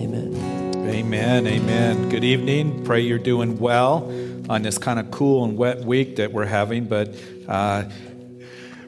Amen. 0.00 0.34
Amen. 0.88 1.46
Amen. 1.46 2.08
Good 2.08 2.24
evening. 2.24 2.84
Pray 2.84 3.02
you're 3.02 3.18
doing 3.18 3.58
well 3.58 4.04
on 4.48 4.62
this 4.62 4.78
kind 4.78 4.98
of 4.98 5.10
cool 5.10 5.44
and 5.44 5.58
wet 5.58 5.84
week 5.84 6.16
that 6.16 6.32
we're 6.32 6.46
having, 6.46 6.86
but 6.86 7.14
uh, 7.46 7.84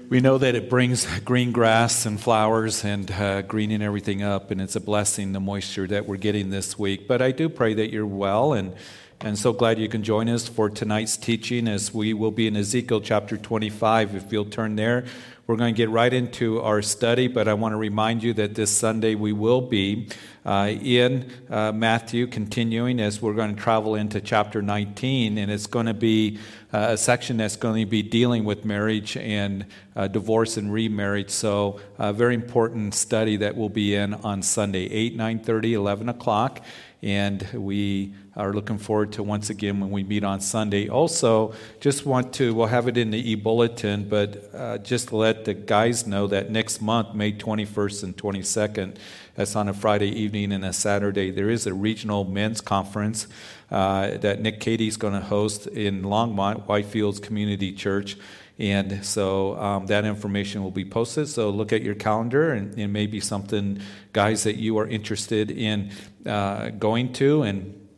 we 0.08 0.20
know 0.20 0.38
that 0.38 0.54
it 0.54 0.70
brings 0.70 1.06
green 1.20 1.52
grass 1.52 2.06
and 2.06 2.18
flowers 2.18 2.82
and 2.82 3.10
uh, 3.10 3.42
greening 3.42 3.82
everything 3.82 4.22
up, 4.22 4.50
and 4.50 4.58
it's 4.58 4.74
a 4.74 4.80
blessing, 4.80 5.32
the 5.32 5.40
moisture 5.40 5.86
that 5.86 6.06
we're 6.06 6.16
getting 6.16 6.48
this 6.48 6.78
week. 6.78 7.06
But 7.06 7.20
I 7.20 7.30
do 7.30 7.50
pray 7.50 7.74
that 7.74 7.92
you're 7.92 8.06
well 8.06 8.54
and 8.54 8.74
and 9.20 9.38
so 9.38 9.52
glad 9.52 9.78
you 9.78 9.88
can 9.88 10.02
join 10.02 10.28
us 10.28 10.48
for 10.48 10.68
tonight's 10.68 11.16
teaching 11.16 11.68
as 11.68 11.94
we 11.94 12.12
will 12.12 12.32
be 12.32 12.48
in 12.48 12.56
Ezekiel 12.56 13.00
chapter 13.00 13.36
25. 13.36 14.16
If 14.16 14.32
you'll 14.32 14.46
turn 14.46 14.74
there, 14.74 15.04
we're 15.46 15.56
going 15.56 15.74
to 15.74 15.76
get 15.76 15.90
right 15.90 16.12
into 16.12 16.60
our 16.60 16.82
study, 16.82 17.26
but 17.26 17.48
I 17.48 17.54
want 17.54 17.72
to 17.72 17.76
remind 17.76 18.22
you 18.22 18.32
that 18.34 18.54
this 18.54 18.70
Sunday 18.70 19.16
we 19.16 19.32
will 19.32 19.60
be 19.60 20.08
uh, 20.46 20.72
in 20.80 21.32
uh, 21.50 21.72
Matthew, 21.72 22.28
continuing 22.28 23.00
as 23.00 23.20
we're 23.20 23.34
going 23.34 23.56
to 23.56 23.60
travel 23.60 23.96
into 23.96 24.20
chapter 24.20 24.62
19, 24.62 25.38
and 25.38 25.50
it's 25.50 25.66
going 25.66 25.86
to 25.86 25.94
be 25.94 26.38
uh, 26.72 26.88
a 26.90 26.96
section 26.96 27.38
that's 27.38 27.56
going 27.56 27.84
to 27.84 27.90
be 27.90 28.02
dealing 28.02 28.44
with 28.44 28.64
marriage 28.64 29.16
and 29.16 29.66
uh, 29.96 30.06
divorce 30.06 30.56
and 30.56 30.72
remarriage. 30.72 31.30
So, 31.30 31.80
a 31.98 32.12
very 32.12 32.34
important 32.34 32.94
study 32.94 33.36
that 33.38 33.56
we'll 33.56 33.68
be 33.68 33.96
in 33.96 34.14
on 34.14 34.42
Sunday, 34.42 34.84
8, 34.84 35.16
9 35.16 35.38
30, 35.40 35.74
11 35.74 36.08
o'clock 36.08 36.64
and 37.02 37.46
we 37.52 38.14
are 38.36 38.52
looking 38.52 38.78
forward 38.78 39.12
to 39.12 39.22
once 39.22 39.50
again 39.50 39.80
when 39.80 39.90
we 39.90 40.04
meet 40.04 40.22
on 40.22 40.40
Sunday. 40.40 40.88
Also, 40.88 41.52
just 41.80 42.06
want 42.06 42.32
to, 42.34 42.54
we'll 42.54 42.66
have 42.66 42.86
it 42.86 42.96
in 42.96 43.10
the 43.10 43.30
e 43.30 43.34
bulletin, 43.34 44.08
but 44.08 44.50
uh, 44.54 44.78
just 44.78 45.12
let 45.12 45.44
the 45.44 45.52
guys 45.52 46.06
know 46.06 46.26
that 46.28 46.50
next 46.50 46.80
month, 46.80 47.14
May 47.14 47.32
21st 47.32 48.04
and 48.04 48.16
22nd, 48.16 48.96
that's 49.34 49.56
on 49.56 49.68
a 49.68 49.74
Friday 49.74 50.08
evening 50.08 50.52
and 50.52 50.64
a 50.64 50.72
Saturday, 50.72 51.30
there 51.30 51.50
is 51.50 51.66
a 51.66 51.74
regional 51.74 52.24
men's 52.24 52.60
conference 52.60 53.26
uh, 53.70 54.18
that 54.18 54.40
Nick 54.40 54.60
Cady's 54.60 54.96
going 54.96 55.14
to 55.14 55.20
host 55.20 55.66
in 55.66 56.02
Longmont, 56.02 56.66
Whitefields 56.66 57.20
Community 57.20 57.72
Church. 57.72 58.16
And 58.58 59.04
so 59.04 59.58
um, 59.58 59.86
that 59.86 60.04
information 60.04 60.62
will 60.62 60.70
be 60.70 60.84
posted. 60.84 61.26
So 61.28 61.50
look 61.50 61.72
at 61.72 61.82
your 61.82 61.94
calendar 61.94 62.52
and, 62.52 62.78
and 62.78 62.92
maybe 62.92 63.18
something, 63.18 63.80
guys, 64.12 64.44
that 64.44 64.56
you 64.56 64.78
are 64.78 64.86
interested 64.86 65.50
in 65.50 65.90
uh, 66.26 66.70
going 66.70 67.12
to. 67.14 67.42
And 67.42 67.88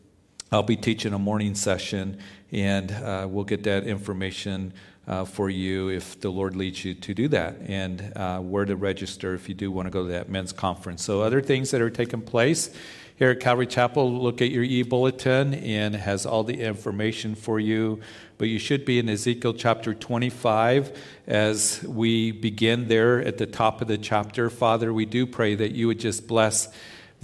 I'll 0.53 0.63
be 0.63 0.77
teaching 0.77 1.13
a 1.13 1.19
morning 1.19 1.55
session, 1.55 2.19
and 2.53 2.91
uh, 2.93 3.27
we'll 3.29 3.45
get 3.45 3.65
that 3.65 3.85
information. 3.85 4.73
Uh, 5.07 5.23
for 5.23 5.51
you 5.51 5.91
if 5.91 6.19
the 6.21 6.31
Lord 6.31 6.57
leads 6.57 6.83
you 6.83 6.95
to 6.95 7.13
do 7.13 7.29
that, 7.29 7.57
and 7.67 8.11
uh, 8.17 8.39
where 8.39 8.65
to 8.65 8.75
register 8.75 9.35
if 9.35 9.51
you 9.51 9.55
do 9.55 9.71
want 9.71 9.85
to 9.85 9.91
go 9.91 10.07
to 10.07 10.13
that 10.13 10.31
men's 10.31 10.51
conference. 10.51 11.05
So, 11.05 11.21
other 11.21 11.43
things 11.43 11.73
that 11.73 11.83
are 11.83 11.91
taking 11.91 12.23
place 12.23 12.75
here 13.17 13.33
at 13.33 13.41
Calvary 13.41 13.67
Chapel, 13.67 14.11
look 14.11 14.41
at 14.41 14.51
your 14.51 14.63
e 14.63 14.83
bulletin 14.83 15.53
and 15.53 15.95
has 15.95 16.25
all 16.25 16.43
the 16.43 16.59
information 16.59 17.35
for 17.35 17.61
you 17.61 18.01
but 18.37 18.49
you 18.49 18.59
should 18.59 18.85
be 18.85 18.99
in 18.99 19.09
Ezekiel 19.09 19.55
chapter 19.55 19.95
25 19.95 20.99
as 21.27 21.83
we 21.85 22.33
begin 22.33 22.89
there 22.89 23.23
at 23.23 23.39
the 23.39 23.47
top 23.47 23.81
of 23.81 23.89
the 23.89 23.99
chapter. 23.99 24.51
Father, 24.51 24.93
we 24.93 25.07
do 25.07 25.27
pray 25.27 25.55
that 25.55 25.73
you 25.73 25.87
would 25.87 26.01
just 26.01 26.27
bless 26.27 26.69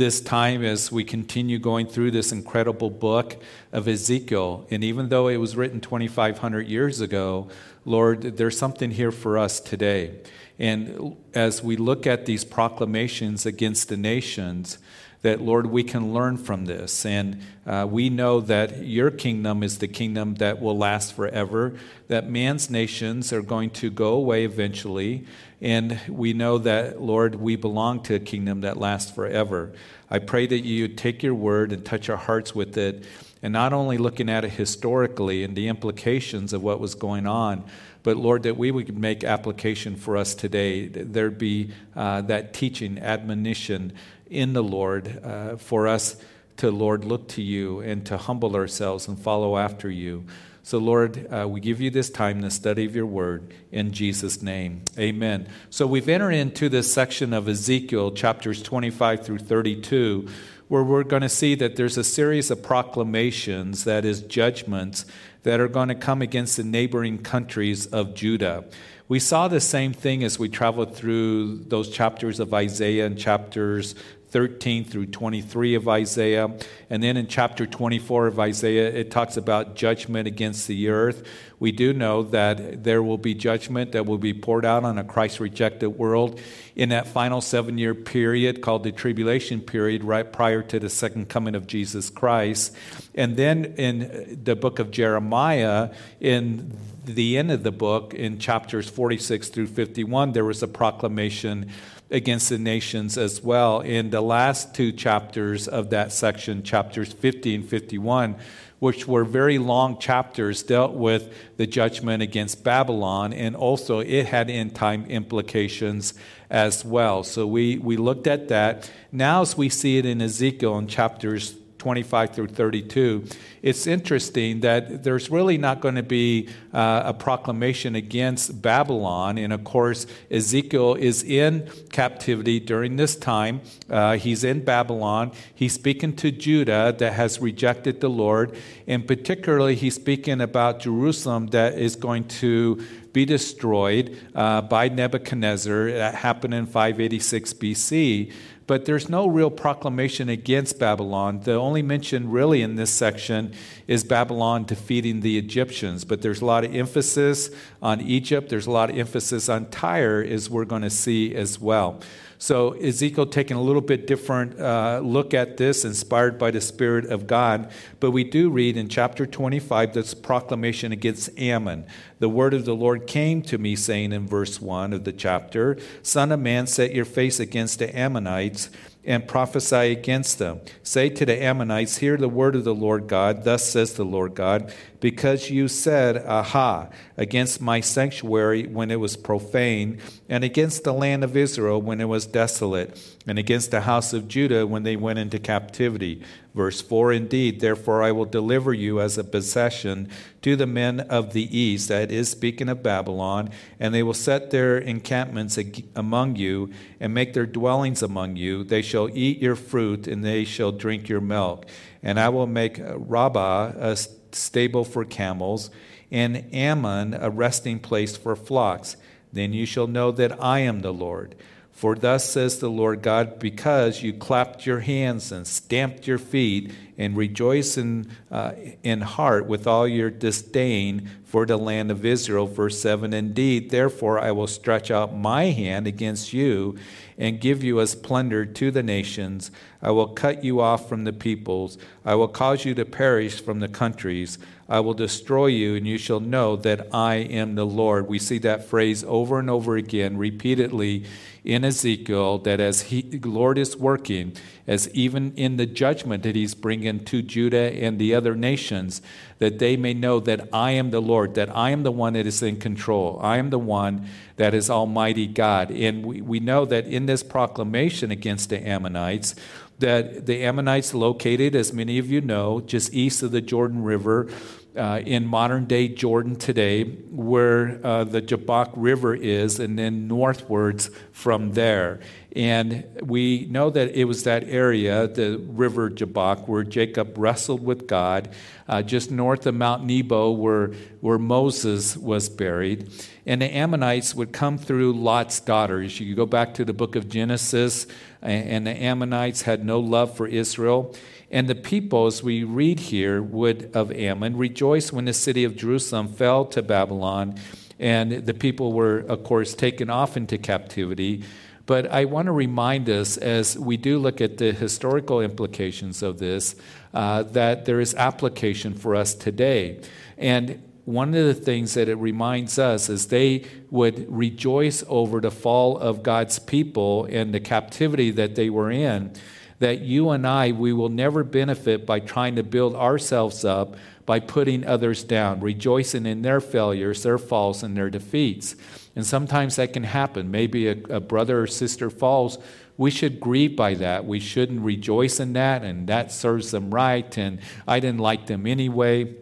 this 0.01 0.23
time 0.23 0.65
as 0.65 0.91
we 0.91 1.05
continue 1.05 1.59
going 1.59 1.87
through 1.87 2.11
this 2.11 2.33
incredible 2.33 2.89
book 2.89 3.37
of 3.70 3.87
Ezekiel. 3.87 4.67
And 4.70 4.83
even 4.83 5.11
though 5.11 5.29
it 5.29 5.37
was 5.37 5.56
written 5.56 5.79
2,500 5.79 6.67
years 6.67 7.03
ago, 7.03 7.48
Lord, 7.84 8.23
there's 8.39 8.56
something 8.56 8.93
here 8.93 9.12
for 9.12 9.37
us 9.37 9.61
today. 9.61 10.19
And 10.59 11.17
as 11.34 11.62
we 11.62 11.77
look 11.77 12.06
at 12.06 12.25
these 12.25 12.45
proclamations 12.45 13.45
against 13.45 13.91
the 13.91 13.98
nations, 13.98 14.78
that, 15.23 15.41
Lord, 15.41 15.67
we 15.67 15.83
can 15.83 16.15
learn 16.15 16.37
from 16.39 16.65
this. 16.65 17.05
And 17.05 17.43
uh, 17.67 17.87
we 17.89 18.09
know 18.09 18.41
that 18.41 18.85
your 18.85 19.11
kingdom 19.11 19.62
is 19.62 19.79
the 19.79 19.89
kingdom 19.89 20.35
that 20.37 20.61
will 20.61 20.77
last 20.77 21.15
forever, 21.15 21.75
that 22.09 22.29
man's 22.29 22.71
nations 22.71 23.33
are 23.33 23.43
going 23.43 23.71
to 23.71 23.91
go 23.91 24.15
away 24.15 24.44
eventually. 24.44 25.27
And 25.61 26.00
we 26.09 26.33
know 26.33 26.56
that, 26.59 27.03
Lord, 27.03 27.34
we 27.34 27.56
belong 27.56 28.03
to 28.05 28.15
a 28.15 28.19
kingdom 28.19 28.62
that 28.62 28.78
lasts 28.78 29.11
forever. 29.11 29.72
I 30.11 30.19
pray 30.19 30.47
that 30.47 30.61
you 30.61 30.89
take 30.89 31.23
your 31.23 31.34
word 31.34 31.73
and 31.73 31.84
touch 31.84 32.09
our 32.09 32.17
hearts 32.17 32.55
with 32.55 32.77
it, 32.78 33.05
and 33.43 33.53
not 33.53 33.73
only 33.73 33.99
looking 33.99 34.28
at 34.28 34.44
it 34.44 34.53
historically 34.53 35.44
and 35.44 35.55
the 35.55 35.69
implications 35.69 36.53
of 36.53 36.62
what 36.62 36.81
was 36.81 36.94
going 36.94 37.27
on, 37.27 37.65
but 38.03 38.17
Lord, 38.17 38.44
that 38.44 38.56
we 38.56 38.71
would 38.71 38.97
make 38.97 39.25
application 39.25 39.94
for 39.94 40.17
us 40.17 40.34
today. 40.34 40.89
There'd 40.89 41.39
be 41.39 41.73
uh, 41.94 42.23
that 42.23 42.55
teaching, 42.55 42.99
admonition, 42.99 43.93
in 44.31 44.53
the 44.53 44.63
Lord 44.63 45.21
uh, 45.23 45.57
for 45.57 45.89
us 45.89 46.17
to, 46.59 46.71
Lord, 46.71 47.05
look 47.05 47.29
to 47.29 47.43
you 47.43 47.81
and 47.81 48.05
to 48.07 48.17
humble 48.17 48.55
ourselves 48.55 49.09
and 49.09 49.19
follow 49.19 49.57
after 49.57 49.91
you. 49.91 50.25
So, 50.63 50.79
Lord, 50.79 51.27
uh, 51.33 51.49
we 51.49 51.59
give 51.61 51.81
you 51.81 51.91
this 51.91 52.11
time, 52.11 52.43
the 52.43 52.51
study 52.51 52.85
of 52.85 52.95
your 52.95 53.07
word, 53.07 53.55
in 53.73 53.93
Jesus' 53.93 54.43
name. 54.43 54.83
Amen. 54.99 55.49
So, 55.71 55.87
we've 55.87 56.09
entered 56.09 56.33
into 56.33 56.69
this 56.69 56.93
section 56.93 57.33
of 57.33 57.49
Ezekiel, 57.49 58.13
chapters 58.13 58.63
25 58.63 59.25
through 59.25 59.39
32, 59.39 60.29
where 60.69 60.85
we're 60.85 61.03
going 61.03 61.23
to 61.23 61.31
see 61.31 61.55
that 61.57 61.77
there's 61.77 61.97
a 61.97 62.05
series 62.05 62.51
of 62.51 62.62
proclamations, 62.62 63.85
that 63.85 64.05
is, 64.05 64.21
judgments, 64.21 65.07
that 65.43 65.61
are 65.61 65.69
going 65.69 65.89
to 65.89 65.95
come 65.95 66.21
against 66.21 66.59
the 66.59 66.62
neighboring 66.62 67.19
countries 67.19 67.87
of 67.87 68.15
Judah. 68.15 68.65
We 69.09 69.19
saw 69.19 69.49
the 69.49 69.61
same 69.61 69.93
thing 69.93 70.23
as 70.23 70.39
we 70.39 70.49
traveled 70.49 70.95
through 70.95 71.65
those 71.65 71.89
chapters 71.89 72.39
of 72.39 72.55
Isaiah 72.55 73.07
and 73.07 73.19
chapters 73.19 73.97
13 74.31 74.85
through 74.85 75.07
23 75.07 75.75
of 75.75 75.89
Isaiah. 75.89 76.57
And 76.89 77.03
then 77.03 77.17
in 77.17 77.27
chapter 77.27 77.67
24 77.67 78.29
of 78.29 78.39
Isaiah, 78.39 78.89
it 78.89 79.11
talks 79.11 79.37
about 79.37 79.75
judgment 79.75 80.29
against 80.29 80.69
the 80.69 80.89
earth. 80.89 81.27
We 81.59 81.73
do 81.73 81.93
know 81.93 82.23
that 82.23 82.85
there 82.85 83.03
will 83.03 83.19
be 83.19 83.35
judgment 83.35 83.93
that 83.93 84.07
will 84.07 84.19
be 84.19 84.33
poured 84.33 84.65
out 84.65 84.85
on 84.85 84.99
a 84.99 85.05
Christ 85.05 85.41
rejected 85.41 85.91
world 85.91 86.41
in 86.75 86.89
that 86.91 87.07
final 87.07 87.41
seven 87.41 87.77
year 87.77 87.95
period 87.95 88.63
called 88.63 88.85
the 88.85 88.93
tribulation 88.93 89.61
period, 89.61 90.05
right 90.05 90.33
prior 90.33 90.62
to 90.62 90.79
the 90.79 90.89
second 90.89 91.29
coming 91.29 91.55
of 91.55 91.67
Jesus 91.67 92.09
Christ. 92.09 92.75
And 93.15 93.37
then 93.37 93.65
in 93.77 94.41
the 94.43 94.57
book 94.57 94.79
of 94.79 94.91
Jeremiah, 94.91 95.91
in 96.21 96.77
the 97.05 97.37
end 97.37 97.51
of 97.51 97.62
the 97.62 97.73
book, 97.73 98.15
in 98.15 98.39
chapters 98.39 98.89
46 98.89 99.49
through 99.49 99.67
51, 99.67 100.33
there 100.33 100.45
was 100.45 100.62
a 100.62 100.69
proclamation 100.69 101.71
against 102.10 102.48
the 102.48 102.59
nations 102.59 103.16
as 103.16 103.43
well. 103.43 103.81
In 103.81 104.10
the 104.10 104.21
last 104.21 104.75
two 104.75 104.93
chapters 104.93 105.69
of 105.69 105.91
that 105.91 106.12
section, 106.12 106.62
chapters 106.62 107.12
50 107.12 107.54
and 107.54 107.65
51, 107.69 108.37
which 108.81 109.06
were 109.06 109.25
very 109.25 109.59
long 109.59 109.98
chapters, 109.98 110.62
dealt 110.62 110.94
with 110.94 111.32
the 111.56 111.66
judgment 111.66 112.22
against 112.22 112.65
Babylon, 112.65 113.32
and 113.32 113.54
also 113.54 114.00
it 114.00 114.26
had 114.26 114.50
end 114.50 114.75
time 114.75 115.04
implications 115.06 116.15
as 116.49 116.84
well. 116.84 117.22
So 117.22 117.47
we, 117.47 117.76
we 117.78 117.97
looked 117.97 118.26
at 118.26 118.49
that. 118.49 118.91
Now, 119.12 119.43
as 119.43 119.56
we 119.56 119.69
see 119.69 119.99
it 119.99 120.06
in 120.06 120.20
Ezekiel 120.20 120.78
in 120.78 120.88
chapters 120.88 121.54
25 121.81 122.31
through 122.31 122.47
32, 122.47 123.25
it's 123.63 123.87
interesting 123.87 124.61
that 124.61 125.03
there's 125.03 125.31
really 125.31 125.59
not 125.59 125.81
going 125.81 125.97
to 125.97 126.03
be 126.03 126.49
uh, 126.73 127.03
a 127.07 127.15
proclamation 127.15 127.97
against 127.97 128.63
Babylon. 128.63 129.39
And 129.39 129.53
of 129.53 129.65
course, 129.65 130.07
Ezekiel 130.31 130.95
is 130.95 131.23
in 131.23 131.69
captivity 131.91 132.61
during 132.61 132.97
this 132.97 133.17
time. 133.17 133.63
Uh, 133.89 134.17
he's 134.17 134.45
in 134.45 134.63
Babylon. 134.63 135.33
He's 135.55 135.73
speaking 135.73 136.15
to 136.17 136.31
Judah 136.31 136.95
that 136.99 137.13
has 137.15 137.41
rejected 137.41 138.01
the 138.01 138.11
Lord. 138.11 138.57
And 138.87 139.07
particularly, 139.07 139.75
he's 139.75 139.95
speaking 139.95 140.41
about 140.41 140.81
Jerusalem 140.81 141.49
that 141.49 141.79
is 141.79 141.97
going 141.97 142.25
to 142.29 142.85
be 143.12 143.25
destroyed 143.25 144.17
uh, 144.35 144.61
by 144.61 144.89
Nebuchadnezzar. 144.89 145.93
That 145.93 146.15
happened 146.15 146.55
in 146.55 146.67
586 146.67 147.55
BC 147.55 148.33
but 148.70 148.84
there's 148.84 149.08
no 149.08 149.26
real 149.26 149.50
proclamation 149.50 150.28
against 150.28 150.78
Babylon. 150.78 151.41
The 151.41 151.55
only 151.55 151.82
mention 151.82 152.31
really 152.31 152.62
in 152.62 152.76
this 152.76 152.93
section 152.93 153.52
is 153.88 154.05
Babylon 154.05 154.62
defeating 154.62 155.22
the 155.22 155.38
Egyptians, 155.38 156.05
but 156.05 156.22
there's 156.22 156.40
a 156.40 156.44
lot 156.44 156.62
of 156.62 156.72
emphasis 156.72 157.50
on 157.82 158.00
Egypt. 158.00 158.49
There's 158.49 158.69
a 158.69 158.70
lot 158.70 158.90
of 158.90 158.96
emphasis 158.96 159.49
on 159.49 159.67
Tyre, 159.70 160.22
as 160.22 160.49
we're 160.49 160.67
going 160.67 160.82
to 160.82 160.90
see 160.90 161.34
as 161.34 161.58
well. 161.58 162.00
So 162.42 162.72
Ezekiel 162.72 163.26
taking 163.26 163.58
a 163.58 163.62
little 163.62 163.82
bit 163.82 164.06
different 164.06 164.58
uh, 164.58 165.00
look 165.04 165.34
at 165.34 165.58
this, 165.58 165.84
inspired 165.84 166.38
by 166.38 166.50
the 166.50 166.62
Spirit 166.62 167.04
of 167.04 167.26
God. 167.26 167.70
But 168.00 168.12
we 168.12 168.25
do 168.25 168.48
read 168.48 168.78
in 168.78 168.88
chapter 168.88 169.26
25 169.26 169.92
this 169.92 170.14
proclamation 170.14 170.90
against 170.90 171.38
Ammon. 171.38 171.84
The 172.19 172.31
word 172.31 172.54
of 172.54 172.64
the 172.64 172.75
Lord 172.75 173.06
came 173.06 173.42
to 173.42 173.58
me, 173.58 173.76
saying 173.76 174.14
in 174.14 174.26
verse 174.26 174.58
1 174.58 174.94
of 174.94 175.04
the 175.04 175.12
chapter, 175.12 175.76
Son 176.02 176.32
of 176.32 176.40
man, 176.40 176.66
set 176.66 176.94
your 176.94 177.04
face 177.04 177.40
against 177.40 177.78
the 177.78 177.94
Ammonites 177.94 178.70
and 179.04 179.28
prophesy 179.28 179.92
against 179.92 180.38
them. 180.38 180.60
Say 180.82 181.10
to 181.10 181.26
the 181.26 181.42
Ammonites, 181.42 181.98
Hear 181.98 182.16
the 182.16 182.28
word 182.28 182.56
of 182.56 182.64
the 182.64 182.75
Lord 182.75 183.06
God. 183.06 183.44
Thus 183.44 183.69
says 183.69 183.94
the 183.94 184.04
Lord 184.04 184.34
God, 184.34 184.75
because 185.00 185.50
you 185.50 185.67
said, 185.67 186.19
Aha, 186.26 186.88
against 187.17 187.61
my 187.61 187.81
sanctuary 187.81 188.67
when 188.67 188.91
it 188.91 189.00
was 189.00 189.17
profane, 189.17 189.99
and 190.29 190.44
against 190.44 190.85
the 190.85 190.93
land 190.93 191.25
of 191.25 191.37
Israel 191.37 191.81
when 191.81 192.00
it 192.00 192.08
was 192.08 192.26
desolate, 192.26 193.17
and 193.26 193.38
against 193.38 193.70
the 193.70 193.82
house 193.82 194.12
of 194.12 194.29
Judah 194.29 194.67
when 194.67 194.82
they 194.82 194.97
went 194.97 195.19
into 195.19 195.38
captivity. 195.38 196.23
Verse 196.55 196.81
4 196.81 197.12
Indeed, 197.12 197.61
therefore 197.61 198.02
I 198.02 198.12
will 198.12 198.25
deliver 198.25 198.75
you 198.75 199.00
as 199.00 199.17
a 199.17 199.25
possession 199.25 200.08
to 200.43 200.56
the 200.56 200.67
men 200.67 201.00
of 201.00 201.32
the 201.32 201.56
east, 201.56 201.88
that 201.88 202.11
is, 202.11 202.31
speaking 202.31 202.69
of 202.69 202.82
Babylon, 202.82 203.50
and 203.79 203.94
they 203.94 204.02
will 204.02 204.14
set 204.14 204.50
their 204.50 204.79
encampments 204.79 205.58
among 205.94 206.37
you 206.37 206.70
and 206.99 207.14
make 207.14 207.32
their 207.32 207.47
dwellings 207.47 208.02
among 208.02 208.37
you. 208.37 208.64
They 208.64 208.82
shall 208.82 209.08
eat 209.17 209.38
your 209.38 209.56
fruit, 209.56 210.06
and 210.06 210.25
they 210.25 210.44
shall 210.44 210.73
drink 210.73 211.08
your 211.08 211.20
milk. 211.20 211.67
And 212.02 212.19
I 212.19 212.31
will 212.31 212.47
make 212.47 212.81
Rabbah 212.82 213.73
a 213.76 213.97
stable 214.35 214.85
for 214.85 215.05
camels, 215.05 215.71
and 216.11 216.53
Ammon 216.53 217.15
a 217.15 217.31
resting 217.31 217.79
place 217.79 218.17
for 218.17 218.35
flocks. 218.35 218.97
Then 219.32 219.53
you 219.53 219.67
shall 219.67 219.87
know 219.87 220.11
that 220.12 220.43
I 220.43 220.61
am 220.61 220.81
the 220.81 220.93
Lord. 220.93 221.37
For 221.81 221.94
thus 221.94 222.29
says 222.29 222.59
the 222.59 222.69
Lord 222.69 223.00
God, 223.00 223.38
because 223.38 224.03
you 224.03 224.12
clapped 224.12 224.67
your 224.67 224.81
hands 224.81 225.32
and 225.32 225.47
stamped 225.47 226.06
your 226.06 226.19
feet 226.19 226.73
and 226.99 227.17
rejoice 227.17 227.79
in, 227.79 228.11
uh, 228.31 228.53
in 228.82 229.00
heart 229.00 229.47
with 229.47 229.67
all 229.67 229.88
your 229.88 230.11
disdain 230.11 231.09
for 231.25 231.47
the 231.47 231.56
land 231.56 231.91
of 231.91 232.05
Israel. 232.05 232.47
Verse 232.47 232.79
7 232.79 233.15
Indeed, 233.15 233.71
therefore 233.71 234.21
I 234.21 234.31
will 234.31 234.47
stretch 234.47 234.91
out 234.91 235.17
my 235.17 235.44
hand 235.44 235.87
against 235.87 236.35
you 236.35 236.77
and 237.17 237.41
give 237.41 237.65
you 237.65 237.81
as 237.81 237.94
plunder 237.94 238.44
to 238.44 238.71
the 238.71 238.83
nations. 238.83 239.50
I 239.81 239.91
will 239.93 240.09
cut 240.09 240.44
you 240.44 240.61
off 240.61 240.87
from 240.87 241.05
the 241.05 241.15
peoples. 241.15 241.79
I 242.05 242.15
will 242.15 242.29
cause 242.29 242.67
you 242.67 242.75
to 242.75 242.85
perish 242.85 243.41
from 243.41 243.61
the 243.61 243.69
countries. 243.69 244.37
I 244.69 244.81
will 244.81 244.93
destroy 244.94 245.47
you, 245.47 245.76
and 245.76 245.87
you 245.87 245.97
shall 245.97 246.21
know 246.21 246.56
that 246.56 246.94
I 246.94 247.15
am 247.17 247.55
the 247.55 247.65
Lord. 247.65 248.06
We 248.06 248.19
see 248.19 248.38
that 248.38 248.67
phrase 248.67 249.03
over 249.05 249.38
and 249.38 249.49
over 249.49 249.76
again, 249.76 250.19
repeatedly 250.19 251.06
in 251.44 251.64
Ezekiel 251.64 252.38
that 252.38 252.60
as 252.60 252.82
he, 252.82 253.02
the 253.02 253.28
Lord 253.28 253.58
is 253.58 253.76
working, 253.76 254.37
as 254.66 254.88
even 254.90 255.32
in 255.34 255.56
the 255.56 255.66
judgment 255.66 256.22
that 256.22 256.37
he's 256.37 256.54
bringing 256.54 257.04
to 257.06 257.22
Judah 257.22 257.72
and 257.72 257.98
the 257.98 258.14
other 258.14 258.34
nations, 258.34 259.00
that 259.38 259.58
they 259.58 259.76
may 259.76 259.94
know 259.94 260.20
that 260.20 260.48
I 260.52 260.72
am 260.72 260.90
the 260.90 261.00
Lord, 261.00 261.34
that 261.34 261.54
I 261.56 261.70
am 261.70 261.82
the 261.82 261.92
one 261.92 262.12
that 262.12 262.26
is 262.26 262.42
in 262.42 262.58
control. 262.58 263.19
I 263.22 263.38
am 263.38 263.50
the 263.50 263.58
one 263.58 264.06
that 264.37 264.54
is 264.54 264.70
Almighty 264.70 265.26
God. 265.26 265.70
And 265.70 266.04
we, 266.04 266.20
we 266.20 266.40
know 266.40 266.64
that 266.66 266.87
in 266.87 267.06
this 267.06 267.22
proclamation 267.22 268.10
against 268.10 268.50
the 268.50 268.66
Ammonites, 268.66 269.34
that 269.78 270.26
the 270.26 270.44
Ammonites 270.44 270.92
located, 270.92 271.56
as 271.56 271.72
many 271.72 271.98
of 271.98 272.10
you 272.10 272.20
know, 272.20 272.60
just 272.60 272.92
east 272.92 273.22
of 273.22 273.32
the 273.32 273.40
Jordan 273.40 273.82
River, 273.82 274.28
uh, 274.76 275.00
in 275.05 275.26
modern 275.26 275.64
day 275.64 275.88
Jordan 275.88 276.37
today, 276.37 276.84
where 276.84 277.81
uh, 277.84 278.05
the 278.05 278.22
Jabbok 278.22 278.72
River 278.76 279.14
is, 279.14 279.58
and 279.58 279.78
then 279.78 280.06
northwards 280.06 280.90
from 281.12 281.52
there. 281.52 282.00
And 282.37 282.84
we 283.02 283.46
know 283.50 283.70
that 283.70 283.90
it 283.99 284.05
was 284.05 284.22
that 284.22 284.44
area, 284.44 285.08
the 285.08 285.38
river 285.38 285.90
Jabbok, 285.90 286.46
where 286.46 286.62
Jacob 286.62 287.19
wrestled 287.19 287.64
with 287.64 287.88
God, 287.88 288.31
uh, 288.69 288.82
just 288.82 289.11
north 289.11 289.46
of 289.46 289.56
Mount 289.56 289.84
Nebo, 289.84 290.31
where, 290.31 290.69
where 291.00 291.19
Moses 291.19 291.96
was 291.96 292.28
buried. 292.28 292.93
And 293.26 293.43
the 293.43 293.52
Ammonites 293.52 294.14
would 294.14 294.32
come 294.32 294.58
through 294.58 294.93
Lot's 294.93 295.40
daughters. 295.40 295.99
You 295.99 296.14
go 296.14 296.26
back 296.26 296.55
to 296.55 296.64
the 296.64 296.73
book 296.73 296.94
of 296.94 297.08
Genesis, 297.08 297.88
and 298.23 298.66
the 298.66 298.70
Ammonites 298.70 299.43
had 299.43 299.64
no 299.64 299.81
love 299.81 300.16
for 300.16 300.28
Israel. 300.28 300.94
And 301.31 301.49
the 301.49 301.55
people, 301.55 302.06
as 302.06 302.23
we 302.23 302.43
read 302.43 302.81
here, 302.81 303.23
would 303.23 303.71
of 303.73 303.93
Ammon 303.93 304.37
rejoice 304.37 304.93
when 304.93 305.05
the 305.05 305.12
city 305.12 305.44
of 305.44 305.56
Jerusalem 305.56 306.09
fell 306.09 306.44
to 306.47 306.62
Babylon, 306.62 307.37
and 307.79 308.12
the 308.12 308.35
people 308.35 308.73
were, 308.73 308.99
of 308.99 309.23
course, 309.23 309.55
taken 309.55 309.88
off 309.88 310.17
into 310.17 310.38
captivity. 310.38 311.23
But 311.67 311.91
I 311.93 312.05
want 312.05 312.27
to 312.27 312.32
remind 312.32 312.91
us, 312.91 313.17
as 313.17 313.56
we 313.56 313.77
do 313.77 313.99
look 313.99 314.21
at 314.21 314.38
the 314.38 314.53
historical 314.53 315.21
implications 315.21 316.03
of 316.03 316.19
this, 316.19 316.56
uh, 316.93 317.23
that 317.23 317.65
there 317.65 317.81
is 317.81 317.94
application 317.94 318.75
for 318.75 318.97
us 318.97 319.15
today. 319.15 319.81
And 320.19 320.61
one 320.85 321.15
of 321.15 321.25
the 321.25 321.35
things 321.35 321.75
that 321.75 321.88
it 321.88 321.94
reminds 321.94 322.59
us 322.59 322.88
is 322.88 323.06
they 323.06 323.44
would 323.71 324.05
rejoice 324.11 324.83
over 324.88 325.21
the 325.21 325.31
fall 325.31 325.79
of 325.79 326.03
God's 326.03 326.41
people 326.41 327.05
and 327.05 327.33
the 327.33 327.38
captivity 327.38 328.11
that 328.11 328.35
they 328.35 328.50
were 328.50 328.73
in 328.73 329.12
that 329.61 329.81
you 329.81 330.11
and 330.11 330.27
I, 330.27 330.53
we 330.53 330.73
will 330.73 330.89
never 330.89 331.23
benefit 331.23 331.87
by 331.87 332.01
trying 332.01 332.37
to 332.37 332.43
build 332.43 332.75
ourselves 332.75 333.45
up 333.45 333.77
by 334.07 334.19
putting 334.19 334.67
others 334.67 335.05
down, 335.05 335.41
rejoicing 335.41 336.07
in 336.07 336.23
their 336.23 336.41
failures, 336.41 337.03
their 337.03 337.19
faults, 337.19 337.62
and 337.62 337.77
their 337.77 337.91
defeats. 337.91 338.57
And 338.97 339.07
sometimes 339.07 339.57
that 339.57 339.73
can 339.73 339.85
happen. 339.85 340.31
Maybe 340.31 340.67
a, 340.67 340.77
a 340.89 341.01
brother 341.01 341.43
or 341.43 341.47
sister 341.47 341.91
falls. 341.91 342.39
We 342.77 342.91
should 342.91 343.21
grieve 343.21 343.55
by 343.55 343.75
that. 343.75 344.07
We 344.07 344.19
shouldn't 344.19 344.62
rejoice 344.62 345.21
in 345.21 345.35
that, 345.35 345.62
and 345.62 345.87
that 345.87 346.11
serves 346.11 346.51
them 346.51 346.75
right, 346.75 347.17
and 347.17 347.39
I 347.69 347.79
didn't 347.79 348.01
like 348.01 348.27
them 348.27 348.47
anyway 348.47 349.15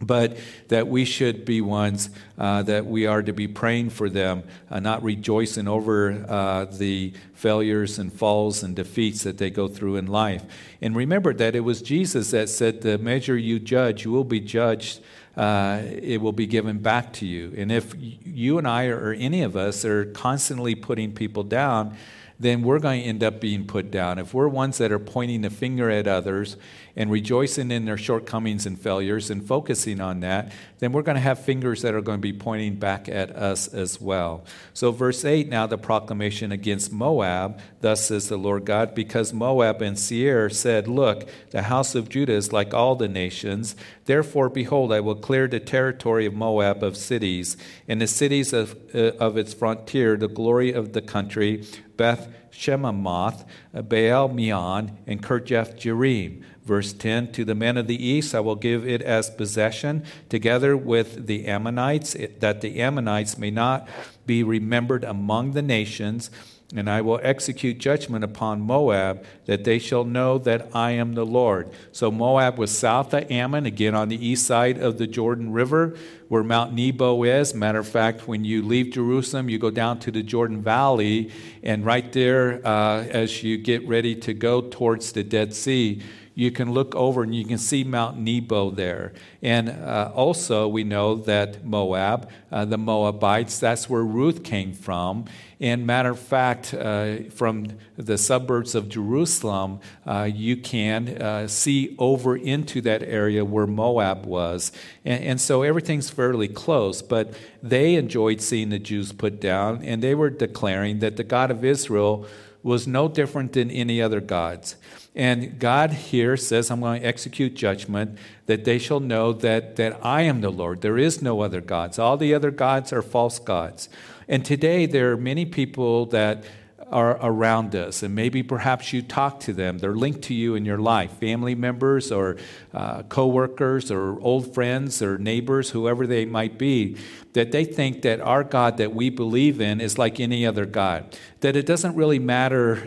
but 0.00 0.36
that 0.68 0.88
we 0.88 1.04
should 1.04 1.44
be 1.44 1.60
ones 1.60 2.10
uh, 2.38 2.62
that 2.62 2.86
we 2.86 3.06
are 3.06 3.22
to 3.22 3.32
be 3.32 3.46
praying 3.46 3.90
for 3.90 4.08
them, 4.08 4.42
uh, 4.70 4.80
not 4.80 5.02
rejoicing 5.02 5.68
over 5.68 6.24
uh, 6.28 6.64
the 6.64 7.12
failures 7.34 7.98
and 7.98 8.12
falls 8.12 8.62
and 8.62 8.74
defeats 8.74 9.24
that 9.24 9.38
they 9.38 9.50
go 9.50 9.68
through 9.68 9.96
in 9.96 10.06
life. 10.06 10.44
And 10.80 10.96
remember 10.96 11.34
that 11.34 11.54
it 11.54 11.60
was 11.60 11.82
Jesus 11.82 12.30
that 12.30 12.48
said, 12.48 12.80
The 12.80 12.98
measure 12.98 13.36
you 13.36 13.58
judge, 13.58 14.04
you 14.04 14.10
will 14.10 14.24
be 14.24 14.40
judged. 14.40 15.00
Uh, 15.36 15.82
it 15.84 16.20
will 16.20 16.32
be 16.32 16.46
given 16.46 16.78
back 16.78 17.12
to 17.14 17.26
you. 17.26 17.54
And 17.56 17.70
if 17.70 17.94
you 17.96 18.58
and 18.58 18.66
I, 18.66 18.86
or 18.86 19.12
any 19.12 19.42
of 19.42 19.56
us, 19.56 19.84
are 19.84 20.06
constantly 20.06 20.74
putting 20.74 21.12
people 21.12 21.44
down, 21.44 21.96
then 22.40 22.62
we're 22.62 22.78
going 22.78 23.02
to 23.02 23.06
end 23.06 23.22
up 23.22 23.38
being 23.38 23.66
put 23.66 23.90
down. 23.90 24.18
If 24.18 24.32
we're 24.32 24.48
ones 24.48 24.78
that 24.78 24.90
are 24.90 24.98
pointing 24.98 25.42
the 25.42 25.50
finger 25.50 25.90
at 25.90 26.08
others 26.08 26.56
and 26.96 27.10
rejoicing 27.10 27.70
in 27.70 27.84
their 27.84 27.96
shortcomings 27.96 28.66
and 28.66 28.78
failures 28.78 29.30
and 29.30 29.46
focusing 29.46 30.00
on 30.00 30.20
that, 30.20 30.52
then 30.78 30.92
we're 30.92 31.02
going 31.02 31.16
to 31.16 31.20
have 31.20 31.38
fingers 31.38 31.82
that 31.82 31.94
are 31.94 32.00
going 32.00 32.18
to 32.18 32.22
be 32.22 32.32
pointing 32.32 32.76
back 32.76 33.08
at 33.08 33.30
us 33.30 33.68
as 33.68 34.00
well. 34.00 34.44
So, 34.72 34.90
verse 34.92 35.24
8 35.24 35.48
now 35.48 35.66
the 35.66 35.78
proclamation 35.78 36.52
against 36.52 36.92
Moab, 36.92 37.60
thus 37.80 38.06
says 38.06 38.28
the 38.28 38.36
Lord 38.36 38.64
God, 38.64 38.94
because 38.94 39.32
Moab 39.32 39.82
and 39.82 39.98
Seir 39.98 40.50
said, 40.50 40.88
Look, 40.88 41.28
the 41.50 41.62
house 41.62 41.94
of 41.94 42.08
Judah 42.08 42.32
is 42.32 42.52
like 42.52 42.74
all 42.74 42.96
the 42.96 43.08
nations. 43.08 43.76
Therefore, 44.06 44.48
behold, 44.48 44.92
I 44.92 45.00
will 45.00 45.14
clear 45.14 45.46
the 45.46 45.60
territory 45.60 46.26
of 46.26 46.34
Moab 46.34 46.82
of 46.82 46.96
cities, 46.96 47.56
and 47.86 48.00
the 48.00 48.06
cities 48.06 48.52
of, 48.52 48.76
uh, 48.94 49.12
of 49.18 49.36
its 49.36 49.54
frontier, 49.54 50.16
the 50.16 50.28
glory 50.28 50.72
of 50.72 50.92
the 50.92 51.02
country, 51.02 51.64
Beth 51.96 52.28
Jeshimoth, 52.60 53.46
Baal 53.72 54.28
Meon, 54.28 54.98
and 55.06 55.22
Kirjath 55.22 55.76
Jearim. 55.76 56.42
Verse 56.64 56.92
10 56.92 57.32
To 57.32 57.44
the 57.44 57.54
men 57.54 57.76
of 57.76 57.86
the 57.86 58.04
east 58.04 58.34
I 58.34 58.40
will 58.40 58.56
give 58.56 58.86
it 58.86 59.02
as 59.02 59.30
possession, 59.30 60.04
together 60.28 60.76
with 60.76 61.26
the 61.26 61.46
Ammonites, 61.46 62.16
that 62.38 62.60
the 62.60 62.80
Ammonites 62.80 63.38
may 63.38 63.50
not 63.50 63.88
be 64.26 64.42
remembered 64.42 65.04
among 65.04 65.52
the 65.52 65.62
nations 65.62 66.30
and 66.76 66.88
I 66.88 67.00
will 67.00 67.18
execute 67.22 67.78
judgment 67.78 68.22
upon 68.22 68.60
Moab, 68.60 69.24
that 69.46 69.64
they 69.64 69.78
shall 69.78 70.04
know 70.04 70.38
that 70.38 70.68
I 70.74 70.92
am 70.92 71.14
the 71.14 71.26
Lord. 71.26 71.70
So 71.90 72.10
Moab 72.10 72.58
was 72.58 72.76
south 72.76 73.12
of 73.12 73.30
Ammon, 73.30 73.66
again 73.66 73.94
on 73.94 74.08
the 74.08 74.24
east 74.24 74.46
side 74.46 74.78
of 74.78 74.98
the 74.98 75.06
Jordan 75.06 75.52
River, 75.52 75.96
where 76.28 76.44
Mount 76.44 76.72
Nebo 76.72 77.24
is. 77.24 77.54
Matter 77.54 77.80
of 77.80 77.88
fact, 77.88 78.28
when 78.28 78.44
you 78.44 78.62
leave 78.62 78.92
Jerusalem, 78.92 79.48
you 79.48 79.58
go 79.58 79.70
down 79.70 79.98
to 80.00 80.10
the 80.12 80.22
Jordan 80.22 80.62
Valley, 80.62 81.32
and 81.62 81.84
right 81.84 82.12
there, 82.12 82.64
uh, 82.64 83.02
as 83.04 83.42
you 83.42 83.58
get 83.58 83.86
ready 83.88 84.14
to 84.14 84.32
go 84.32 84.60
towards 84.60 85.12
the 85.12 85.24
Dead 85.24 85.52
Sea, 85.52 86.00
you 86.34 86.50
can 86.50 86.72
look 86.72 86.94
over 86.94 87.22
and 87.22 87.34
you 87.34 87.44
can 87.44 87.58
see 87.58 87.84
Mount 87.84 88.18
Nebo 88.18 88.70
there. 88.70 89.12
And 89.42 89.68
uh, 89.68 90.12
also, 90.14 90.68
we 90.68 90.84
know 90.84 91.16
that 91.16 91.64
Moab, 91.64 92.30
uh, 92.52 92.64
the 92.64 92.78
Moabites, 92.78 93.58
that's 93.58 93.90
where 93.90 94.02
Ruth 94.02 94.44
came 94.44 94.72
from. 94.72 95.24
And 95.60 95.86
matter 95.86 96.10
of 96.10 96.18
fact, 96.18 96.72
uh, 96.72 97.24
from 97.30 97.66
the 97.96 98.16
suburbs 98.16 98.74
of 98.74 98.88
Jerusalem, 98.88 99.80
uh, 100.06 100.30
you 100.32 100.56
can 100.56 101.20
uh, 101.20 101.48
see 101.48 101.94
over 101.98 102.36
into 102.36 102.80
that 102.82 103.02
area 103.02 103.44
where 103.44 103.66
Moab 103.66 104.24
was. 104.24 104.72
And, 105.04 105.22
and 105.22 105.40
so 105.40 105.62
everything's 105.62 106.08
fairly 106.08 106.48
close, 106.48 107.02
but 107.02 107.34
they 107.62 107.96
enjoyed 107.96 108.40
seeing 108.40 108.70
the 108.70 108.78
Jews 108.78 109.12
put 109.12 109.40
down, 109.40 109.84
and 109.84 110.02
they 110.02 110.14
were 110.14 110.30
declaring 110.30 111.00
that 111.00 111.16
the 111.16 111.24
God 111.24 111.50
of 111.50 111.64
Israel 111.64 112.26
was 112.62 112.86
no 112.86 113.08
different 113.08 113.52
than 113.52 113.70
any 113.70 114.00
other 114.00 114.20
gods. 114.20 114.76
And 115.14 115.58
God 115.58 115.92
here 115.92 116.36
says, 116.36 116.70
I'm 116.70 116.80
going 116.80 117.00
to 117.00 117.06
execute 117.06 117.54
judgment 117.54 118.16
that 118.46 118.64
they 118.64 118.78
shall 118.78 119.00
know 119.00 119.32
that, 119.32 119.76
that 119.76 119.98
I 120.04 120.22
am 120.22 120.40
the 120.40 120.50
Lord. 120.50 120.82
There 120.82 120.98
is 120.98 121.20
no 121.20 121.40
other 121.40 121.60
gods. 121.60 121.98
All 121.98 122.16
the 122.16 122.32
other 122.32 122.50
gods 122.50 122.92
are 122.92 123.02
false 123.02 123.38
gods. 123.38 123.88
And 124.28 124.44
today 124.44 124.86
there 124.86 125.12
are 125.12 125.16
many 125.16 125.44
people 125.44 126.06
that 126.06 126.44
are 126.90 127.18
around 127.22 127.74
us. 127.74 128.02
And 128.02 128.14
maybe 128.14 128.42
perhaps 128.42 128.92
you 128.92 129.02
talk 129.02 129.40
to 129.40 129.52
them. 129.52 129.78
They're 129.78 129.94
linked 129.94 130.22
to 130.22 130.34
you 130.34 130.54
in 130.54 130.64
your 130.64 130.78
life 130.78 131.12
family 131.18 131.54
members 131.54 132.12
or 132.12 132.36
uh, 132.74 133.02
co 133.04 133.26
workers 133.26 133.90
or 133.90 134.20
old 134.20 134.54
friends 134.54 135.02
or 135.02 135.18
neighbors, 135.18 135.70
whoever 135.70 136.06
they 136.06 136.24
might 136.24 136.58
be 136.58 136.96
that 137.32 137.52
they 137.52 137.64
think 137.64 138.02
that 138.02 138.20
our 138.20 138.42
God 138.42 138.78
that 138.78 138.94
we 138.94 139.08
believe 139.08 139.60
in 139.60 139.80
is 139.80 139.98
like 139.98 140.18
any 140.18 140.44
other 140.44 140.66
God. 140.66 141.16
That 141.40 141.56
it 141.56 141.64
doesn't 141.64 141.94
really 141.94 142.18
matter, 142.18 142.84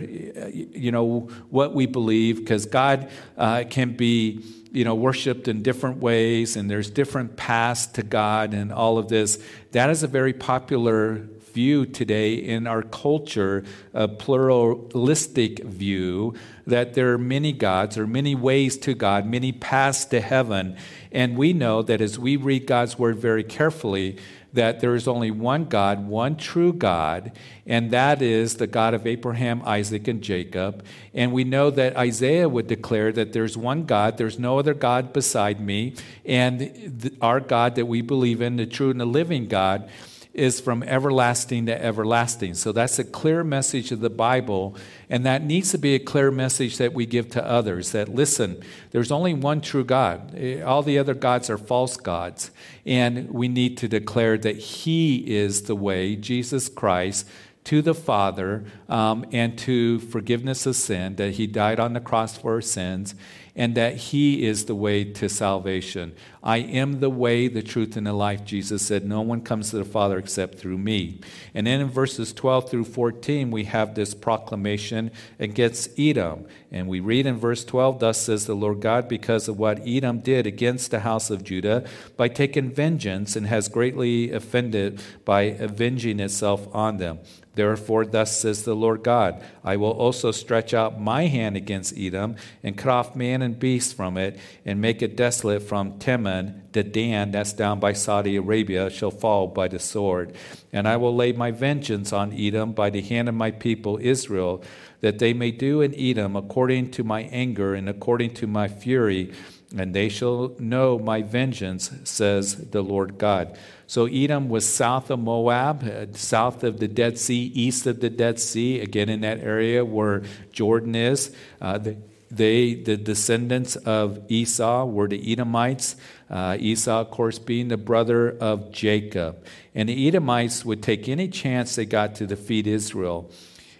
you 0.54 0.92
know, 0.92 1.30
what 1.50 1.74
we 1.74 1.86
believe, 1.86 2.40
because 2.40 2.66
God 2.66 3.10
uh, 3.38 3.64
can 3.70 3.96
be, 3.96 4.44
you 4.72 4.84
know, 4.84 4.96
worshipped 4.96 5.48
in 5.48 5.64
different 5.64 5.98
ways, 5.98 6.58
and 6.58 6.70
there's 6.70 6.90
different 6.90 7.38
paths 7.38 7.88
to 7.88 8.04
God 8.04 8.54
and 8.54 8.72
all 8.72 8.98
of 8.98 9.08
this. 9.08 9.42
That 9.72 9.90
is 9.90 10.04
a 10.04 10.08
very 10.08 10.34
popular 10.34 11.22
view 11.54 11.86
today 11.86 12.34
in 12.34 12.68
our 12.68 12.82
culture, 12.82 13.64
a 13.94 14.08
pluralistic 14.08 15.64
view 15.64 16.34
that 16.66 16.94
there 16.94 17.14
are 17.14 17.18
many 17.18 17.52
gods 17.52 17.98
or 17.98 18.08
many 18.08 18.36
ways 18.36 18.78
to 18.78 18.94
God, 18.94 19.26
many 19.26 19.52
paths 19.52 20.06
to 20.06 20.22
heaven. 20.22 20.78
And 21.12 21.38
we 21.38 21.54
know 21.54 21.82
that 21.82 22.02
as 22.02 22.18
we 22.18 22.36
read 22.38 22.66
God's 22.66 22.98
word 22.98 23.18
very 23.18 23.44
carefully, 23.44 24.18
that 24.54 24.80
there 24.80 24.94
is 24.94 25.08
only 25.08 25.32
one 25.32 25.66
God, 25.66 26.08
one 26.08 26.38
true 26.38 26.72
God, 26.72 27.32
and 27.66 27.90
that 27.90 28.22
is 28.22 28.58
the 28.58 28.68
God 28.68 28.94
of 28.94 29.08
Abraham, 29.08 29.64
Isaac, 29.66 30.08
and 30.08 30.22
Jacob. 30.22 30.86
And 31.14 31.34
we 31.34 31.44
know 31.44 31.72
that 31.72 31.98
Isaiah 31.98 32.48
would 32.48 32.68
declare 32.68 33.12
that 33.14 33.34
there's 33.34 33.58
one 33.58 33.86
God, 33.86 34.18
there's 34.18 34.38
no 34.38 34.60
other 34.60 34.76
God 34.76 35.12
beside 35.12 35.60
me, 35.60 35.96
and 36.24 37.18
our 37.20 37.40
God 37.40 37.74
that 37.76 37.88
we 37.88 38.02
believe 38.02 38.42
in, 38.42 38.58
the 38.58 38.68
true 38.68 38.92
and 38.92 39.02
the 39.02 39.06
living 39.06 39.48
God, 39.48 39.90
is 40.34 40.60
from 40.60 40.82
everlasting 40.84 41.68
to 41.68 41.84
everlasting. 41.84 42.56
So 42.56 42.72
that's 42.72 42.98
a 42.98 43.04
clear 43.04 43.44
message 43.44 43.92
of 43.92 44.00
the 44.00 44.10
Bible, 44.10 44.76
and 45.10 45.26
that 45.26 45.44
needs 45.44 45.72
to 45.72 45.78
be 45.78 45.94
a 45.94 46.00
clear 46.00 46.32
message 46.32 46.78
that 46.78 46.94
we 46.94 47.06
give 47.06 47.30
to 47.32 47.46
others 47.46 47.92
that 47.92 48.10
listen, 48.10 48.62
there's 48.92 49.12
only 49.12 49.34
one 49.34 49.62
true 49.62 49.84
God. 49.84 50.38
All 50.64 50.82
the 50.82 50.98
other 50.98 51.14
gods 51.14 51.50
are 51.50 51.58
false 51.58 51.98
gods, 51.98 52.52
and 52.86 53.30
we 53.30 53.48
need 53.48 53.78
to 53.78 53.88
declare 53.88 54.38
that 54.40 54.58
He 54.58 55.18
is 55.36 55.64
the 55.64 55.76
way, 55.76 56.16
Jesus 56.16 56.68
Christ 56.68 57.28
to 57.66 57.82
the 57.82 57.94
Father 57.94 58.66
um, 58.90 59.26
and 59.32 59.58
to 59.58 60.00
forgiveness 60.00 60.66
of 60.66 60.76
sin, 60.76 61.16
that 61.16 61.36
He 61.36 61.48
died 61.48 61.80
on 61.80 61.94
the 61.94 62.02
cross 62.02 62.38
for 62.38 62.56
our 62.56 62.62
sins, 62.62 63.16
and 63.56 63.76
that 63.76 63.96
He 63.96 64.46
is 64.46 64.66
the 64.66 64.76
way 64.76 65.04
to 65.04 65.30
salvation. 65.30 66.14
I 66.42 66.58
am 66.58 67.00
the 67.00 67.10
way, 67.10 67.48
the 67.48 67.62
truth, 67.62 67.96
and 67.96 68.08
the 68.08 68.14
life, 68.14 68.44
Jesus 68.44 68.82
said. 68.82 69.06
No 69.06 69.22
one 69.22 69.42
comes 69.42 69.70
to 69.70 69.78
the 69.78 69.86
Father 69.86 70.18
except 70.18 70.58
through 70.58 70.78
me. 70.78 71.22
And 71.54 71.68
then 71.68 71.80
in 71.80 71.90
verses 71.90 72.34
12 72.34 72.70
through 72.70 72.86
14, 72.86 73.52
we 73.52 73.66
have 73.66 73.94
this 73.96 74.14
proclamation 74.14 75.12
against 75.40 75.98
Edom. 75.98 76.48
And 76.72 76.88
we 76.88 77.00
read 77.00 77.26
in 77.28 77.38
verse 77.38 77.64
12, 77.64 78.00
Thus 78.00 78.22
says 78.22 78.46
the 78.46 78.56
Lord 78.56 78.82
God, 78.82 79.08
because 79.08 79.48
of 79.48 79.60
what 79.60 79.88
Edom 79.88 80.20
did 80.20 80.48
against 80.48 80.92
the 80.92 81.02
house 81.02 81.30
of 81.30 81.44
Judah 81.44 81.88
by 82.18 82.28
taking 82.28 82.72
vengeance 82.72 83.36
and 83.36 83.48
has 83.48 83.70
greatly 83.70 84.32
offended 84.32 85.02
by 85.24 85.44
avenging 85.44 86.20
itself 86.20 86.68
on 86.74 86.98
them. 86.98 87.20
Therefore, 87.56 88.06
thus 88.06 88.40
says 88.40 88.64
the 88.64 88.76
Lord 88.76 89.04
God 89.04 89.44
I 89.64 89.78
will 89.78 89.92
also 89.92 90.32
stretch 90.32 90.74
out 90.74 91.00
my 91.00 91.28
hand 91.28 91.56
against 91.56 91.98
Edom 91.98 92.36
and 92.64 92.78
cut 92.78 92.92
off 92.92 93.16
man 93.16 93.42
and 93.42 93.60
beast 93.60 93.96
from 93.96 94.18
it 94.18 94.40
and 94.66 94.82
make 94.82 95.02
it 95.02 95.16
desolate 95.16 95.62
from 95.62 96.00
Teman 96.00 96.62
to 96.74 96.84
Dedan, 96.84 97.32
that's 97.32 97.54
down 97.54 97.80
by 97.80 97.94
Saudi 97.94 98.36
Arabia, 98.36 98.90
shall 98.90 99.12
fall 99.12 99.48
by 99.48 99.68
the 99.68 99.80
sword. 99.80 100.36
And 100.72 100.88
I 100.88 100.98
will 100.98 101.16
lay 101.16 101.32
my 101.32 101.52
vengeance 101.52 102.12
on 102.12 102.34
Edom 102.34 102.74
by 102.74 102.90
the 102.90 103.02
hand 103.02 103.30
of 103.30 103.36
my 103.36 103.52
people 103.52 104.00
Israel, 104.02 104.64
that 105.02 105.20
they 105.20 105.34
may 105.34 105.52
do 105.52 105.82
in 105.82 105.94
Edom 105.96 106.36
according 106.36 106.90
to 106.92 107.04
my 107.04 107.22
anger 107.24 107.76
and 107.76 107.88
according 107.88 108.34
to 108.36 108.48
my 108.48 108.68
fury 108.68 109.32
and 109.76 109.94
they 109.94 110.10
shall 110.10 110.56
know 110.60 111.00
my 111.00 111.22
vengeance, 111.22 111.92
says 112.04 112.56
the 112.56 112.82
Lord 112.82 113.18
God. 113.18 113.58
So 113.88 114.06
Edom 114.06 114.50
was 114.50 114.68
south 114.68 115.10
of 115.10 115.20
Moab, 115.20 115.84
uh, 115.84 116.06
south 116.14 116.64
of 116.64 116.80
the 116.80 116.88
Dead 116.88 117.18
Sea, 117.18 117.52
east 117.54 117.86
of 117.86 118.00
the 118.00 118.10
Dead 118.10 118.40
Sea, 118.40 118.80
again 118.80 119.10
in 119.10 119.22
that 119.22 119.40
area 119.40 119.84
where 119.84 120.24
Jordan 120.52 120.96
is. 120.96 121.36
Uh, 121.62 121.78
the, 121.78 121.98
they, 122.32 122.74
the 122.74 122.98
descendants 122.98 123.76
of 123.76 124.20
Esau, 124.28 124.86
were 124.86 125.08
the 125.08 125.32
Edomites. 125.32 125.96
Uh, 126.30 126.58
Esau, 126.60 127.02
of 127.02 127.12
course, 127.12 127.38
being 127.38 127.68
the 127.68 127.78
brother 127.78 128.32
of 128.40 128.72
Jacob. 128.72 129.46
And 129.76 129.88
the 129.88 130.08
Edomites 130.08 130.66
would 130.66 130.82
take 130.82 131.08
any 131.08 131.28
chance 131.28 131.76
they 131.76 131.86
got 131.86 132.16
to 132.16 132.26
defeat 132.26 132.66
Israel. 132.66 133.30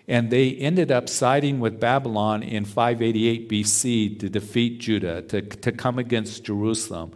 And 0.08 0.30
they 0.30 0.52
ended 0.52 0.92
up 0.92 1.08
siding 1.08 1.60
with 1.60 1.80
Babylon 1.80 2.44
in 2.44 2.66
588 2.66 3.50
BC 3.50 4.20
to 4.20 4.30
defeat 4.30 4.80
Judah, 4.80 5.22
to, 5.24 5.42
to 5.42 5.72
come 5.72 5.98
against 5.98 6.44
Jerusalem. 6.44 7.14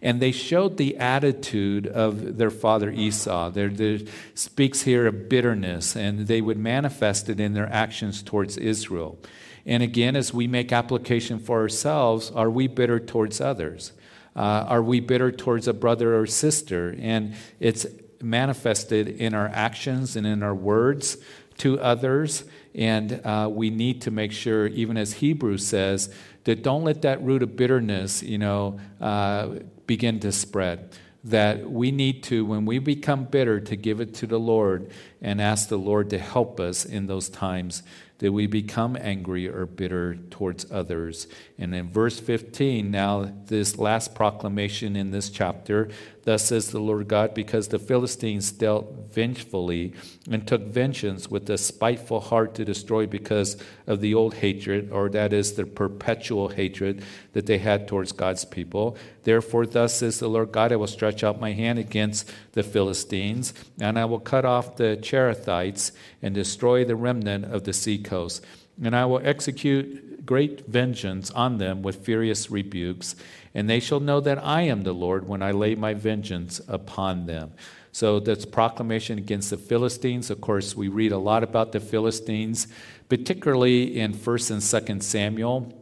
And 0.00 0.20
they 0.20 0.30
showed 0.30 0.76
the 0.76 0.96
attitude 0.98 1.88
of 1.88 2.38
their 2.38 2.50
father 2.50 2.90
Esau. 2.90 3.50
There, 3.50 3.98
speaks 4.34 4.82
here 4.82 5.08
of 5.08 5.28
bitterness, 5.28 5.96
and 5.96 6.28
they 6.28 6.40
would 6.40 6.58
manifest 6.58 7.28
it 7.28 7.40
in 7.40 7.54
their 7.54 7.70
actions 7.72 8.22
towards 8.22 8.56
Israel. 8.56 9.18
And 9.66 9.82
again, 9.82 10.14
as 10.14 10.32
we 10.32 10.46
make 10.46 10.72
application 10.72 11.40
for 11.40 11.60
ourselves, 11.60 12.30
are 12.30 12.50
we 12.50 12.68
bitter 12.68 13.00
towards 13.00 13.40
others? 13.40 13.92
Uh, 14.36 14.64
are 14.68 14.82
we 14.82 15.00
bitter 15.00 15.32
towards 15.32 15.66
a 15.66 15.72
brother 15.72 16.16
or 16.16 16.26
sister? 16.26 16.94
And 17.00 17.34
it's 17.58 17.84
manifested 18.22 19.08
in 19.08 19.34
our 19.34 19.48
actions 19.48 20.14
and 20.14 20.26
in 20.26 20.44
our 20.44 20.54
words 20.54 21.16
to 21.58 21.78
others. 21.80 22.44
And 22.74 23.20
uh, 23.24 23.48
we 23.50 23.70
need 23.70 24.02
to 24.02 24.10
make 24.10 24.32
sure, 24.32 24.66
even 24.66 24.96
as 24.96 25.14
Hebrews 25.14 25.66
says, 25.66 26.14
that 26.44 26.62
don't 26.62 26.84
let 26.84 27.02
that 27.02 27.22
root 27.22 27.42
of 27.42 27.56
bitterness, 27.56 28.22
you 28.22 28.38
know, 28.38 28.78
uh, 29.00 29.56
begin 29.86 30.20
to 30.20 30.32
spread. 30.32 30.96
That 31.24 31.68
we 31.68 31.90
need 31.90 32.22
to, 32.24 32.44
when 32.44 32.64
we 32.64 32.78
become 32.78 33.24
bitter, 33.24 33.60
to 33.60 33.76
give 33.76 34.00
it 34.00 34.14
to 34.14 34.26
the 34.26 34.38
Lord 34.38 34.90
and 35.20 35.40
ask 35.40 35.68
the 35.68 35.78
Lord 35.78 36.10
to 36.10 36.18
help 36.18 36.60
us 36.60 36.84
in 36.84 37.06
those 37.06 37.28
times 37.28 37.82
that 38.18 38.32
we 38.32 38.46
become 38.46 38.96
angry 39.00 39.48
or 39.48 39.64
bitter 39.64 40.16
towards 40.30 40.70
others. 40.72 41.28
And 41.56 41.72
in 41.74 41.88
verse 41.88 42.18
15, 42.18 42.90
now 42.90 43.32
this 43.46 43.78
last 43.78 44.14
proclamation 44.14 44.96
in 44.96 45.12
this 45.12 45.30
chapter, 45.30 45.88
thus 46.24 46.46
says 46.46 46.70
the 46.70 46.80
Lord 46.80 47.06
God, 47.06 47.32
because 47.32 47.68
the 47.68 47.78
Philistines 47.78 48.50
dealt 48.50 49.12
vengefully 49.12 49.94
and 50.28 50.46
took 50.46 50.62
vengeance 50.62 51.30
with 51.30 51.48
a 51.48 51.56
spiteful 51.56 52.20
heart 52.20 52.56
to 52.56 52.64
destroy 52.64 53.06
because 53.06 53.56
of 53.86 54.00
the 54.00 54.14
old 54.14 54.34
hatred, 54.34 54.90
or 54.90 55.08
that 55.10 55.32
is 55.32 55.52
the 55.52 55.64
perpetual 55.64 56.48
hatred 56.48 57.04
that 57.34 57.46
they 57.46 57.58
had 57.58 57.86
towards 57.86 58.10
God's 58.10 58.44
people. 58.44 58.96
Therefore, 59.22 59.64
thus 59.64 59.94
says 59.98 60.18
the 60.18 60.28
Lord 60.28 60.50
God, 60.50 60.72
I 60.72 60.76
will 60.76 60.86
stretch 60.88 61.22
out 61.22 61.40
my 61.40 61.52
hand 61.52 61.78
against 61.78 62.30
the 62.52 62.62
Philistines, 62.64 63.54
and 63.80 63.96
I 63.98 64.06
will 64.06 64.20
cut 64.20 64.44
off 64.44 64.76
the 64.76 64.96
Cherethites 65.08 65.92
and 66.22 66.34
destroy 66.34 66.84
the 66.84 66.96
remnant 66.96 67.46
of 67.46 67.64
the 67.64 67.72
seacoast. 67.72 68.44
And 68.82 68.94
I 68.94 69.04
will 69.06 69.20
execute 69.24 70.24
great 70.26 70.66
vengeance 70.66 71.30
on 71.30 71.58
them 71.58 71.82
with 71.82 72.04
furious 72.04 72.50
rebukes, 72.50 73.16
and 73.54 73.68
they 73.68 73.80
shall 73.80 74.00
know 74.00 74.20
that 74.20 74.44
I 74.44 74.62
am 74.62 74.82
the 74.82 74.92
Lord 74.92 75.26
when 75.26 75.42
I 75.42 75.52
lay 75.52 75.74
my 75.74 75.94
vengeance 75.94 76.60
upon 76.68 77.26
them. 77.26 77.52
So 77.92 78.20
that's 78.20 78.44
proclamation 78.44 79.18
against 79.18 79.50
the 79.50 79.56
Philistines. 79.56 80.30
Of 80.30 80.40
course, 80.40 80.76
we 80.76 80.88
read 80.88 81.12
a 81.12 81.18
lot 81.18 81.42
about 81.42 81.72
the 81.72 81.80
Philistines, 81.80 82.68
particularly 83.08 83.98
in 83.98 84.12
1st 84.12 84.50
and 84.50 84.60
2nd 84.60 85.02
Samuel 85.02 85.77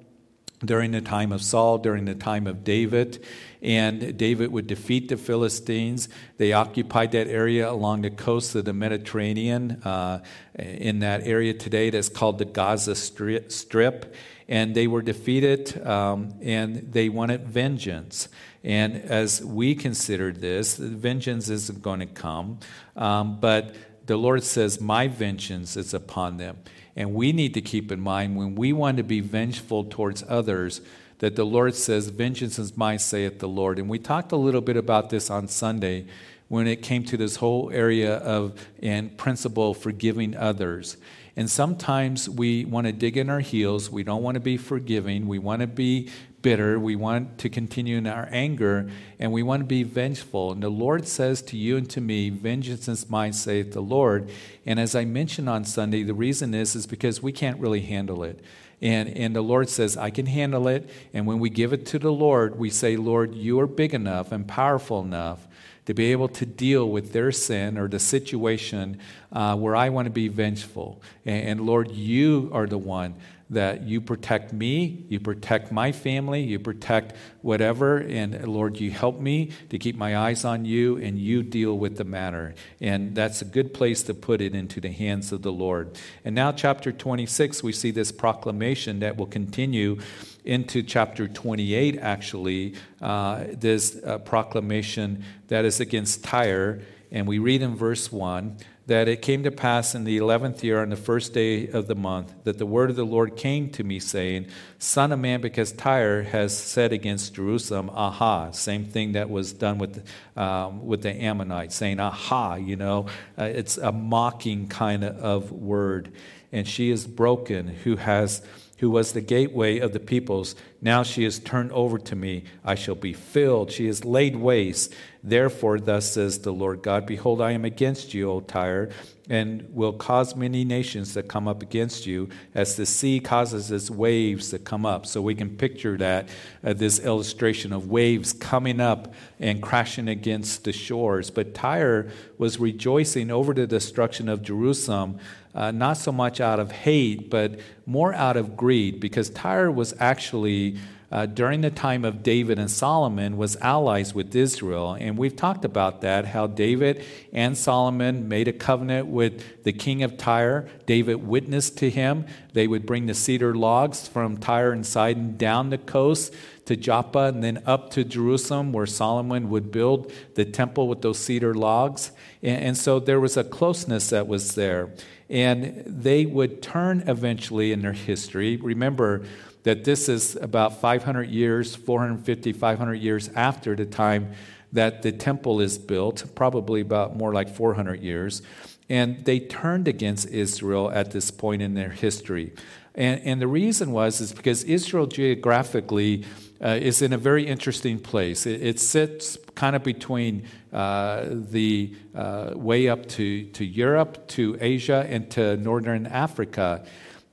during 0.67 0.91
the 0.91 1.01
time 1.01 1.33
of 1.33 1.43
Saul, 1.43 1.79
during 1.79 2.05
the 2.05 2.15
time 2.15 2.47
of 2.47 2.65
David. 2.65 3.25
And 3.63 4.17
David 4.17 4.53
would 4.53 4.67
defeat 4.67 5.09
the 5.09 5.17
Philistines. 5.17 6.09
They 6.37 6.53
occupied 6.53 7.13
that 7.13 7.29
area 7.29 7.71
along 7.71 8.03
the 8.03 8.11
coast 8.11 8.55
of 8.55 8.65
the 8.65 8.73
Mediterranean, 8.73 9.83
uh, 9.85 10.23
in 10.59 11.01
that 11.01 11.27
area 11.27 11.55
today 11.55 11.91
that's 11.91 12.09
called 12.09 12.39
the 12.39 12.45
Gaza 12.45 12.95
Strip. 12.95 14.15
And 14.49 14.75
they 14.75 14.87
were 14.87 15.03
defeated 15.03 15.85
um, 15.85 16.35
and 16.41 16.93
they 16.93 17.09
wanted 17.09 17.49
vengeance. 17.49 18.29
And 18.63 18.97
as 18.97 19.45
we 19.45 19.75
considered 19.75 20.41
this, 20.41 20.77
vengeance 20.77 21.49
isn't 21.49 21.83
going 21.83 22.01
to 22.01 22.07
come. 22.07 22.59
Um, 22.95 23.41
but 23.41 23.75
the 24.07 24.17
Lord 24.17 24.45
says, 24.45 24.81
My 24.81 25.09
vengeance 25.09 25.77
is 25.77 25.95
upon 25.95 26.37
them. 26.37 26.59
And 26.97 27.15
we 27.15 27.33
need 27.33 27.53
to 27.55 27.61
keep 27.61 27.93
in 27.93 28.01
mind 28.01 28.37
when 28.37 28.55
we 28.55 28.73
want 28.73 28.97
to 28.97 29.03
be 29.03 29.21
vengeful 29.21 29.85
towards 29.85 30.25
others, 30.27 30.81
that 31.19 31.37
the 31.37 31.45
Lord 31.45 31.75
says, 31.75 32.09
Vengeance 32.09 32.59
is 32.59 32.77
mine, 32.77 32.99
saith 32.99 33.39
the 33.39 33.49
Lord. 33.49 33.79
And 33.79 33.89
we 33.89 33.99
talked 33.99 34.33
a 34.33 34.37
little 34.37 34.61
bit 34.63 34.77
about 34.77 35.11
this 35.11 35.31
on 35.31 35.47
Sunday 35.47 36.07
when 36.49 36.67
it 36.67 36.77
came 36.77 37.05
to 37.05 37.17
this 37.17 37.37
whole 37.37 37.71
area 37.71 38.17
of 38.17 38.67
and 38.83 39.17
principle 39.17 39.75
forgiving 39.75 40.37
others. 40.37 40.97
And 41.39 41.51
sometimes 41.51 42.31
we 42.31 42.65
want 42.65 42.87
to 42.87 42.93
dig 42.93 43.19
in 43.19 43.29
our 43.29 43.41
heels. 43.41 43.91
We 43.91 44.03
don't 44.03 44.23
want 44.23 44.37
to 44.37 44.41
be 44.41 44.57
forgiving. 44.57 45.27
We 45.27 45.39
want 45.39 45.61
to 45.61 45.67
be 45.67 46.11
bitter. 46.43 46.79
We 46.79 46.97
want 46.97 47.39
to 47.39 47.49
continue 47.49 47.97
in 47.99 48.07
our 48.07 48.29
anger. 48.31 48.91
And 49.19 49.33
we 49.33 49.43
want 49.43 49.61
to 49.61 49.67
be 49.67 49.83
vengeful. 49.83 50.53
And 50.53 50.63
the 50.63 50.69
Lord 50.69 51.07
says 51.09 51.43
to 51.43 51.57
you 51.57 51.77
and 51.77 51.89
to 51.91 52.01
me, 52.01 52.31
Vengeance 52.31 52.89
is 52.89 53.11
mine, 53.11 53.33
saith 53.33 53.73
the 53.73 53.81
Lord. 53.81 54.31
And 54.65 54.79
as 54.79 54.95
I 54.95 55.05
mentioned 55.05 55.49
on 55.49 55.65
Sunday, 55.65 56.03
the 56.03 56.15
reason 56.15 56.55
is, 56.55 56.75
is 56.75 56.87
because 56.87 57.23
we 57.23 57.33
can't 57.33 57.59
really 57.61 57.81
handle 57.81 58.23
it. 58.23 58.41
And, 58.83 59.09
and 59.17 59.35
the 59.35 59.43
Lord 59.43 59.69
says, 59.69 59.97
I 59.97 60.11
can 60.11 60.27
handle 60.27 60.69
it. 60.69 60.89
And 61.15 61.27
when 61.27 61.39
we 61.39 61.49
give 61.49 61.73
it 61.73 61.87
to 61.87 61.99
the 61.99 62.13
Lord, 62.13 62.59
we 62.59 62.69
say, 62.71 62.97
Lord, 62.97 63.35
you 63.35 63.59
are 63.61 63.67
big 63.67 63.95
enough 63.95 64.33
and 64.33 64.47
powerful 64.47 65.01
enough 65.01 65.47
to 65.87 65.95
be 65.95 66.13
able 66.13 66.29
to 66.29 66.45
deal 66.45 66.89
with 66.91 67.13
their 67.13 67.33
sin 67.33 67.79
or 67.79 67.89
the 67.89 67.99
situation 67.99 68.99
uh, 69.33 69.57
where 69.57 69.75
I 69.75 69.89
want 69.89 70.07
to 70.07 70.11
be 70.11 70.29
vengeful. 70.29 71.01
And, 71.25 71.49
and 71.49 71.61
Lord, 71.61 71.91
you 71.93 72.51
are 72.53 72.67
the 72.67 72.79
one 72.79 73.15
that 73.49 73.83
you 73.83 74.01
protect 74.01 74.53
me, 74.53 75.05
you 75.09 75.21
protect 75.21 75.71
my 75.71 75.93
family, 75.93 76.43
you 76.43 76.59
protect 76.59 77.15
whatever. 77.43 77.99
And 77.99 78.47
Lord, 78.47 78.81
you 78.81 78.91
help 78.91 79.21
me 79.21 79.53
to 79.71 79.79
keep 79.79 79.97
my 79.97 80.17
eyes 80.17 80.45
on 80.45 80.65
you 80.65 80.97
and 80.97 81.17
you 81.19 81.45
deal 81.45 81.79
with 81.79 81.97
the 81.97 82.05
matter. 82.05 82.55
And 82.81 83.15
that's 83.15 83.43
a 83.43 83.45
good 83.45 83.73
place 83.73 84.03
to 84.05 84.15
put 84.15 84.41
it 84.41 84.55
into 84.55 84.81
the 84.81 84.91
hands 84.91 85.31
of 85.31 85.43
the 85.43 85.53
Lord. 85.53 85.97
And 86.25 86.35
now, 86.35 86.51
chapter 86.51 86.91
26, 86.91 87.63
we 87.63 87.73
see 87.73 87.93
this 87.93 88.11
proclamation 88.11 88.99
that 89.01 89.17
will 89.17 89.27
continue 89.27 90.01
into 90.45 90.83
chapter 90.83 91.29
28, 91.29 91.99
actually, 91.99 92.75
uh, 93.01 93.45
this 93.53 94.01
uh, 94.05 94.19
proclamation 94.19 95.25
that 95.49 95.65
is 95.65 95.79
against 95.79 96.25
Tyre. 96.25 96.81
And 97.13 97.29
we 97.29 97.39
read 97.39 97.63
in 97.63 97.77
verse 97.77 98.11
1 98.11 98.57
that 98.87 99.09
it 99.09 99.21
came 99.21 99.43
to 99.43 99.51
pass 99.51 99.95
in 99.97 100.05
the 100.05 100.17
eleventh 100.17 100.63
year 100.63 100.81
on 100.81 100.91
the 100.91 100.97
first 100.97 101.33
day 101.33 101.69
of 101.69 101.89
the 101.89 101.95
month 101.95 102.33
that 102.45 102.59
the 102.59 102.67
word 102.67 102.89
of 102.89 102.97
the 102.97 103.05
Lord 103.05 103.37
came 103.37 103.69
to 103.71 103.83
me, 103.83 103.99
saying, 103.99 104.47
Son 104.79 105.11
of 105.11 105.19
man, 105.19 105.41
because 105.41 105.73
Tyre 105.73 106.23
has 106.23 106.57
said 106.57 106.93
against 106.93 107.35
Jerusalem, 107.35 107.91
Aha. 107.93 108.53
Same 108.53 108.85
thing 108.85 109.13
that 109.13 109.29
was 109.29 109.53
done 109.53 109.79
with, 109.79 110.07
um, 110.37 110.87
with 110.87 111.03
the 111.03 111.11
Ammonites, 111.11 111.75
saying, 111.75 111.99
Aha, 111.99 112.55
you 112.55 112.77
know, 112.77 113.07
uh, 113.37 113.45
it's 113.45 113.77
a 113.77 113.91
mocking 113.91 114.69
kind 114.69 115.03
of 115.03 115.51
word. 115.51 116.13
And 116.53 116.67
she 116.67 116.91
is 116.91 117.07
broken 117.09 117.67
who 117.67 117.97
has 117.97 118.41
who 118.79 118.91
was 118.91 119.13
the 119.13 119.21
gateway 119.21 119.79
of 119.79 119.93
the 119.93 120.01
peoples. 120.01 120.55
Now 120.83 121.03
she 121.03 121.25
is 121.25 121.39
turned 121.39 121.73
over 121.73 121.99
to 121.99 122.17
me. 122.17 122.45
I 122.65 122.75
shall 122.75 122.95
be 122.95 123.13
filled. 123.13 123.73
She 123.73 123.87
is 123.87 124.05
laid 124.05 124.37
waste. 124.37 124.95
Therefore, 125.23 125.81
thus 125.81 126.13
says 126.13 126.39
the 126.39 126.53
Lord 126.53 126.83
God 126.83 127.07
Behold, 127.07 127.41
I 127.41 127.53
am 127.53 127.65
against 127.65 128.15
you, 128.15 128.31
O 128.31 128.41
Tyre, 128.41 128.91
and 129.29 129.69
will 129.73 129.93
cause 129.93 130.37
many 130.37 130.65
nations 130.65 131.15
to 131.15 131.23
come 131.23 131.49
up 131.49 131.63
against 131.63 132.07
you, 132.07 132.29
as 132.55 132.77
the 132.77 132.87
sea 132.87 133.19
causes 133.19 133.73
its 133.73 133.91
waves 133.91 134.51
to 134.51 134.59
come 134.61 134.87
up. 134.87 135.05
So 135.05 135.21
we 135.21 135.35
can 135.35 135.57
picture 135.57 135.97
that, 135.97 136.29
uh, 136.63 136.75
this 136.75 137.01
illustration 137.01 137.73
of 137.73 137.91
waves 137.91 138.33
coming 138.33 138.81
up 138.81 139.15
and 139.41 139.61
crashing 139.61 140.07
against 140.07 140.63
the 140.63 140.73
shores. 140.73 141.31
But 141.31 141.55
Tyre 141.55 142.09
was 142.39 142.61
rejoicing 142.61 143.33
over 143.33 143.53
the 143.53 143.67
destruction 143.67 144.29
of 144.29 144.43
Jerusalem 144.43 145.19
uh, 145.57 145.71
not 145.71 145.97
so 145.97 146.13
much 146.13 146.41
out 146.41 146.61
of 146.61 146.71
hate, 146.71 147.31
but 147.31 147.59
more 147.87 148.13
out 148.13 148.37
of 148.37 148.57
greed, 148.57 149.01
because 149.01 149.31
Tyre 149.31 149.71
was 149.71 149.95
actually. 149.99 150.77
Uh, 151.09 151.25
during 151.25 151.61
the 151.61 151.71
time 151.71 152.05
of 152.05 152.25
David 152.25 152.59
and 152.59 152.69
Solomon 152.69 153.37
was 153.37 153.55
allies 153.59 154.13
with 154.13 154.35
Israel. 154.35 154.97
And 154.99 155.17
we've 155.17 155.37
talked 155.37 155.65
about 155.65 156.01
that, 156.01 156.27
how 156.27 156.49
David 156.49 157.05
and 157.33 157.57
Solomon 157.57 158.29
made 158.29 158.49
a 158.49 158.53
covenant 158.53 159.07
with 159.07 159.63
the 159.63 159.73
king 159.73 160.03
of 160.03 160.19
Tyre. 160.19 160.69
David 160.85 161.25
witnessed 161.25 161.79
to 161.79 161.91
him. 161.91 162.27
They 162.55 162.67
would 162.67 162.87
bring 162.87 163.07
the 163.07 163.15
cedar 163.15 163.55
logs 163.55 164.09
from 164.09 164.37
Tyre 164.37 164.73
and 164.73 164.85
Sidon 164.85 165.37
down 165.37 165.71
the 165.71 165.79
coast 165.79 166.35
to 166.65 166.75
Joppa 166.75 167.27
and 167.27 167.43
then 167.43 167.63
up 167.67 167.91
to 167.91 168.03
Jerusalem, 168.03 168.73
where 168.73 168.85
Solomon 168.85 169.49
would 169.49 169.71
build 169.71 170.13
the 170.35 170.45
temple 170.45 170.89
with 170.89 171.03
those 171.03 171.21
cedar 171.21 171.55
logs. 171.55 172.11
And, 172.43 172.61
and 172.65 172.77
so 172.77 172.99
there 172.99 173.21
was 173.21 173.37
a 173.37 173.45
closeness 173.45 174.11
that 174.11 174.27
was 174.27 174.57
there 174.57 174.91
and 175.29 175.83
they 175.87 176.27
would 176.27 176.63
turn 176.63 177.03
eventually 177.07 177.73
in 177.73 177.83
their 177.83 177.93
history. 177.93 178.57
Remember 178.57 179.25
that 179.65 179.85
this 179.85 180.09
is 180.09 180.37
about 180.37 180.81
500 180.81 181.29
years, 181.29 181.75
450, 181.75 182.53
500 182.53 182.95
years 182.95 183.29
after 183.35 183.75
the 183.75 183.87
time 183.87 184.33
that 184.73 185.03
the 185.03 185.13
temple 185.13 185.61
is 185.61 185.79
built, 185.79 186.25
probably 186.35 186.81
about 186.81 187.17
more 187.17 187.33
like 187.33 187.49
400 187.49 188.01
years. 188.01 188.43
And 188.89 189.25
they 189.25 189.41
turned 189.41 189.89
against 189.89 190.29
Israel 190.29 190.91
at 190.93 191.11
this 191.11 191.31
point 191.31 191.63
in 191.63 191.75
their 191.75 191.91
history. 191.91 192.53
And, 192.95 193.21
and 193.25 193.43
the 193.43 193.49
reason 193.49 193.91
was 193.91 194.21
is 194.21 194.33
because 194.33 194.63
Israel 194.65 195.07
geographically 195.07 196.25
uh, 196.63 196.79
is 196.81 197.03
in 197.03 197.13
a 197.13 197.19
very 197.19 197.47
interesting 197.47 197.99
place. 197.99 198.47
It, 198.47 198.63
it 198.63 198.81
sits 198.81 199.37
kind 199.57 199.75
of 199.75 199.83
between 199.83 200.45
uh, 200.73 201.25
the 201.29 201.93
uh, 202.15 202.53
way 202.55 202.89
up 202.89 203.07
to, 203.09 203.47
to 203.47 203.65
Europe, 203.65 204.29
to 204.29 204.57
Asia, 204.61 205.05
and 205.09 205.29
to 205.33 205.57
northern 205.57 206.07
Africa. 206.07 206.85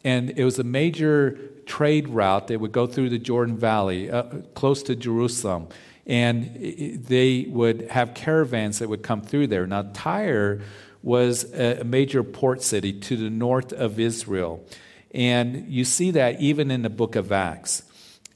And 0.03 0.31
it 0.31 0.43
was 0.43 0.57
a 0.57 0.63
major 0.63 1.38
trade 1.65 2.09
route 2.09 2.47
that 2.47 2.59
would 2.59 2.71
go 2.71 2.88
through 2.88 3.09
the 3.09 3.19
Jordan 3.19 3.57
Valley, 3.57 4.09
uh, 4.09 4.23
close 4.55 4.81
to 4.83 4.95
Jerusalem. 4.95 5.67
And 6.05 7.05
they 7.07 7.45
would 7.47 7.89
have 7.91 8.13
caravans 8.13 8.79
that 8.79 8.89
would 8.89 9.03
come 9.03 9.21
through 9.21 9.47
there. 9.47 9.67
Now, 9.67 9.89
Tyre 9.93 10.62
was 11.01 11.53
a 11.53 11.83
major 11.83 12.23
port 12.23 12.62
city 12.62 12.93
to 12.93 13.15
the 13.15 13.29
north 13.29 13.71
of 13.71 13.99
Israel. 13.99 14.65
And 15.13 15.67
you 15.69 15.86
see 15.86 16.12
that 16.12 16.41
even 16.41 16.71
in 16.71 16.81
the 16.81 16.89
book 16.89 17.15
of 17.15 17.31
Acts. 17.31 17.83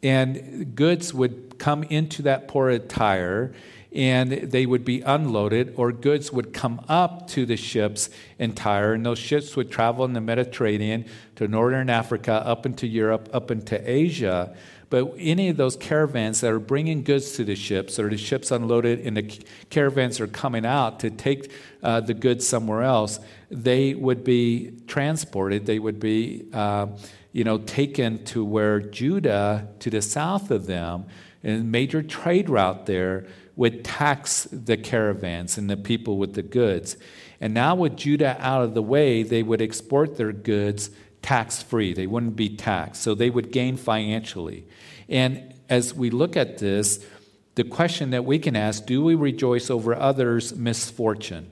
And 0.03 0.75
goods 0.75 1.13
would 1.13 1.57
come 1.57 1.83
into 1.83 2.21
that 2.23 2.47
port 2.47 2.73
of 2.73 2.87
Tyre 2.87 3.53
and 3.93 4.31
they 4.31 4.65
would 4.65 4.83
be 4.83 5.01
unloaded, 5.01 5.73
or 5.77 5.91
goods 5.91 6.31
would 6.31 6.53
come 6.53 6.81
up 6.87 7.27
to 7.29 7.45
the 7.45 7.57
ships 7.57 8.09
in 8.37 8.53
Tyre, 8.53 8.93
and 8.93 9.05
those 9.05 9.19
ships 9.19 9.55
would 9.55 9.71
travel 9.71 10.05
in 10.05 10.13
the 10.13 10.21
Mediterranean 10.21 11.05
to 11.35 11.47
northern 11.47 11.89
Africa, 11.89 12.33
up 12.45 12.65
into 12.65 12.85
Europe, 12.85 13.29
up 13.33 13.49
into 13.49 13.79
Asia. 13.89 14.55
But 14.89 15.13
any 15.17 15.49
of 15.49 15.57
those 15.57 15.75
caravans 15.75 16.39
that 16.41 16.51
are 16.51 16.59
bringing 16.59 17.03
goods 17.03 17.33
to 17.33 17.43
the 17.43 17.55
ships, 17.55 17.99
or 17.99 18.09
the 18.09 18.17
ships 18.17 18.51
unloaded 18.51 19.05
and 19.05 19.17
the 19.17 19.39
caravans 19.69 20.19
are 20.21 20.27
coming 20.27 20.65
out 20.65 21.01
to 21.01 21.09
take 21.09 21.51
uh, 21.83 21.99
the 21.99 22.13
goods 22.13 22.47
somewhere 22.47 22.83
else, 22.83 23.19
they 23.49 23.93
would 23.93 24.23
be 24.23 24.71
transported. 24.87 25.65
They 25.65 25.79
would 25.79 25.99
be, 25.99 26.45
uh, 26.53 26.87
you 27.33 27.43
know, 27.43 27.57
taken 27.57 28.23
to 28.25 28.45
where 28.45 28.79
Judah, 28.79 29.67
to 29.79 29.89
the 29.89 30.01
south 30.01 30.51
of 30.51 30.67
them, 30.67 31.05
and 31.43 31.71
major 31.71 32.01
trade 32.01 32.49
route 32.49 32.85
there 32.85 33.27
would 33.57 33.83
tax 33.83 34.47
the 34.51 34.77
caravans 34.77 35.57
and 35.57 35.69
the 35.69 35.75
people 35.75 36.17
with 36.17 36.35
the 36.35 36.43
goods. 36.43 36.95
And 37.41 37.53
now, 37.53 37.75
with 37.75 37.97
Judah 37.97 38.37
out 38.39 38.63
of 38.63 38.73
the 38.73 38.81
way, 38.81 39.23
they 39.23 39.43
would 39.43 39.61
export 39.61 40.15
their 40.15 40.31
goods 40.31 40.91
tax 41.21 41.61
free. 41.61 41.93
They 41.93 42.07
wouldn't 42.07 42.35
be 42.35 42.55
taxed. 42.55 43.01
So 43.01 43.13
they 43.13 43.29
would 43.29 43.51
gain 43.51 43.75
financially. 43.75 44.65
And 45.09 45.53
as 45.69 45.93
we 45.93 46.09
look 46.09 46.37
at 46.37 46.59
this, 46.59 47.03
the 47.55 47.63
question 47.63 48.11
that 48.11 48.23
we 48.23 48.39
can 48.39 48.55
ask 48.55 48.85
do 48.85 49.03
we 49.03 49.15
rejoice 49.15 49.69
over 49.69 49.95
others' 49.95 50.55
misfortune? 50.55 51.49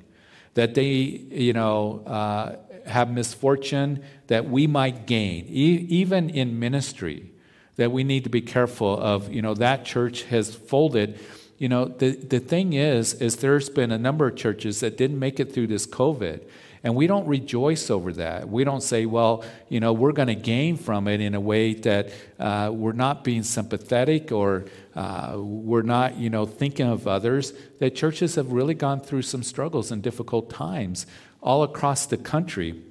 That 0.53 0.75
they, 0.75 0.91
you 0.91 1.53
know, 1.53 2.03
uh, 2.05 2.55
have 2.85 3.11
misfortune 3.11 4.03
that 4.27 4.47
we 4.47 4.67
might 4.67 5.07
gain, 5.07 5.45
e- 5.47 5.85
even 5.89 6.29
in 6.29 6.59
ministry, 6.59 7.31
that 7.77 7.91
we 7.91 8.03
need 8.03 8.23
to 8.23 8.29
be 8.29 8.41
careful 8.41 8.97
of, 8.97 9.33
you 9.33 9.41
know, 9.41 9.55
that 9.55 9.85
church 9.85 10.23
has 10.23 10.55
folded 10.55 11.19
you 11.57 11.69
know, 11.69 11.85
the, 11.85 12.11
the 12.15 12.39
thing 12.39 12.73
is, 12.73 13.13
is 13.15 13.37
there's 13.37 13.69
been 13.69 13.91
a 13.91 13.97
number 13.97 14.27
of 14.27 14.35
churches 14.35 14.81
that 14.81 14.97
didn't 14.97 15.19
make 15.19 15.39
it 15.39 15.53
through 15.53 15.67
this 15.67 15.87
COVID. 15.87 16.41
And 16.83 16.95
we 16.95 17.07
don't 17.07 17.25
rejoice 17.25 17.89
over 17.89 18.13
that. 18.13 18.47
We 18.47 18.63
don't 18.63 18.83
say, 18.83 19.07
well, 19.07 19.43
you 19.69 19.79
know, 19.79 19.91
we're 19.91 20.11
going 20.11 20.27
to 20.27 20.35
gain 20.35 20.77
from 20.77 21.07
it 21.07 21.19
in 21.19 21.33
a 21.33 21.39
way 21.39 21.73
that 21.73 22.11
uh, 22.37 22.69
we're 22.71 22.91
not 22.91 23.23
being 23.23 23.41
sympathetic 23.41 24.31
or 24.31 24.65
uh, 24.95 25.33
we're 25.37 25.81
not, 25.81 26.17
you 26.17 26.29
know, 26.29 26.45
thinking 26.45 26.87
of 26.87 27.07
others. 27.07 27.53
That 27.79 27.95
churches 27.95 28.35
have 28.35 28.51
really 28.51 28.75
gone 28.75 29.01
through 29.01 29.23
some 29.23 29.41
struggles 29.41 29.91
and 29.91 30.03
difficult 30.03 30.51
times 30.51 31.07
all 31.41 31.63
across 31.63 32.05
the 32.05 32.17
country 32.17 32.83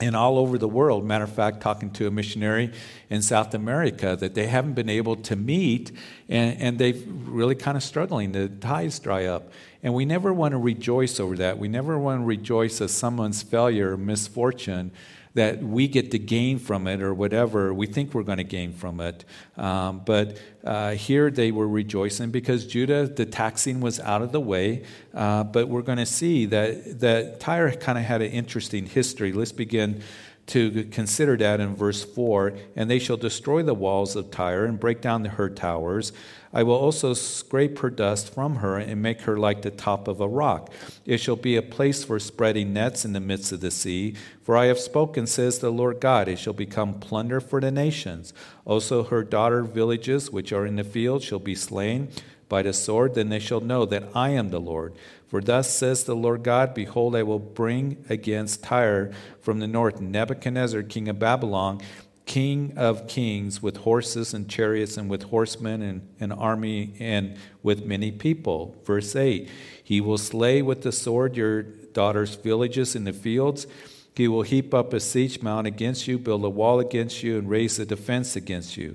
and 0.00 0.16
all 0.16 0.38
over 0.38 0.58
the 0.58 0.68
world. 0.68 1.04
Matter 1.04 1.24
of 1.24 1.32
fact, 1.32 1.60
talking 1.60 1.90
to 1.92 2.06
a 2.06 2.10
missionary 2.10 2.72
in 3.10 3.22
South 3.22 3.54
America, 3.54 4.16
that 4.18 4.34
they 4.34 4.46
haven't 4.46 4.74
been 4.74 4.88
able 4.88 5.16
to 5.16 5.36
meet, 5.36 5.92
and, 6.28 6.60
and 6.60 6.78
they've 6.78 7.06
really 7.28 7.54
kind 7.54 7.76
of 7.76 7.82
struggling. 7.82 8.32
The 8.32 8.48
ties 8.48 8.98
dry 8.98 9.26
up. 9.26 9.52
And 9.82 9.94
we 9.94 10.04
never 10.04 10.32
want 10.32 10.52
to 10.52 10.58
rejoice 10.58 11.20
over 11.20 11.36
that. 11.36 11.58
We 11.58 11.68
never 11.68 11.98
want 11.98 12.22
to 12.22 12.24
rejoice 12.24 12.80
at 12.80 12.90
someone's 12.90 13.42
failure 13.42 13.92
or 13.92 13.96
misfortune 13.96 14.90
that 15.34 15.62
we 15.62 15.88
get 15.88 16.12
to 16.12 16.18
gain 16.18 16.58
from 16.58 16.86
it 16.86 17.02
or 17.02 17.12
whatever. 17.12 17.74
We 17.74 17.86
think 17.86 18.14
we're 18.14 18.22
going 18.22 18.38
to 18.38 18.44
gain 18.44 18.72
from 18.72 19.00
it. 19.00 19.24
Um, 19.56 20.02
but 20.04 20.38
uh, 20.64 20.92
here 20.92 21.30
they 21.30 21.50
were 21.50 21.68
rejoicing 21.68 22.30
because 22.30 22.66
Judah, 22.66 23.06
the 23.08 23.26
taxing 23.26 23.80
was 23.80 23.98
out 24.00 24.22
of 24.22 24.32
the 24.32 24.40
way. 24.40 24.84
Uh, 25.12 25.44
but 25.44 25.68
we're 25.68 25.82
going 25.82 25.98
to 25.98 26.06
see 26.06 26.46
that, 26.46 27.00
that 27.00 27.40
Tyre 27.40 27.72
kind 27.72 27.98
of 27.98 28.04
had 28.04 28.22
an 28.22 28.30
interesting 28.30 28.86
history. 28.86 29.32
Let's 29.32 29.52
begin 29.52 30.02
to 30.46 30.84
consider 30.84 31.36
that 31.38 31.60
in 31.60 31.74
verse 31.74 32.04
4 32.04 32.54
and 32.76 32.90
they 32.90 32.98
shall 32.98 33.16
destroy 33.16 33.62
the 33.62 33.74
walls 33.74 34.14
of 34.14 34.30
Tyre 34.30 34.64
and 34.64 34.78
break 34.78 35.00
down 35.00 35.24
her 35.24 35.48
towers. 35.48 36.12
I 36.52 36.62
will 36.62 36.74
also 36.74 37.14
scrape 37.14 37.78
her 37.80 37.90
dust 37.90 38.32
from 38.32 38.56
her 38.56 38.76
and 38.76 39.02
make 39.02 39.22
her 39.22 39.36
like 39.36 39.62
the 39.62 39.70
top 39.72 40.06
of 40.06 40.20
a 40.20 40.28
rock. 40.28 40.72
It 41.04 41.18
shall 41.18 41.36
be 41.36 41.56
a 41.56 41.62
place 41.62 42.04
for 42.04 42.20
spreading 42.20 42.72
nets 42.72 43.04
in 43.04 43.12
the 43.12 43.20
midst 43.20 43.50
of 43.50 43.60
the 43.60 43.72
sea. 43.72 44.14
For 44.42 44.56
I 44.56 44.66
have 44.66 44.78
spoken, 44.78 45.26
says 45.26 45.58
the 45.58 45.70
Lord 45.70 45.98
God, 45.98 46.28
it 46.28 46.38
shall 46.38 46.52
become 46.52 47.00
plunder 47.00 47.40
for 47.40 47.60
the 47.60 47.72
nations. 47.72 48.32
Also, 48.64 49.02
her 49.02 49.24
daughter 49.24 49.62
villages, 49.62 50.30
which 50.30 50.52
are 50.52 50.66
in 50.66 50.76
the 50.76 50.84
field, 50.84 51.22
shall 51.22 51.40
be 51.40 51.56
slain 51.56 52.08
by 52.48 52.62
the 52.62 52.72
sword. 52.72 53.14
Then 53.14 53.30
they 53.30 53.40
shall 53.40 53.60
know 53.60 53.84
that 53.86 54.04
I 54.14 54.30
am 54.30 54.50
the 54.50 54.60
Lord. 54.60 54.94
For 55.34 55.40
thus 55.40 55.68
says 55.68 56.04
the 56.04 56.14
Lord 56.14 56.44
God 56.44 56.74
Behold, 56.74 57.16
I 57.16 57.24
will 57.24 57.40
bring 57.40 58.04
against 58.08 58.62
Tyre 58.62 59.10
from 59.40 59.58
the 59.58 59.66
north 59.66 60.00
Nebuchadnezzar, 60.00 60.84
king 60.84 61.08
of 61.08 61.18
Babylon 61.18 61.80
king 62.24 62.72
of 62.76 63.08
kings 63.08 63.60
with 63.60 63.78
horses 63.78 64.32
and 64.32 64.48
chariots 64.48 64.96
and 64.96 65.10
with 65.10 65.24
horsemen 65.24 65.82
and 65.82 66.08
an 66.20 66.30
army 66.30 66.94
and 67.00 67.36
with 67.64 67.84
many 67.84 68.12
people. 68.12 68.76
Verse 68.84 69.16
8 69.16 69.50
He 69.82 70.00
will 70.00 70.18
slay 70.18 70.62
with 70.62 70.82
the 70.82 70.92
sword 70.92 71.36
your 71.36 71.64
daughter's 71.64 72.36
villages 72.36 72.94
in 72.94 73.02
the 73.02 73.12
fields. 73.12 73.66
He 74.14 74.28
will 74.28 74.42
heap 74.42 74.72
up 74.72 74.92
a 74.92 75.00
siege 75.00 75.42
mound 75.42 75.66
against 75.66 76.06
you, 76.06 76.16
build 76.16 76.44
a 76.44 76.48
wall 76.48 76.78
against 76.78 77.24
you, 77.24 77.38
and 77.38 77.50
raise 77.50 77.80
a 77.80 77.84
defense 77.84 78.36
against 78.36 78.76
you. 78.76 78.94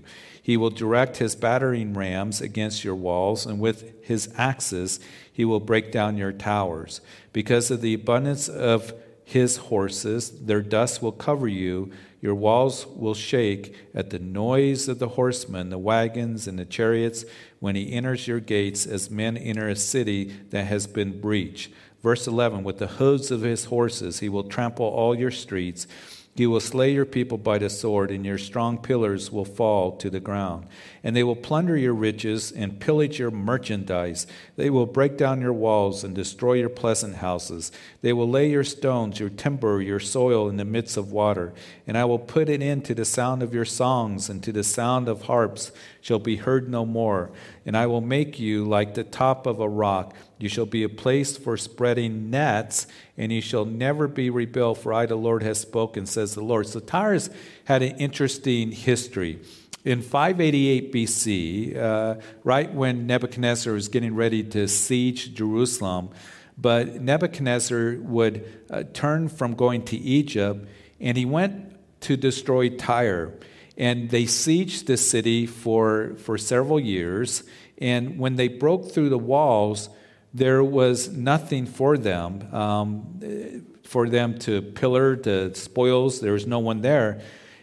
He 0.50 0.58
will 0.58 0.72
direct 0.72 1.18
his 1.18 1.36
battering 1.36 1.94
rams 1.94 2.42
against 2.42 2.84
your 2.84 2.96
walls, 2.96 3.46
and 3.46 3.60
with 3.60 4.04
his 4.04 4.34
axes 4.36 5.00
he 5.32 5.46
will 5.46 5.60
break 5.60 5.92
down 5.92 6.18
your 6.18 6.32
towers. 6.32 7.02
Because 7.32 7.70
of 7.70 7.82
the 7.82 7.94
abundance 7.94 8.50
of 8.50 8.92
his 9.24 9.58
horses, 9.58 10.32
their 10.32 10.64
dust 10.64 11.04
will 11.04 11.12
cover 11.12 11.48
you 11.48 11.92
your 12.20 12.34
walls 12.34 12.88
will 12.88 13.14
shake 13.14 13.76
at 13.94 14.10
the 14.10 14.18
noise 14.18 14.88
of 14.88 14.98
the 14.98 15.10
horsemen, 15.10 15.70
the 15.70 15.78
wagons, 15.78 16.48
and 16.48 16.58
the 16.58 16.66
chariots 16.66 17.26
when 17.60 17.76
he 17.76 17.94
enters 17.94 18.28
your 18.28 18.40
gates 18.40 18.88
as 18.88 19.12
men 19.12 19.38
enter 19.38 19.70
a 19.70 19.76
city 19.76 20.34
that 20.50 20.66
has 20.66 20.88
been 20.88 21.22
breached. 21.22 21.72
Verse 22.02 22.28
11 22.28 22.64
With 22.64 22.78
the 22.78 22.88
hooves 22.88 23.32
of 23.32 23.42
his 23.42 23.66
horses, 23.66 24.20
he 24.20 24.30
will 24.30 24.44
trample 24.44 24.86
all 24.86 25.18
your 25.18 25.32
streets. 25.32 25.88
He 26.36 26.48
will 26.48 26.62
slay 26.62 26.94
your 26.94 27.06
people 27.06 27.38
by 27.38 27.58
the 27.58 27.70
sword, 27.70 28.12
and 28.12 28.26
your 28.26 28.38
strong 28.38 28.78
pillars 28.78 29.30
will 29.30 29.44
fall 29.44 29.98
to 29.98 30.10
the 30.10 30.22
ground. 30.22 30.68
And 31.04 31.14
they 31.14 31.24
will 31.24 31.36
plunder 31.36 31.76
your 31.76 31.94
riches 31.94 32.50
and 32.54 32.80
pillage 32.80 33.20
your 33.20 33.30
merchandise. 33.30 34.26
They 34.56 34.70
will 34.70 34.86
break 34.86 35.18
down 35.18 35.42
your 35.42 35.52
walls 35.52 36.02
and 36.06 36.16
destroy 36.16 36.54
your 36.54 36.70
pleasant 36.70 37.18
houses. 37.18 37.74
They 38.02 38.14
will 38.14 38.30
lay 38.30 38.50
your 38.50 38.64
stones, 38.64 39.20
your 39.20 39.28
timber, 39.28 39.82
your 39.82 40.00
soil 40.00 40.48
in 40.48 40.56
the 40.56 40.64
midst 40.64 40.96
of 40.96 41.12
water. 41.12 41.52
And 41.86 41.98
I 41.98 42.06
will 42.06 42.20
put 42.20 42.48
it 42.48 42.62
into 42.62 42.96
the 42.96 43.04
sound 43.04 43.44
of 43.44 43.54
your 43.54 43.66
songs, 43.66 44.30
and 44.30 44.42
to 44.44 44.54
the 44.54 44.64
sound 44.64 45.10
of 45.10 45.24
harps 45.24 45.74
shall 46.00 46.20
be 46.20 46.38
heard 46.38 46.70
no 46.70 46.86
more. 46.86 47.32
And 47.66 47.76
I 47.76 47.88
will 47.88 48.00
make 48.00 48.40
you 48.40 48.64
like 48.64 48.94
the 48.94 49.04
top 49.04 49.46
of 49.46 49.60
a 49.60 49.68
rock. 49.68 50.16
You 50.40 50.48
shall 50.48 50.66
be 50.66 50.84
a 50.84 50.90
place 50.90 51.38
for 51.38 51.58
spreading 51.58 52.30
nets 52.30 52.88
and 53.18 53.32
you 53.32 53.42
shall 53.42 53.66
never 53.66 54.08
be 54.08 54.30
rebuilt, 54.30 54.78
for 54.78 54.94
I, 54.94 55.06
the 55.06 55.16
Lord, 55.16 55.44
has 55.44 55.60
spoken, 55.60 56.06
says 56.06 56.34
the 56.34 56.42
Lord. 56.42 56.68
So 56.68 56.80
Tyre's 56.80 57.30
had 57.66 57.84
an 57.84 57.98
interesting 57.98 58.72
history. 58.72 59.40
In 59.84 60.02
588 60.02 60.94
BC, 60.94 61.78
uh, 61.78 62.16
right 62.44 62.74
when 62.74 63.06
Nebuchadnezzar 63.06 63.74
was 63.74 63.90
getting 63.90 64.16
ready 64.16 64.44
to 64.44 64.68
siege 64.68 65.34
Jerusalem, 65.34 66.10
but 66.58 67.02
Nebuchadnezzar 67.02 67.98
would 68.00 68.48
uh, 68.70 68.84
turn 68.94 69.28
from 69.28 69.56
going 69.56 69.84
to 69.86 69.98
Egypt 69.98 70.68
and 71.02 71.18
he 71.18 71.26
went 71.26 71.76
to 72.02 72.18
destroy 72.18 72.70
Tyre. 72.70 73.34
And 73.78 74.10
they 74.10 74.24
sieged 74.24 74.86
the 74.86 74.98
city 74.98 75.46
for, 75.46 76.16
for 76.18 76.38
several 76.38 76.80
years. 76.80 77.44
And 77.78 78.20
when 78.20 78.36
they 78.36 78.50
broke 78.50 78.92
through 78.92 79.10
the 79.10 79.18
walls, 79.18 79.90
there 80.34 80.64
was 80.64 81.10
nothing 81.10 81.66
for 81.66 81.98
them, 81.98 82.54
um, 82.54 83.64
for 83.84 84.08
them 84.08 84.38
to 84.40 84.62
pillar 84.62 85.16
the 85.16 85.52
spoils. 85.56 86.22
There 86.22 86.34
was 86.34 86.46
no 86.46 86.60
one 86.60 86.82
there. 86.82 87.22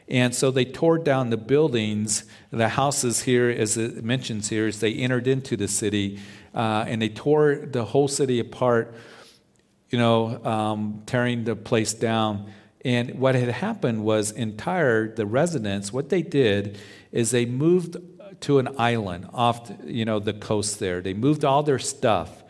And 0.09 0.35
so 0.35 0.51
they 0.51 0.65
tore 0.65 0.99
down 0.99 1.31
the 1.31 1.37
buildings, 1.37 2.25
the 2.51 2.69
houses 2.69 3.23
here, 3.23 3.51
as 3.51 3.77
it 3.77 4.05
mentions 4.05 4.49
here, 4.49 4.67
as 4.67 4.81
they 4.81 4.95
entered 4.95 5.27
into 5.27 5.57
the 5.57 5.69
city, 5.69 6.21
uh, 6.55 6.85
and 6.87 7.03
they 7.03 7.09
tore 7.09 7.67
the 7.71 7.85
whole 7.85 8.09
city 8.09 8.39
apart, 8.39 8.95
you 9.91 9.99
know, 9.99 10.45
um, 10.45 11.03
tearing 11.07 11.45
the 11.45 11.57
place 11.57 11.93
down. 11.93 12.53
And 12.85 13.19
what 13.19 13.35
had 13.35 13.49
happened 13.49 14.05
was 14.05 14.31
in 14.31 14.57
Tyre, 14.57 15.09
the 15.09 15.27
residents, 15.27 15.93
what 15.93 16.09
they 16.09 16.23
did 16.23 16.79
is 17.11 17.33
they 17.33 17.45
moved 17.45 17.97
to 18.43 18.59
an 18.61 18.69
island 18.79 19.29
off, 19.33 19.73
you 19.85 20.05
know, 20.05 20.21
the 20.21 20.35
coast 20.35 20.79
there. 20.79 21.01
They 21.01 21.15
moved 21.15 21.45
all 21.45 21.65
their 21.65 21.81
stuff 21.81 22.45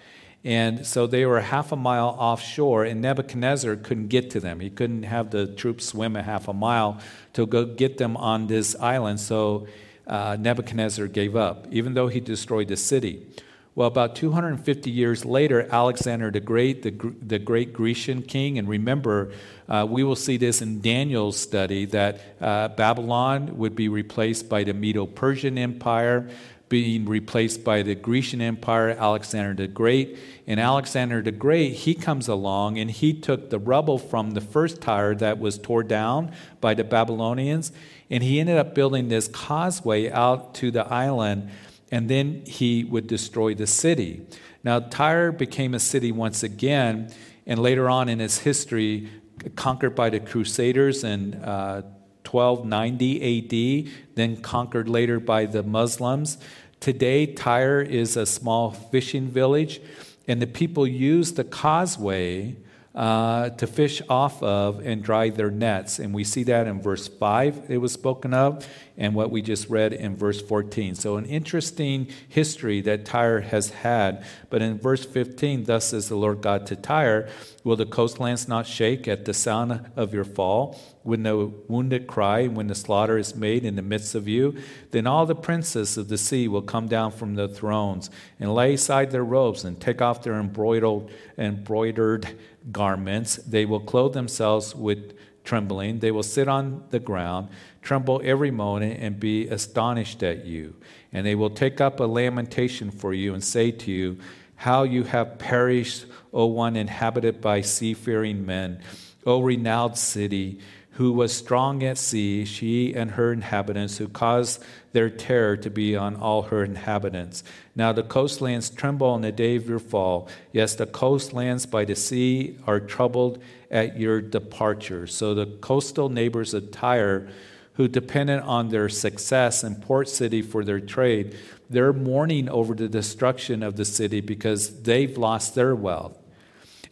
and 0.47 0.87
so 0.87 1.09
they 1.09 1.27
were 1.27 1.41
half 1.41 1.73
a 1.73 1.77
mile 1.77 2.15
offshore, 2.21 2.85
and 2.85 3.01
Nebuchadnezzar 3.01 3.75
couldn't 3.75 4.07
get 4.07 4.31
to 4.31 4.39
them. 4.39 4.61
He 4.61 4.71
couldn't 4.71 5.03
have 5.03 5.33
the 5.33 5.49
troops 5.49 5.87
swim 5.87 6.15
a 6.15 6.23
half 6.23 6.47
a 6.47 6.53
mile 6.53 7.01
to 7.33 7.47
go 7.47 7.65
get 7.65 7.99
them 7.99 8.17
on 8.17 8.47
this 8.47 8.77
island. 8.77 9.19
So 9.19 9.67
uh, 10.07 10.37
Nebuchadnezzar 10.39 11.09
gave 11.09 11.35
up, 11.35 11.67
even 11.73 11.95
though 11.95 12.07
he 12.07 12.21
destroyed 12.21 12.69
the 12.69 12.77
city. 12.77 13.27
Well, 13.75 13.89
about 13.89 14.15
250 14.15 14.89
years 14.89 15.25
later, 15.25 15.67
Alexander 15.69 16.31
the 16.31 16.39
Great, 16.39 16.83
the, 16.83 16.93
the 17.21 17.41
great 17.41 17.73
Grecian 17.73 18.23
king, 18.23 18.57
and 18.57 18.69
remember, 18.69 19.33
uh, 19.69 19.85
we 19.87 20.05
will 20.05 20.15
see 20.15 20.37
this 20.37 20.63
in 20.63 20.81
Daniel's 20.81 21.37
study 21.37 21.87
that 21.87 22.21
uh, 22.41 22.69
Babylon 22.69 23.59
would 23.59 23.75
be 23.75 23.89
replaced 23.89 24.49
by 24.49 24.63
the 24.63 24.73
Medo 24.73 25.07
Persian 25.07 25.59
Empire 25.59 26.31
being 26.68 27.07
replaced 27.07 27.62
by 27.62 27.83
the 27.83 27.94
Grecian 27.94 28.40
Empire, 28.40 28.90
Alexander 28.90 29.55
the 29.55 29.68
Great. 29.68 30.18
And 30.46 30.59
Alexander 30.59 31.22
the 31.22 31.31
Great, 31.31 31.74
he 31.74 31.94
comes 31.94 32.26
along 32.29 32.79
and 32.79 32.90
he 32.90 33.12
took 33.12 33.50
the 33.50 33.59
rubble 33.59 33.98
from 33.98 34.33
the 34.33 34.40
first 34.40 34.81
Tyre 34.81 35.14
that 35.16 35.38
was 35.38 35.59
torn 35.59 35.87
down 35.87 36.33
by 36.61 36.74
the 36.74 36.85
Babylonians, 36.85 37.72
and 38.11 38.22
he 38.22 38.40
ended 38.40 38.57
up 38.57 38.74
building 38.74 39.09
this 39.09 39.29
causeway 39.29 40.11
out 40.11 40.55
to 40.57 40.70
the 40.70 40.87
island, 40.87 41.50
and 41.90 42.09
then 42.09 42.42
he 42.46 42.85
would 42.85 43.07
destroy 43.07 43.55
the 43.55 43.66
city. 43.66 44.26
Now, 44.64 44.81
Tyre 44.81 45.31
became 45.31 45.74
a 45.74 45.81
city 45.81 46.11
once 46.11 46.42
again, 46.42 47.12
and 47.46 47.61
later 47.61 47.88
on 47.88 48.09
in 48.09 48.20
its 48.20 48.38
history, 48.38 49.09
conquered 49.55 49.94
by 49.94 50.11
the 50.11 50.18
Crusaders 50.18 51.05
and 51.05 51.37
uh, 51.44 51.83
1290 52.27 53.87
AD, 53.87 53.93
then 54.15 54.37
conquered 54.37 54.89
later 54.89 55.21
by 55.21 55.47
the 55.47 55.62
Muslims. 55.62 56.39
Today, 56.81 57.27
Tyre 57.27 57.81
is 57.81 58.17
a 58.17 58.27
small 58.27 58.71
fishing 58.71 59.29
village, 59.29 59.81
and 60.29 60.41
the 60.43 60.47
people 60.47 60.87
use 60.87 61.33
the 61.33 61.45
causeway 61.45 62.57
uh, 62.95 63.51
to 63.51 63.67
fish 63.67 64.01
off 64.09 64.43
of 64.43 64.85
and 64.85 65.03
dry 65.03 65.29
their 65.29 65.51
nets. 65.51 65.99
And 65.99 66.15
we 66.15 66.25
see 66.25 66.43
that 66.45 66.67
in 66.67 66.81
verse 66.81 67.07
5, 67.07 67.65
it 67.69 67.79
was 67.79 67.93
spoken 67.93 68.33
of, 68.33 68.67
and 68.99 69.15
what 69.15 69.31
we 69.31 69.43
just 69.43 69.69
read 69.69 69.93
in 69.93 70.17
verse 70.17 70.41
14. 70.41 70.95
So, 70.95 71.17
an 71.17 71.27
interesting 71.27 72.09
history 72.29 72.81
that 72.83 73.05
Tyre 73.05 73.41
has 73.41 73.71
had. 73.71 74.25
But 74.51 74.63
in 74.63 74.79
verse 74.79 75.05
15, 75.05 75.65
thus 75.65 75.87
says 75.91 76.09
the 76.09 76.17
Lord 76.17 76.41
God 76.41 76.67
to 76.67 76.77
Tyre, 76.77 77.29
Will 77.67 77.75
the 77.75 77.85
coastlands 77.85 78.47
not 78.47 78.65
shake 78.65 79.09
at 79.09 79.25
the 79.25 79.35
sound 79.35 79.91
of 79.97 80.15
your 80.15 80.25
fall? 80.25 80.81
When 81.03 81.25
the 81.25 81.37
wounded 81.67 82.07
cry, 82.07 82.47
when 82.47 82.69
the 82.69 82.77
slaughter 82.77 83.19
is 83.19 83.35
made 83.35 83.65
in 83.65 83.75
the 83.75 83.83
midst 83.83 84.15
of 84.15 84.29
you, 84.29 84.57
then 84.93 85.09
all 85.09 85.27
the 85.27 85.35
princes 85.35 85.97
of 85.97 86.09
the 86.09 86.17
sea 86.17 86.47
will 86.47 86.63
come 86.63 86.87
down 86.87 87.11
from 87.11 87.35
their 87.35 87.49
thrones 87.49 88.09
and 88.39 88.55
lay 88.55 88.75
aside 88.75 89.11
their 89.11 89.25
robes 89.25 89.65
and 89.65 89.81
take 89.81 90.01
off 90.01 90.23
their 90.23 90.35
embroidered, 90.35 91.11
embroidered 91.37 92.39
garments. 92.71 93.35
They 93.37 93.67
will 93.67 93.81
clothe 93.81 94.13
themselves 94.13 94.73
with 94.73 95.17
trembling. 95.43 96.01
They 96.01 96.11
will 96.11 96.23
sit 96.23 96.47
on 96.47 96.85
the 96.91 97.01
ground, 97.01 97.49
tremble 97.87 98.20
every 98.25 98.51
moment, 98.51 98.99
and 99.01 99.20
be 99.20 99.46
astonished 99.46 100.20
at 100.25 100.44
you. 100.44 100.75
And 101.12 101.25
they 101.25 101.37
will 101.37 101.51
take 101.51 101.81
up 101.81 102.01
a 102.01 102.05
lamentation 102.05 102.90
for 102.90 103.14
you 103.14 103.33
and 103.33 103.42
say 103.42 103.70
to 103.70 103.92
you, 103.92 104.18
How 104.57 104.83
you 104.83 105.05
have 105.05 105.38
perished, 105.38 106.07
O 106.33 106.46
one 106.46 106.75
inhabited 106.75 107.40
by 107.40 107.61
seafaring 107.61 108.44
men, 108.44 108.81
O 109.25 109.40
renowned 109.40 109.96
city 109.96 110.61
who 110.96 111.12
was 111.12 111.31
strong 111.31 111.83
at 111.83 111.99
sea, 111.99 112.42
she 112.46 112.94
and 112.94 113.12
her 113.12 113.31
inhabitants, 113.31 113.99
who 113.99 114.09
caused 114.09 114.64
their 114.92 115.11
terror 115.11 115.55
to 115.55 115.68
be 115.68 115.94
on 115.94 116.16
all 116.16 116.44
her 116.44 116.64
inhabitants. 116.64 117.44
Now 117.75 117.92
the 117.92 118.03
coastlands 118.03 118.70
tremble 118.70 119.09
on 119.09 119.20
the 119.20 119.31
day 119.31 119.57
of 119.57 119.68
your 119.68 119.79
fall. 119.79 120.27
Yes, 120.53 120.75
the 120.75 120.87
coastlands 120.87 121.66
by 121.66 121.85
the 121.85 121.94
sea 121.94 122.59
are 122.66 122.81
troubled 122.81 123.42
at 123.70 124.01
your 124.01 124.22
departure. 124.22 125.07
So 125.07 125.35
the 125.35 125.44
coastal 125.44 126.09
neighbors 126.09 126.55
of 126.55 126.70
Tyre, 126.70 127.29
who 127.77 127.89
depended 127.89 128.41
on 128.41 128.69
their 128.69 128.89
success 128.89 129.62
and 129.62 129.81
port 129.83 130.09
city 130.09 130.43
for 130.43 130.65
their 130.65 130.81
trade, 130.81 131.37
they're 131.71 131.93
mourning 131.93 132.49
over 132.49 132.75
the 132.75 132.89
destruction 132.89 133.62
of 133.62 133.77
the 133.77 133.85
city 133.85 134.21
because 134.21 134.83
they've 134.83 135.17
lost 135.17 135.55
their 135.55 135.75
wealth. 135.75 136.17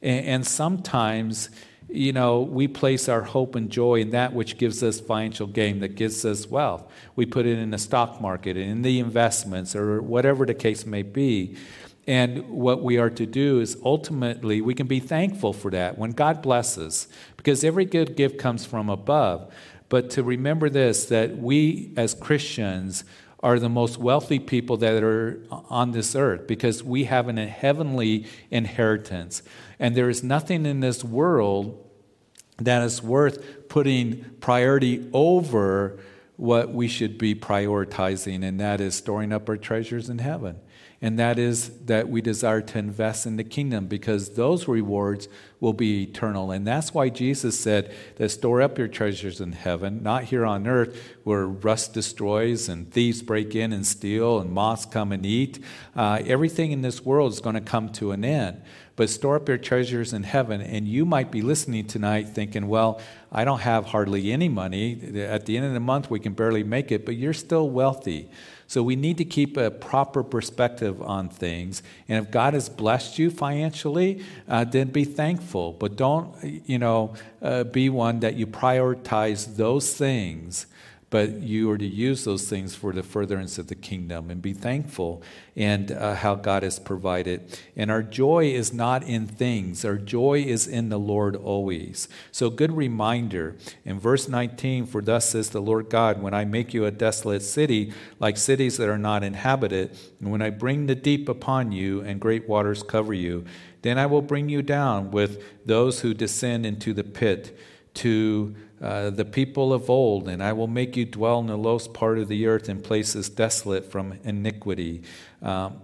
And, 0.03 0.27
and 0.27 0.47
sometimes 0.47 1.51
you 1.88 2.12
know, 2.12 2.40
we 2.40 2.66
place 2.66 3.09
our 3.09 3.23
hope 3.23 3.55
and 3.55 3.70
joy 3.70 4.01
in 4.01 4.11
that 4.11 4.33
which 4.33 4.59
gives 4.59 4.83
us 4.83 4.99
financial 5.01 5.47
gain, 5.47 5.81
that 5.81 5.94
gives 5.94 6.25
us 6.25 6.47
wealth. 6.47 6.90
We 7.14 7.25
put 7.25 7.47
it 7.47 7.59
in 7.59 7.70
the 7.70 7.79
stock 7.79 8.20
market, 8.20 8.57
and 8.57 8.68
in 8.68 8.83
the 8.83 8.99
investments, 8.99 9.77
or 9.77 10.03
whatever 10.03 10.44
the 10.44 10.55
case 10.55 10.87
may 10.87 11.03
be. 11.03 11.57
And 12.07 12.49
what 12.51 12.83
we 12.83 12.99
are 12.99 13.11
to 13.11 13.27
do 13.27 13.61
is 13.61 13.79
ultimately, 13.83 14.61
we 14.61 14.75
can 14.75 14.87
be 14.87 15.01
thankful 15.01 15.53
for 15.53 15.70
that 15.70 15.97
when 15.97 16.11
God 16.11 16.42
blesses, 16.42 17.09
because 17.37 17.64
every 17.64 17.85
good 17.85 18.16
gift 18.16 18.38
comes 18.38 18.64
from 18.64 18.90
above. 18.90 19.53
But 19.88 20.11
to 20.11 20.23
remember 20.23 20.68
this 20.68 21.07
that 21.07 21.38
we 21.38 21.92
as 21.97 22.14
Christians 22.14 23.05
are 23.42 23.59
the 23.59 23.68
most 23.68 23.99
wealthy 23.99 24.38
people 24.38 24.79
that 24.79 25.03
are 25.03 25.42
on 25.51 25.92
this 25.92 26.16
earth 26.16 26.47
because 26.47 26.83
we 26.83 27.05
have 27.05 27.29
an, 27.29 27.37
a 27.37 27.47
heavenly 27.47 28.27
inheritance. 28.51 29.42
And 29.79 29.94
there 29.94 30.09
is 30.09 30.25
nothing 30.25 30.64
in 30.64 30.81
this 30.81 31.05
world 31.05 31.79
that 32.57 32.83
is 32.83 33.03
worth 33.03 33.68
putting 33.68 34.25
priority 34.40 35.09
over 35.12 35.99
what 36.37 36.73
we 36.73 36.88
should 36.88 37.18
be 37.18 37.35
prioritizing, 37.35 38.42
and 38.42 38.59
that 38.59 38.81
is 38.81 38.94
storing 38.94 39.33
up 39.33 39.49
our 39.49 39.57
treasures 39.57 40.09
in 40.09 40.18
heaven 40.18 40.59
and 41.05 41.19
that 41.19 41.38
is 41.38 41.69
that 41.85 42.09
we 42.09 42.23
desire 42.23 42.62
to 42.62 42.79
invest 42.79 43.27
in 43.27 43.37
the 43.37 43.45
kingdom 43.45 43.88
because 43.88 44.31
those 44.37 44.67
rewards 44.67 45.29
will 45.61 45.75
be 45.75 46.05
eternal. 46.05 46.51
And 46.51 46.67
that's 46.67 46.95
why 46.95 47.11
Jesus 47.11 47.61
said 47.61 47.95
that 48.17 48.31
store 48.31 48.62
up 48.62 48.79
your 48.79 48.88
treasures 48.88 49.38
in 49.38 49.53
heaven, 49.53 50.03
not 50.03 50.25
here 50.25 50.47
on 50.47 50.67
earth 50.67 50.99
where 51.23 51.47
rust 51.47 51.93
destroys 51.93 52.71
and 52.71 52.90
thieves 52.90 53.21
break 53.21 53.55
in 53.55 53.71
and 53.71 53.87
steal 53.87 54.38
and 54.40 54.51
moths 54.51 54.87
come 54.87 55.12
and 55.12 55.27
eat. 55.27 55.62
Uh, 55.95 56.23
everything 56.25 56.73
in 56.73 56.81
this 56.81 57.05
world 57.05 57.35
is 57.35 57.40
going 57.40 57.55
to 57.55 57.61
come 57.61 57.90
to 57.90 58.12
an 58.12 58.25
end. 58.25 58.62
But 58.97 59.11
store 59.11 59.37
up 59.37 59.47
your 59.47 59.59
treasures 59.59 60.14
in 60.14 60.23
heaven. 60.23 60.62
And 60.62 60.88
you 60.88 61.05
might 61.05 61.31
be 61.31 61.43
listening 61.43 61.87
tonight 61.87 62.31
thinking, 62.31 62.67
well, 62.67 62.99
I 63.31 63.45
don't 63.45 63.61
have 63.61 63.85
hardly 63.85 64.33
any 64.33 64.49
money. 64.49 65.21
At 65.21 65.45
the 65.45 65.59
end 65.59 65.67
of 65.67 65.75
the 65.75 65.81
month, 65.81 66.09
we 66.09 66.19
can 66.19 66.33
barely 66.33 66.62
make 66.62 66.90
it, 66.90 67.05
but 67.05 67.17
you're 67.17 67.35
still 67.35 67.69
wealthy. 67.69 68.31
So 68.66 68.83
we 68.83 68.96
need 68.96 69.18
to 69.18 69.24
keep 69.24 69.57
a 69.57 69.70
proper 69.70 70.22
perspective 70.22 71.00
on 71.03 71.29
things. 71.29 71.83
And 72.09 72.24
if 72.24 72.31
God 72.31 72.55
has 72.55 72.68
blessed 72.68 73.18
you 73.18 73.31
financially, 73.31 74.24
uh, 74.48 74.64
then 74.64 74.88
be 74.88 75.05
thankful. 75.05 75.72
But 75.72 75.96
don't, 75.96 76.62
you 76.66 76.79
know, 76.79 77.14
uh, 77.42 77.64
be 77.64 77.88
one 77.90 78.20
that 78.20 78.35
you 78.35 78.46
prioritize 78.46 79.57
those 79.57 79.94
things 79.94 80.66
but 81.14 81.42
you 81.42 81.70
are 81.70 81.79
to 81.79 81.87
use 81.87 82.24
those 82.24 82.48
things 82.48 82.74
for 82.74 82.92
the 82.92 83.00
furtherance 83.00 83.57
of 83.57 83.68
the 83.68 83.74
kingdom 83.77 84.33
and 84.33 84.42
be 84.42 84.53
thankful 84.53 85.22
and 85.55 85.92
uh, 85.92 86.16
how 86.16 86.35
God 86.35 86.64
has 86.64 86.81
provided. 86.81 87.57
And 87.77 87.88
our 87.88 88.03
joy 88.03 88.46
is 88.46 88.72
not 88.72 89.05
in 89.05 89.29
things, 89.29 89.85
our 89.85 89.96
joy 89.96 90.40
is 90.40 90.66
in 90.66 90.88
the 90.88 90.98
Lord 90.98 91.37
always. 91.37 92.09
So, 92.33 92.50
good 92.50 92.72
reminder 92.72 93.55
in 93.85 94.00
verse 94.00 94.27
19 94.29 94.87
For 94.87 95.00
thus 95.00 95.29
says 95.29 95.50
the 95.50 95.62
Lord 95.62 95.88
God, 95.88 96.20
when 96.20 96.35
I 96.35 96.44
make 96.44 96.74
you 96.74 96.85
a 96.85 96.90
desolate 96.90 97.42
city, 97.42 97.92
like 98.18 98.37
cities 98.37 98.77
that 98.79 98.88
are 98.88 98.98
not 98.98 99.22
inhabited, 99.22 99.96
and 100.18 100.33
when 100.33 100.42
I 100.42 100.50
bring 100.50 100.87
the 100.87 100.96
deep 100.96 101.29
upon 101.29 101.70
you 101.70 102.00
and 102.00 102.20
great 102.20 102.48
waters 102.48 102.83
cover 102.83 103.14
you, 103.14 103.44
then 103.83 103.98
I 103.98 104.07
will 104.07 104.20
bring 104.20 104.48
you 104.48 104.62
down 104.62 105.12
with 105.12 105.40
those 105.64 106.00
who 106.00 106.12
descend 106.12 106.66
into 106.66 106.92
the 106.92 107.05
pit 107.05 107.57
to 108.03 108.57
uh, 108.80 109.10
the 109.10 109.24
people 109.24 109.72
of 109.72 109.88
old, 109.88 110.28
and 110.28 110.42
I 110.42 110.52
will 110.52 110.66
make 110.66 110.96
you 110.96 111.04
dwell 111.04 111.40
in 111.40 111.46
the 111.46 111.56
lowest 111.56 111.94
part 111.94 112.18
of 112.18 112.28
the 112.28 112.46
earth 112.46 112.68
in 112.68 112.82
places 112.82 113.28
desolate 113.28 113.90
from 113.90 114.18
iniquity, 114.24 115.02
um, 115.42 115.80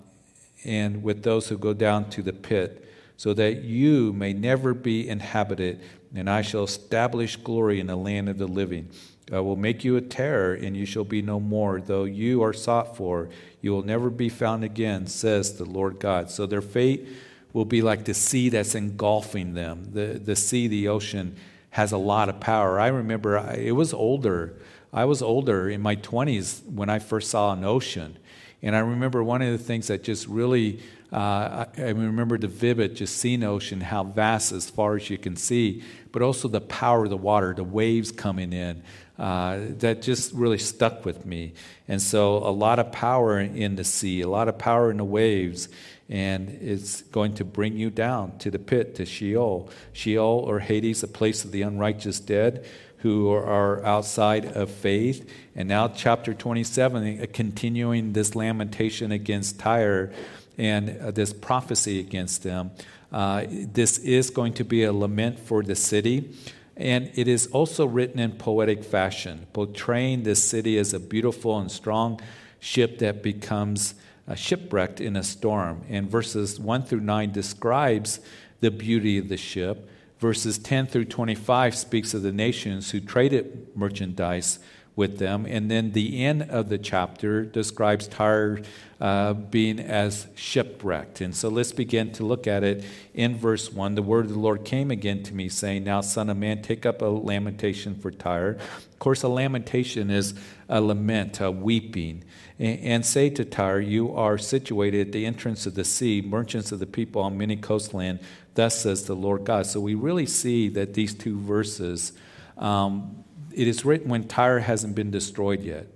and 0.65 1.03
with 1.03 1.23
those 1.23 1.49
who 1.49 1.57
go 1.57 1.73
down 1.73 2.11
to 2.11 2.23
the 2.23 2.33
pit, 2.33 2.87
so 3.17 3.33
that 3.35 3.63
you 3.63 4.13
may 4.13 4.33
never 4.33 4.75
be 4.75 5.09
inhabited, 5.09 5.81
and 6.15 6.29
I 6.29 6.43
shall 6.43 6.65
establish 6.65 7.37
glory 7.37 7.81
in 7.81 7.87
the 7.87 7.97
land 7.97 8.29
of 8.29 8.39
the 8.39 8.49
living. 8.49 8.91
I 9.33 9.39
will 9.41 9.57
make 9.57 9.85
you 9.85 9.97
a 9.97 10.01
terror, 10.01 10.55
and 10.55 10.77
you 10.77 10.85
shall 10.85 11.05
be 11.05 11.23
no 11.23 11.39
more. 11.39 11.81
Though 11.81 12.05
you 12.05 12.43
are 12.43 12.53
sought 12.53 12.97
for, 12.97 13.29
you 13.61 13.71
will 13.71 13.85
never 13.85 14.11
be 14.11 14.29
found 14.29 14.65
again, 14.65 15.07
says 15.07 15.57
the 15.57 15.65
Lord 15.65 16.01
God. 16.01 16.31
So 16.31 16.47
their 16.47 16.63
fate 16.63 17.07
will 17.53 17.65
be 17.65 17.81
like 17.81 18.05
the 18.05 18.15
sea 18.15 18.49
that's 18.49 18.75
engulfing 18.75 19.55
them, 19.55 19.91
the, 19.93 20.21
the 20.23 20.35
sea, 20.35 20.67
the 20.67 20.89
ocean 20.89 21.37
has 21.71 21.93
a 21.93 21.99
lot 21.99 22.29
of 22.29 22.41
power. 22.41 22.79
I 22.79 22.89
remember 22.89 23.37
it 23.57 23.73
was 23.73 23.93
older. 23.93 24.55
I 24.93 25.05
was 25.05 25.23
older 25.23 25.71
in 25.71 25.81
my 25.81 25.97
20s 25.97 26.65
when 26.67 26.91
I 26.91 26.99
first 26.99 27.31
saw 27.31 27.53
an 27.53 27.65
ocean. 27.65 28.19
And 28.63 28.77
I 28.77 28.81
remember 28.81 29.23
one 29.23 29.41
of 29.41 29.53
the 29.53 29.59
things 29.59 29.87
that 29.87 30.03
just 30.03 30.27
really, 30.27 30.81
uh, 31.13 31.65
I, 31.79 31.91
remember 31.91 32.37
the 32.37 32.49
vivid, 32.49 32.97
just 32.97 33.17
seeing 33.17 33.43
ocean, 33.43 33.81
how 33.81 34.05
vast 34.05 34.53
as 34.53 34.69
far 34.69 34.97
as 34.97 35.09
you 35.09 35.17
can 35.17 35.37
see, 35.37 35.83
but 36.13 36.21
also 36.23 36.49
the 36.49 36.61
power 36.61 37.05
of 37.05 37.11
the 37.11 37.17
water, 37.17 37.55
the 37.55 37.65
waves 37.65 38.13
coming 38.13 38.53
in. 38.53 38.83
Uh, 39.19 39.61
that 39.79 40.01
just 40.01 40.33
really 40.33 40.57
stuck 40.57 41.05
with 41.05 41.27
me. 41.27 41.53
And 41.87 42.01
so, 42.01 42.39
a 42.39 42.49
lot 42.49 42.79
of 42.79 42.91
power 42.91 43.39
in 43.39 43.77
the 43.77 43.85
sea, 43.85 44.23
a 44.23 44.29
lot 44.29 44.49
of 44.49 44.57
power 44.57 44.91
in 44.91 44.97
the 44.97 45.05
waves 45.05 45.69
and 46.11 46.49
it's 46.61 47.03
going 47.03 47.35
to 47.35 47.45
bring 47.45 47.77
you 47.77 47.89
down 47.89 48.37
to 48.39 48.51
the 48.51 48.59
pit, 48.59 48.97
to 48.97 49.07
Sheol. 49.07 49.71
Sheol 49.93 50.45
or 50.45 50.59
Hades, 50.59 51.05
a 51.05 51.09
place 51.09 51.45
of 51.45 51.53
the 51.53 51.63
unrighteous 51.63 52.19
dead 52.19 52.67
who 52.99 53.31
are 53.31 53.83
outside 53.87 54.45
of 54.45 54.71
faith. 54.71 55.31
And 55.55 55.69
now, 55.69 55.89
chapter 55.89 56.35
27, 56.35 57.23
uh, 57.23 57.27
continuing 57.33 58.13
this 58.13 58.35
lamentation 58.35 59.13
against 59.13 59.61
Tyre 59.61 60.13
and 60.59 60.99
uh, 61.01 61.11
this 61.13 61.33
prophecy 61.33 62.01
against 62.01 62.43
them. 62.43 62.73
Uh, 63.13 63.47
this 63.49 63.99
is 63.99 64.31
going 64.31 64.53
to 64.55 64.65
be 64.65 64.83
a 64.83 64.93
lament 64.93 65.39
for 65.39 65.63
the 65.63 65.77
city. 65.77 66.35
And 66.77 67.11
it 67.15 67.29
is 67.29 67.47
also 67.49 67.87
written 67.87 68.19
in 68.19 68.33
poetic 68.33 68.83
fashion, 68.83 69.47
portraying 69.53 70.25
this 70.25 70.43
city 70.43 70.77
as 70.77 70.93
a 70.93 71.01
beautiful 71.01 71.59
and 71.59 71.71
strong 71.71 72.21
ship 72.59 72.99
that 72.99 73.23
becomes 73.23 73.95
uh, 74.31 74.35
shipwrecked 74.37 75.01
in 75.01 75.17
a 75.17 75.23
storm. 75.23 75.83
And 75.89 76.09
verses 76.09 76.61
1 76.61 76.85
through 76.85 77.01
9 77.01 77.33
describes 77.33 78.21
the 78.61 78.71
beauty 78.71 79.19
of 79.19 79.29
the 79.29 79.37
ship. 79.37 79.91
Verses 80.21 80.59
10 80.59 80.87
through 80.87 81.07
25 81.07 81.75
speaks 81.75 82.15
of 82.15 82.23
the 82.23 82.33
nations 82.33 82.91
who 82.93 83.01
traded 83.01 83.69
merchandise 83.75 84.61
with 84.95 85.19
them. 85.19 85.47
And 85.47 85.71
then 85.71 85.93
the 85.93 86.25
end 86.25 86.43
of 86.43 86.69
the 86.69 86.79
chapter 86.79 87.45
describes 87.45 88.07
Tyre 88.07 88.61
uh, 89.01 89.33
being 89.33 89.81
as 89.81 90.27
shipwrecked. 90.35 91.23
And 91.23 91.35
so 91.35 91.49
let's 91.49 91.73
begin 91.73 92.13
to 92.13 92.25
look 92.25 92.47
at 92.47 92.63
it 92.63 92.85
in 93.15 93.37
verse 93.37 93.73
1. 93.73 93.95
The 93.95 94.03
word 94.03 94.27
of 94.27 94.33
the 94.33 94.39
Lord 94.39 94.65
came 94.65 94.91
again 94.91 95.23
to 95.25 95.35
me, 95.35 95.49
saying, 95.49 95.85
Now, 95.85 96.03
son 96.03 96.29
of 96.29 96.37
man, 96.37 96.61
take 96.61 96.85
up 96.85 97.01
a 97.01 97.07
lamentation 97.07 97.95
for 97.95 98.11
Tyre. 98.11 98.59
Of 98.61 98.99
course, 98.99 99.23
a 99.23 99.29
lamentation 99.29 100.11
is 100.11 100.35
a 100.69 100.81
lament, 100.83 101.41
a 101.41 101.51
weeping. 101.51 102.23
And, 102.61 103.07
say 103.07 103.31
to 103.31 103.45
Tyre, 103.47 103.81
You 103.81 104.15
are 104.15 104.37
situated 104.37 105.07
at 105.07 105.13
the 105.15 105.25
entrance 105.25 105.65
of 105.65 105.75
the 105.75 105.85
sea, 105.85 106.21
merchants 106.21 106.73
of 106.73 106.79
the 106.79 106.87
people 106.87 107.23
on 107.23 107.39
many 107.39 107.57
coastland. 107.57 108.21
Thus 108.55 108.83
says 108.83 109.07
the 109.07 109.17
Lord 109.17 109.45
God. 109.45 109.65
So 109.65 109.81
we 109.81 109.95
really 109.95 110.27
see 110.27 110.69
that 110.69 110.93
these 110.93 111.15
two 111.15 111.41
verses. 111.41 112.13
Um, 112.59 113.25
it 113.51 113.67
is 113.67 113.87
written 113.87 114.11
when 114.11 114.29
Tyre 114.29 114.59
hasn't 114.59 114.95
been 114.95 115.11
destroyed 115.11 115.63
yet. 115.63 115.87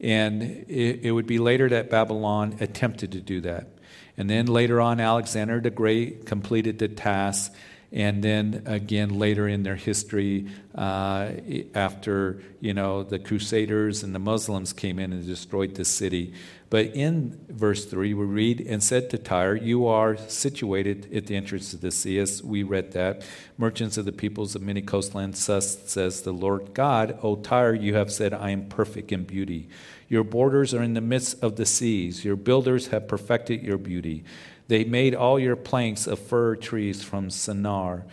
And 0.00 0.42
it, 0.42 1.00
it, 1.02 1.12
would 1.12 1.26
be 1.26 1.38
later 1.38 1.68
that 1.68 1.90
Babylon 1.90 2.56
attempted 2.60 3.12
to 3.12 3.20
do 3.20 3.42
that. 3.42 3.68
And 4.16 4.28
then 4.30 4.46
later 4.46 4.80
on, 4.80 5.00
Alexander 5.00 5.60
the 5.60 5.68
Great 5.70 6.24
completed 6.24 6.78
the 6.78 6.88
task. 6.88 7.52
And 7.92 8.22
then 8.22 8.62
again, 8.66 9.18
later 9.18 9.48
in 9.48 9.64
their 9.64 9.76
history, 9.76 10.46
uh, 10.74 11.32
after 11.74 12.40
you 12.60 12.72
know 12.72 13.02
the 13.02 13.18
Crusaders 13.18 14.04
and 14.04 14.14
the 14.14 14.20
Muslims 14.20 14.72
came 14.72 14.98
in 14.98 15.12
and 15.12 15.26
destroyed 15.26 15.74
the 15.74 15.84
city, 15.84 16.32
but 16.70 16.86
in 16.94 17.36
verse 17.48 17.84
3, 17.84 18.14
we 18.14 18.24
read, 18.24 18.60
And 18.60 18.80
said 18.80 19.10
to 19.10 19.18
Tyre, 19.18 19.56
You 19.56 19.88
are 19.88 20.16
situated 20.16 21.12
at 21.12 21.26
the 21.26 21.34
entrance 21.34 21.74
of 21.74 21.80
the 21.80 21.90
sea, 21.90 22.20
as 22.20 22.44
we 22.44 22.62
read 22.62 22.92
that. 22.92 23.22
Merchants 23.58 23.96
of 23.96 24.04
the 24.04 24.12
peoples 24.12 24.54
of 24.54 24.62
many 24.62 24.80
coastlands, 24.80 25.44
thus 25.44 25.78
says 25.90 26.22
the 26.22 26.32
Lord 26.32 26.72
God, 26.72 27.18
O 27.22 27.34
Tyre, 27.34 27.74
you 27.74 27.96
have 27.96 28.12
said, 28.12 28.32
I 28.32 28.50
am 28.50 28.68
perfect 28.68 29.10
in 29.10 29.24
beauty. 29.24 29.68
Your 30.08 30.22
borders 30.22 30.72
are 30.72 30.82
in 30.82 30.94
the 30.94 31.00
midst 31.00 31.42
of 31.42 31.56
the 31.56 31.66
seas. 31.66 32.24
Your 32.24 32.36
builders 32.36 32.88
have 32.88 33.08
perfected 33.08 33.62
your 33.62 33.78
beauty. 33.78 34.22
They 34.70 34.84
made 34.84 35.16
all 35.16 35.36
your 35.36 35.56
planks 35.56 36.06
of 36.06 36.20
fir 36.20 36.54
trees 36.54 37.02
from 37.02 37.28
Senir. 37.28 38.04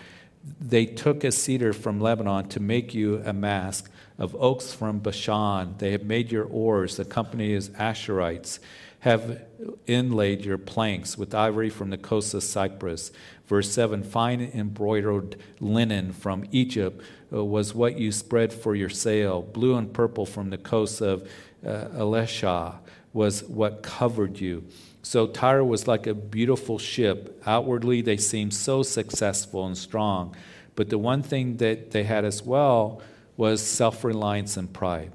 They 0.60 0.88
took 0.88 1.24
a 1.24 1.32
cedar 1.32 1.72
from 1.72 2.02
Lebanon 2.02 2.50
to 2.50 2.60
make 2.60 2.96
you 2.96 3.22
a 3.24 3.32
mask, 3.32 3.92
of 4.18 4.36
oaks 4.40 4.74
from 4.74 4.98
Bashan. 4.98 5.76
They 5.78 5.92
have 5.92 6.04
made 6.04 6.32
your 6.32 6.46
oars. 6.46 6.98
The 6.98 7.06
company 7.06 7.54
is 7.54 7.70
Ashurites. 7.70 8.58
Have 9.02 9.46
inlaid 9.86 10.44
your 10.44 10.58
planks 10.58 11.16
with 11.16 11.36
ivory 11.36 11.70
from 11.70 11.92
the 11.92 11.98
coast 12.00 12.34
of 12.34 12.42
Cyprus. 12.42 13.12
Verse 13.46 13.72
7 13.72 14.02
Fine 14.02 14.52
embroidered 14.56 15.36
linen 15.60 16.12
from 16.12 16.44
Egypt 16.52 17.04
uh, 17.32 17.46
was 17.46 17.76
what 17.76 18.00
you 18.00 18.12
spread 18.12 18.52
for 18.52 18.76
your 18.76 18.90
sail. 18.90 19.44
Blue 19.44 19.76
and 19.76 19.94
purple 19.94 20.26
from 20.26 20.50
the 20.50 20.58
coast 20.58 21.02
of 21.02 21.30
uh, 21.64 21.86
Elishah 21.94 22.80
was 23.14 23.44
what 23.44 23.84
covered 23.84 24.40
you. 24.40 24.64
So 25.08 25.26
Tyre 25.26 25.64
was 25.64 25.88
like 25.88 26.06
a 26.06 26.14
beautiful 26.14 26.78
ship. 26.78 27.42
Outwardly, 27.46 28.02
they 28.02 28.18
seemed 28.18 28.54
so 28.54 28.84
successful 28.84 29.66
and 29.66 29.78
strong 29.78 30.36
But 30.76 30.90
the 30.90 30.98
one 30.98 31.24
thing 31.24 31.58
that 31.58 31.92
they 31.92 32.04
had 32.04 32.26
as 32.26 32.44
well 32.44 33.02
was 33.38 33.62
self 33.62 34.04
reliance 34.04 34.58
and 34.58 34.72
pride. 34.72 35.14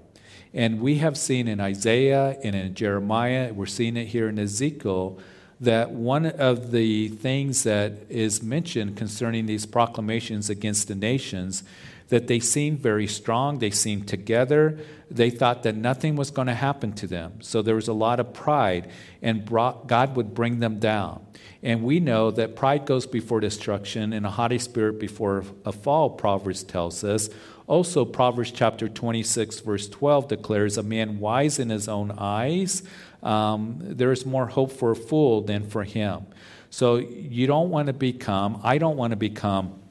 And 0.55 0.81
we 0.81 0.97
have 0.99 1.19
seen 1.19 1.47
in 1.47 1.61
Isaiah 1.61 2.39
and 2.43 2.57
in 2.57 2.75
Jeremiah, 2.75 3.53
we're 3.53 3.67
seeing 3.67 3.99
it 3.99 4.07
here 4.07 4.31
in 4.31 4.39
Ezekiel, 4.39 5.19
that 5.61 5.91
one 5.91 6.25
of 6.25 6.71
the 6.71 7.09
things 7.09 7.63
that 7.65 7.93
is 8.09 8.43
mentioned 8.43 8.97
concerning 8.97 9.45
these 9.45 9.67
proclamations 9.67 10.49
against 10.49 10.89
the 10.89 10.95
nations 10.95 11.65
that 12.13 12.27
they 12.27 12.39
seemed 12.39 12.79
very 12.79 13.07
strong 13.07 13.59
they 13.59 13.71
seemed 13.71 14.07
together. 14.07 14.79
They 15.11 15.31
thought 15.31 15.63
that 15.63 15.77
nothing 15.77 16.15
was 16.15 16.31
going 16.31 16.47
to 16.47 16.55
happen 16.55 16.93
to 16.97 17.07
them. 17.07 17.41
So 17.41 17.63
there 17.63 17.75
was 17.75 17.89
a 17.89 17.95
lot 17.95 18.21
of 18.21 18.35
pride 18.35 18.91
and 19.23 19.47
brought, 19.47 19.87
god 19.87 20.15
would 20.15 20.35
bring 20.35 20.61
them 20.61 20.79
down. 20.79 21.25
And 21.63 21.83
we 21.83 22.01
know 22.01 22.31
that 22.31 22.55
pride 22.55 22.85
goes 22.85 23.07
before 23.07 23.41
destruction 23.41 24.13
and 24.13 24.27
a 24.27 24.31
haughty 24.31 24.59
spirit 24.59 25.01
before 25.01 25.45
a 25.65 25.73
fall 25.73 26.11
proverbs 26.11 26.63
tells 26.63 27.03
us. 27.03 27.31
Also 27.67 28.05
proverbs 28.05 28.51
chapter 28.51 28.91
26 28.91 29.61
verse 29.61 29.89
12 29.89 30.29
declares 30.29 30.77
a 30.77 30.83
man 30.83 31.19
wise 31.19 31.59
in 31.59 31.71
his 31.71 31.89
own 31.89 32.11
eyes 32.19 32.83
um, 33.23 33.79
there 33.81 34.13
is 34.13 34.27
more 34.27 34.49
hope 34.49 34.73
for 34.73 34.91
a 34.91 34.97
fool 34.97 35.41
than 35.41 35.67
for 35.67 35.83
him. 35.83 36.27
So 36.69 36.97
you 36.97 37.47
don't 37.47 37.71
want 37.71 37.87
to 37.87 37.95
become, 37.95 38.61
I 38.63 38.77
don't 38.77 38.99
want 38.99 39.13
to 39.13 39.17
become 39.17 39.82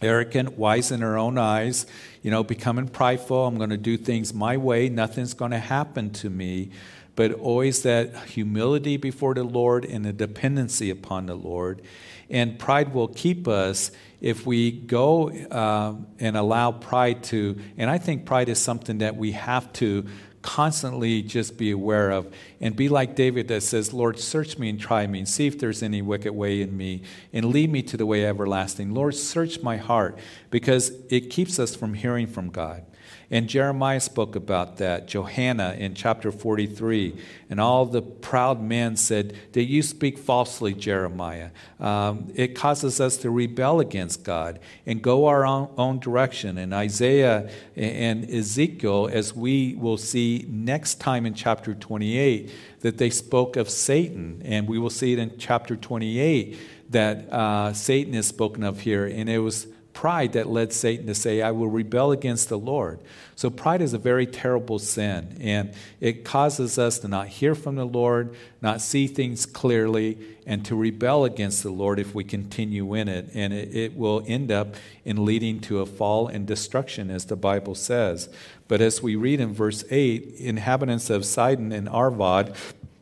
arrogant, 0.00 0.56
wise 0.56 0.90
in 0.90 1.02
our 1.02 1.18
own 1.18 1.38
eyes, 1.38 1.86
you 2.22 2.30
know, 2.30 2.42
becoming 2.42 2.88
prideful. 2.88 3.46
I'm 3.46 3.56
going 3.56 3.70
to 3.70 3.76
do 3.76 3.96
things 3.96 4.32
my 4.34 4.56
way. 4.56 4.88
Nothing's 4.88 5.34
going 5.34 5.50
to 5.50 5.58
happen 5.58 6.10
to 6.10 6.30
me. 6.30 6.70
But 7.16 7.32
always 7.32 7.82
that 7.82 8.14
humility 8.26 8.96
before 8.96 9.34
the 9.34 9.42
Lord 9.42 9.84
and 9.84 10.04
the 10.04 10.12
dependency 10.12 10.90
upon 10.90 11.26
the 11.26 11.34
Lord. 11.34 11.82
And 12.30 12.58
pride 12.58 12.94
will 12.94 13.08
keep 13.08 13.48
us 13.48 13.90
if 14.20 14.46
we 14.46 14.70
go 14.70 15.30
uh, 15.30 15.94
and 16.18 16.36
allow 16.36 16.72
pride 16.72 17.22
to, 17.24 17.58
and 17.76 17.88
I 17.88 17.98
think 17.98 18.24
pride 18.24 18.48
is 18.48 18.58
something 18.58 18.98
that 18.98 19.16
we 19.16 19.32
have 19.32 19.72
to 19.74 20.06
constantly 20.48 21.20
just 21.20 21.58
be 21.58 21.70
aware 21.70 22.10
of 22.10 22.26
and 22.58 22.74
be 22.74 22.88
like 22.88 23.14
David 23.14 23.48
that 23.48 23.62
says, 23.62 23.92
Lord, 23.92 24.18
search 24.18 24.56
me 24.56 24.70
and 24.70 24.80
try 24.80 25.06
me 25.06 25.18
and 25.18 25.28
see 25.28 25.46
if 25.46 25.58
there's 25.58 25.82
any 25.82 26.00
wicked 26.00 26.32
way 26.32 26.62
in 26.62 26.74
me 26.74 27.02
and 27.34 27.44
lead 27.52 27.70
me 27.70 27.82
to 27.82 27.98
the 27.98 28.06
way 28.06 28.24
everlasting. 28.24 28.94
Lord, 28.94 29.14
search 29.14 29.60
my 29.62 29.76
heart 29.76 30.18
because 30.48 30.88
it 31.10 31.28
keeps 31.28 31.58
us 31.58 31.76
from 31.76 31.92
hearing 31.92 32.26
from 32.26 32.48
God. 32.48 32.82
And 33.30 33.46
Jeremiah 33.46 34.00
spoke 34.00 34.36
about 34.36 34.78
that. 34.78 35.06
Johanan 35.06 35.78
in 35.78 35.94
chapter 35.94 36.32
43. 36.32 37.14
And 37.50 37.60
all 37.60 37.84
the 37.84 38.00
proud 38.00 38.62
men 38.62 38.96
said, 38.96 39.36
That 39.52 39.64
you 39.64 39.82
speak 39.82 40.16
falsely, 40.16 40.72
Jeremiah. 40.72 41.50
Um, 41.78 42.32
it 42.34 42.54
causes 42.54 43.00
us 43.00 43.18
to 43.18 43.30
rebel 43.30 43.80
against 43.80 44.24
God 44.24 44.60
and 44.86 45.02
go 45.02 45.26
our 45.26 45.44
own, 45.44 45.68
own 45.76 45.98
direction. 45.98 46.56
And 46.56 46.72
Isaiah 46.72 47.50
and 47.76 48.24
Ezekiel, 48.30 49.10
as 49.12 49.34
we 49.34 49.74
will 49.74 49.98
see 49.98 50.46
next 50.48 50.94
time 50.94 51.26
in 51.26 51.34
chapter 51.34 51.74
28, 51.74 52.50
that 52.80 52.96
they 52.96 53.10
spoke 53.10 53.56
of 53.56 53.68
Satan. 53.68 54.40
And 54.42 54.66
we 54.66 54.78
will 54.78 54.90
see 54.90 55.12
it 55.12 55.18
in 55.18 55.36
chapter 55.36 55.76
28 55.76 56.58
that 56.90 57.30
uh, 57.30 57.74
Satan 57.74 58.14
is 58.14 58.26
spoken 58.26 58.64
of 58.64 58.80
here. 58.80 59.04
And 59.04 59.28
it 59.28 59.40
was 59.40 59.66
pride 59.98 60.34
that 60.34 60.46
led 60.46 60.72
Satan 60.72 61.08
to 61.08 61.14
say, 61.14 61.42
I 61.42 61.50
will 61.50 61.66
rebel 61.66 62.12
against 62.12 62.48
the 62.48 62.56
Lord. 62.56 63.00
So, 63.34 63.50
pride 63.50 63.82
is 63.82 63.94
a 63.94 63.98
very 63.98 64.28
terrible 64.28 64.78
sin, 64.78 65.36
and 65.40 65.74
it 65.98 66.24
causes 66.24 66.78
us 66.78 67.00
to 67.00 67.08
not 67.08 67.26
hear 67.26 67.56
from 67.56 67.74
the 67.74 67.84
Lord, 67.84 68.36
not 68.62 68.80
see 68.80 69.08
things 69.08 69.44
clearly, 69.44 70.16
and 70.46 70.64
to 70.66 70.76
rebel 70.76 71.24
against 71.24 71.64
the 71.64 71.72
Lord 71.72 71.98
if 71.98 72.14
we 72.14 72.22
continue 72.22 72.94
in 72.94 73.08
it. 73.08 73.30
And 73.34 73.52
it, 73.52 73.74
it 73.74 73.96
will 73.96 74.22
end 74.28 74.52
up 74.52 74.76
in 75.04 75.24
leading 75.24 75.58
to 75.62 75.80
a 75.80 75.86
fall 75.86 76.28
and 76.28 76.46
destruction, 76.46 77.10
as 77.10 77.24
the 77.24 77.34
Bible 77.34 77.74
says. 77.74 78.28
But 78.68 78.80
as 78.80 79.02
we 79.02 79.16
read 79.16 79.40
in 79.40 79.52
verse 79.52 79.82
8, 79.90 80.34
inhabitants 80.38 81.10
of 81.10 81.24
Sidon 81.24 81.72
and 81.72 81.88
Arvad 81.88 82.54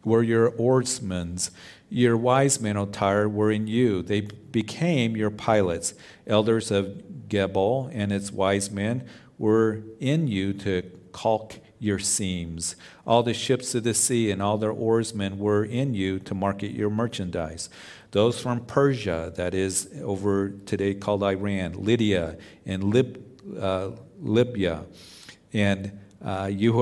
were 0.03 0.23
your 0.23 0.55
oarsmen. 0.57 1.37
Your 1.89 2.17
wise 2.17 2.61
men, 2.61 2.77
O 2.77 2.87
Tyre, 2.87 3.29
were 3.29 3.51
in 3.51 3.67
you. 3.67 4.03
They 4.03 4.23
became 4.23 5.17
your 5.17 5.31
pilots. 5.31 5.95
Elders 6.27 6.71
of 6.71 7.03
Gebal 7.29 7.91
and 7.93 8.13
its 8.13 8.33
wise 8.33 8.71
men 8.71 9.07
were 9.39 9.83
in 10.01 10.29
you 10.29 10.53
to 10.55 10.83
caulk 11.13 11.61
your 11.79 11.99
seams. 11.99 12.75
All 13.07 13.23
the 13.23 13.35
ships 13.35 13.75
of 13.75 13.85
the 13.85 13.95
sea 13.95 14.31
and 14.31 14.43
all 14.43 14.59
their 14.59 14.73
oarsmen 14.73 15.39
were 15.39 15.65
in 15.65 15.95
you 15.95 16.19
to 16.21 16.35
market 16.35 16.73
your 16.73 16.91
merchandise. 16.91 17.69
Those 18.13 18.41
from 18.41 18.65
Persia, 18.65 19.33
that 19.37 19.55
is 19.55 19.91
over 20.03 20.51
today 20.51 20.95
called 20.95 21.23
Iran, 21.23 21.75
Lydia 21.75 22.39
and 22.65 22.85
Lib, 22.85 23.23
uh, 23.61 23.91
Libya, 24.21 24.87
and 25.53 25.99
uh, 26.27 26.47
you 26.53 26.73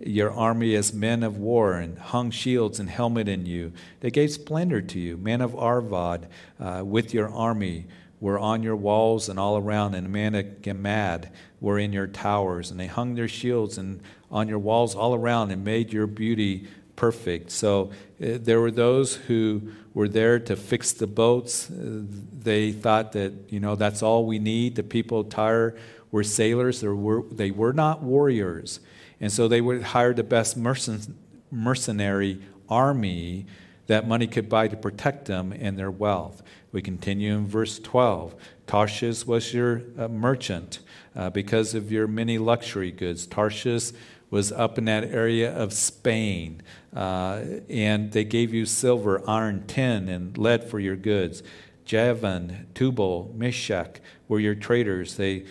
your 0.00 0.32
army 0.32 0.74
as 0.74 0.92
men 0.92 1.22
of 1.22 1.36
war 1.38 1.74
and 1.74 1.96
hung 1.96 2.30
shields 2.32 2.80
and 2.80 2.90
helmet 2.90 3.28
in 3.28 3.46
you. 3.46 3.72
They 4.00 4.10
gave 4.10 4.32
splendor 4.32 4.82
to 4.82 4.98
you. 4.98 5.16
Men 5.16 5.40
of 5.40 5.54
Arvad 5.54 6.26
uh, 6.58 6.82
with 6.84 7.14
your 7.14 7.32
army 7.32 7.86
were 8.18 8.38
on 8.38 8.64
your 8.64 8.74
walls 8.74 9.28
and 9.28 9.38
all 9.38 9.56
around, 9.56 9.94
and 9.94 10.10
men 10.10 10.34
of 10.34 10.60
Gammad 10.60 11.30
were 11.60 11.78
in 11.78 11.92
your 11.92 12.08
towers. 12.08 12.72
And 12.72 12.80
they 12.80 12.88
hung 12.88 13.14
their 13.14 13.28
shields 13.28 13.78
and 13.78 14.02
on 14.30 14.48
your 14.48 14.58
walls 14.58 14.94
all 14.94 15.14
around 15.14 15.52
and 15.52 15.64
made 15.64 15.92
your 15.92 16.06
beauty 16.06 16.66
perfect. 17.00 17.50
So 17.50 17.92
uh, 18.22 18.36
there 18.42 18.60
were 18.60 18.70
those 18.70 19.14
who 19.16 19.72
were 19.94 20.06
there 20.06 20.38
to 20.38 20.54
fix 20.54 20.92
the 20.92 21.06
boats. 21.06 21.70
Uh, 21.70 22.02
they 22.38 22.72
thought 22.72 23.12
that, 23.12 23.32
you 23.48 23.58
know, 23.58 23.74
that's 23.74 24.02
all 24.02 24.26
we 24.26 24.38
need. 24.38 24.76
The 24.76 24.82
people 24.82 25.20
of 25.20 25.30
Tyre 25.30 25.74
were 26.10 26.22
sailors, 26.22 26.82
they 26.82 26.88
were, 26.88 27.22
they 27.32 27.52
were 27.52 27.72
not 27.72 28.02
warriors. 28.02 28.80
And 29.18 29.32
so 29.32 29.48
they 29.48 29.62
would 29.62 29.82
hire 29.82 30.12
the 30.12 30.22
best 30.22 30.60
mercen- 30.60 31.14
mercenary 31.50 32.38
army 32.68 33.46
that 33.86 34.06
money 34.06 34.26
could 34.26 34.50
buy 34.50 34.68
to 34.68 34.76
protect 34.76 35.24
them 35.24 35.54
and 35.58 35.78
their 35.78 35.90
wealth. 35.90 36.42
We 36.70 36.82
continue 36.82 37.32
in 37.32 37.46
verse 37.46 37.78
12. 37.78 38.34
Tarshish 38.66 39.24
was 39.24 39.54
your 39.54 39.82
uh, 39.98 40.08
merchant 40.08 40.80
uh, 41.16 41.30
because 41.30 41.74
of 41.74 41.90
your 41.90 42.06
many 42.06 42.36
luxury 42.36 42.90
goods. 42.92 43.26
Tarshish 43.26 43.92
was 44.30 44.52
up 44.52 44.78
in 44.78 44.84
that 44.84 45.04
area 45.04 45.52
of 45.52 45.72
Spain, 45.72 46.62
uh, 46.94 47.42
and 47.68 48.12
they 48.12 48.24
gave 48.24 48.52
you 48.52 48.66
silver, 48.66 49.22
iron, 49.28 49.64
tin, 49.66 50.08
and 50.08 50.36
lead 50.36 50.64
for 50.64 50.80
your 50.80 50.96
goods. 50.96 51.42
Javan, 51.84 52.68
Tubal, 52.74 53.32
Meshech 53.36 54.00
were 54.28 54.40
your 54.40 54.54
traders. 54.54 55.16
They 55.16 55.44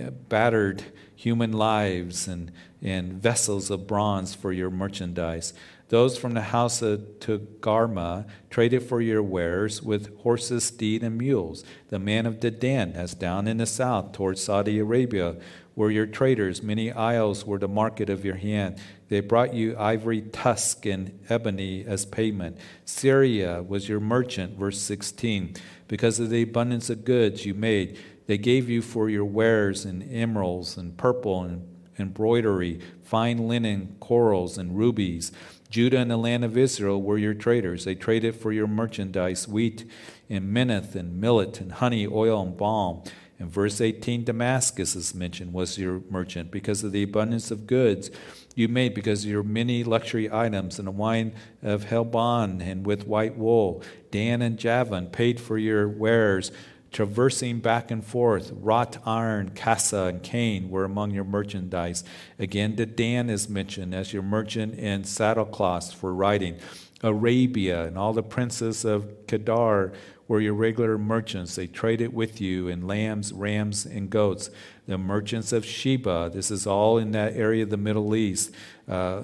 uh, 0.00 0.10
battered 0.28 0.84
human 1.14 1.52
lives 1.52 2.28
and, 2.28 2.52
and 2.82 3.14
vessels 3.14 3.70
of 3.70 3.86
bronze 3.86 4.34
for 4.34 4.52
your 4.52 4.70
merchandise. 4.70 5.52
Those 5.88 6.18
from 6.18 6.34
the 6.34 6.42
house 6.42 6.82
of 6.82 7.00
Togarmah 7.20 8.26
traded 8.50 8.82
for 8.82 9.00
your 9.00 9.22
wares 9.22 9.80
with 9.82 10.16
horses, 10.18 10.64
steed, 10.64 11.04
and 11.04 11.16
mules. 11.16 11.64
The 11.90 12.00
man 12.00 12.26
of 12.26 12.40
Dedan, 12.40 12.94
as 12.96 13.14
down 13.14 13.46
in 13.46 13.58
the 13.58 13.66
south 13.66 14.12
towards 14.12 14.42
Saudi 14.42 14.80
Arabia, 14.80 15.36
were 15.76 15.90
your 15.90 16.06
traders. 16.06 16.62
Many 16.62 16.90
isles 16.90 17.44
were 17.44 17.58
the 17.58 17.68
market 17.68 18.10
of 18.10 18.24
your 18.24 18.34
hand. 18.34 18.80
They 19.08 19.20
brought 19.20 19.54
you 19.54 19.76
ivory 19.78 20.22
tusk 20.22 20.86
and 20.86 21.20
ebony 21.28 21.84
as 21.86 22.06
payment. 22.06 22.58
Syria 22.86 23.62
was 23.62 23.88
your 23.88 24.00
merchant, 24.00 24.58
verse 24.58 24.80
16. 24.80 25.54
Because 25.86 26.18
of 26.18 26.30
the 26.30 26.42
abundance 26.42 26.90
of 26.90 27.04
goods 27.04 27.46
you 27.46 27.54
made, 27.54 27.98
they 28.26 28.38
gave 28.38 28.68
you 28.68 28.82
for 28.82 29.08
your 29.08 29.24
wares 29.24 29.84
and 29.84 30.02
emeralds 30.10 30.76
and 30.76 30.96
purple 30.96 31.44
and 31.44 31.68
embroidery, 31.98 32.80
fine 33.02 33.46
linen, 33.46 33.96
corals, 34.00 34.58
and 34.58 34.76
rubies. 34.76 35.30
Judah 35.70 35.98
and 35.98 36.10
the 36.10 36.16
land 36.16 36.44
of 36.44 36.56
Israel 36.56 37.00
were 37.00 37.18
your 37.18 37.34
traders. 37.34 37.84
They 37.84 37.94
traded 37.94 38.36
for 38.36 38.52
your 38.52 38.66
merchandise 38.66 39.46
wheat 39.46 39.84
and 40.28 40.54
Minnith 40.54 40.94
and 40.94 41.20
millet 41.20 41.60
and 41.60 41.72
honey, 41.72 42.06
oil 42.06 42.42
and 42.42 42.56
balm. 42.56 43.02
In 43.38 43.50
verse 43.50 43.80
18, 43.80 44.24
Damascus 44.24 44.96
is 44.96 45.14
mentioned, 45.14 45.52
was 45.52 45.76
your 45.78 46.00
merchant 46.10 46.50
because 46.50 46.82
of 46.82 46.92
the 46.92 47.02
abundance 47.02 47.50
of 47.50 47.66
goods 47.66 48.10
you 48.54 48.68
made, 48.68 48.94
because 48.94 49.24
of 49.24 49.30
your 49.30 49.42
many 49.42 49.84
luxury 49.84 50.32
items, 50.32 50.78
and 50.78 50.88
the 50.88 50.92
wine 50.92 51.34
of 51.62 51.84
Helbon 51.84 52.62
and 52.62 52.86
with 52.86 53.06
white 53.06 53.36
wool. 53.36 53.82
Dan 54.10 54.40
and 54.40 54.58
Javan 54.58 55.08
paid 55.08 55.38
for 55.38 55.58
your 55.58 55.86
wares 55.86 56.50
traversing 56.90 57.58
back 57.58 57.90
and 57.90 58.02
forth. 58.02 58.50
Wrought 58.54 58.96
iron, 59.04 59.50
cassia, 59.50 60.04
and 60.04 60.22
cane 60.22 60.70
were 60.70 60.84
among 60.84 61.10
your 61.10 61.24
merchandise. 61.24 62.02
Again, 62.38 62.74
Dedan 62.74 63.28
is 63.28 63.50
mentioned 63.50 63.94
as 63.94 64.14
your 64.14 64.22
merchant 64.22 64.78
and 64.78 65.04
saddlecloths 65.04 65.94
for 65.94 66.14
riding. 66.14 66.58
Arabia 67.02 67.84
and 67.84 67.98
all 67.98 68.14
the 68.14 68.22
princes 68.22 68.86
of 68.86 69.26
Kedar 69.26 69.92
were 70.28 70.40
your 70.40 70.54
regular 70.54 70.98
merchants. 70.98 71.54
They 71.54 71.66
traded 71.66 72.12
with 72.12 72.40
you 72.40 72.68
in 72.68 72.86
lambs, 72.86 73.32
rams, 73.32 73.86
and 73.86 74.10
goats. 74.10 74.50
The 74.86 74.98
merchants 74.98 75.52
of 75.52 75.64
Sheba, 75.64 76.30
this 76.32 76.50
is 76.50 76.66
all 76.66 76.98
in 76.98 77.12
that 77.12 77.34
area 77.34 77.62
of 77.62 77.70
the 77.70 77.76
Middle 77.76 78.14
East. 78.14 78.52
Uh, 78.88 79.22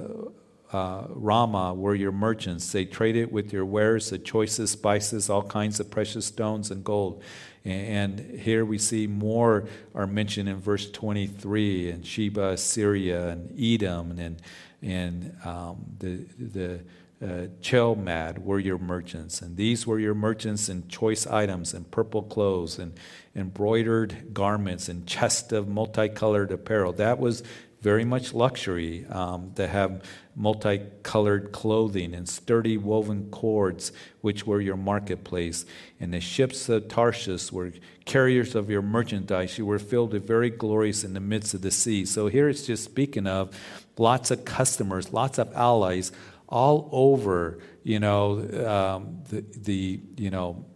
uh, 0.73 1.03
Raamah 1.09 1.77
were 1.77 1.95
your 1.95 2.13
merchants. 2.13 2.73
They 2.73 2.85
traded 2.85 3.31
with 3.31 3.53
your 3.53 3.65
wares, 3.65 4.11
the 4.11 4.19
choicest 4.19 4.73
spices, 4.73 5.29
all 5.29 5.43
kinds 5.43 5.81
of 5.81 5.91
precious 5.91 6.27
stones 6.27 6.71
and 6.71 6.83
gold. 6.83 7.23
And 7.65 8.19
here 8.41 8.65
we 8.65 8.79
see 8.79 9.07
more 9.07 9.69
are 9.95 10.07
mentioned 10.07 10.49
in 10.49 10.57
verse 10.57 10.91
23 10.91 11.91
and 11.91 12.07
Sheba, 12.07 12.57
Syria, 12.57 13.29
and 13.29 13.55
Edom, 13.61 14.19
and, 14.19 14.43
and 14.81 15.37
um, 15.45 15.85
the, 15.99 16.25
the 16.39 16.81
uh, 17.23 17.47
Chilmad 17.61 18.39
were 18.39 18.59
your 18.59 18.79
merchants. 18.79 19.43
And 19.43 19.57
these 19.57 19.87
were 19.87 19.99
your 19.99 20.15
merchants 20.15 20.69
in 20.69 20.89
choice 20.89 21.27
items 21.27 21.73
and 21.73 21.91
purple 21.91 22.23
clothes 22.23 22.79
and 22.79 22.95
embroidered 23.37 24.35
garments 24.35 24.89
and 24.89 25.07
chests 25.07 25.53
of 25.53 25.69
multicolored 25.69 26.51
apparel. 26.51 26.93
That 26.93 27.19
was 27.19 27.43
very 27.81 28.05
much 28.05 28.33
luxury 28.33 29.05
um, 29.07 29.53
to 29.57 29.67
have 29.67 30.03
multicolored 30.37 31.51
clothing 31.53 32.15
and 32.15 32.29
sturdy 32.29 32.77
woven 32.77 33.29
cords, 33.31 33.93
which 34.21 34.47
were 34.47 34.61
your 34.61 34.77
marketplace. 34.77 35.67
And 36.01 36.15
the 36.15 36.21
ships 36.21 36.69
of 36.69 36.87
Tarshish 36.89 37.51
were 37.51 37.73
carriers 38.05 38.55
of 38.55 38.71
your 38.71 38.83
merchandise. 38.83 39.59
You 39.59 39.67
were 39.67 39.81
filled 39.81 40.13
with 40.13 40.27
very 40.27 40.49
glorious 40.49 41.03
in 41.03 41.15
the 41.15 41.21
midst 41.21 41.55
of 41.55 41.63
the 41.63 41.73
sea. 41.73 42.05
So 42.05 42.29
here 42.29 42.49
it's 42.49 42.67
just 42.67 42.85
speaking 42.85 43.27
of 43.27 43.57
lots 43.99 44.31
of 44.31 44.45
customers, 44.45 45.13
lots 45.13 45.39
of 45.39 45.53
allies 45.55 46.13
all 46.53 46.89
over, 46.93 47.59
you 47.83 47.99
know, 47.99 48.39
um, 48.67 49.23
the, 49.31 49.43
the, 49.57 50.01
you 50.17 50.31
know, 50.31 50.67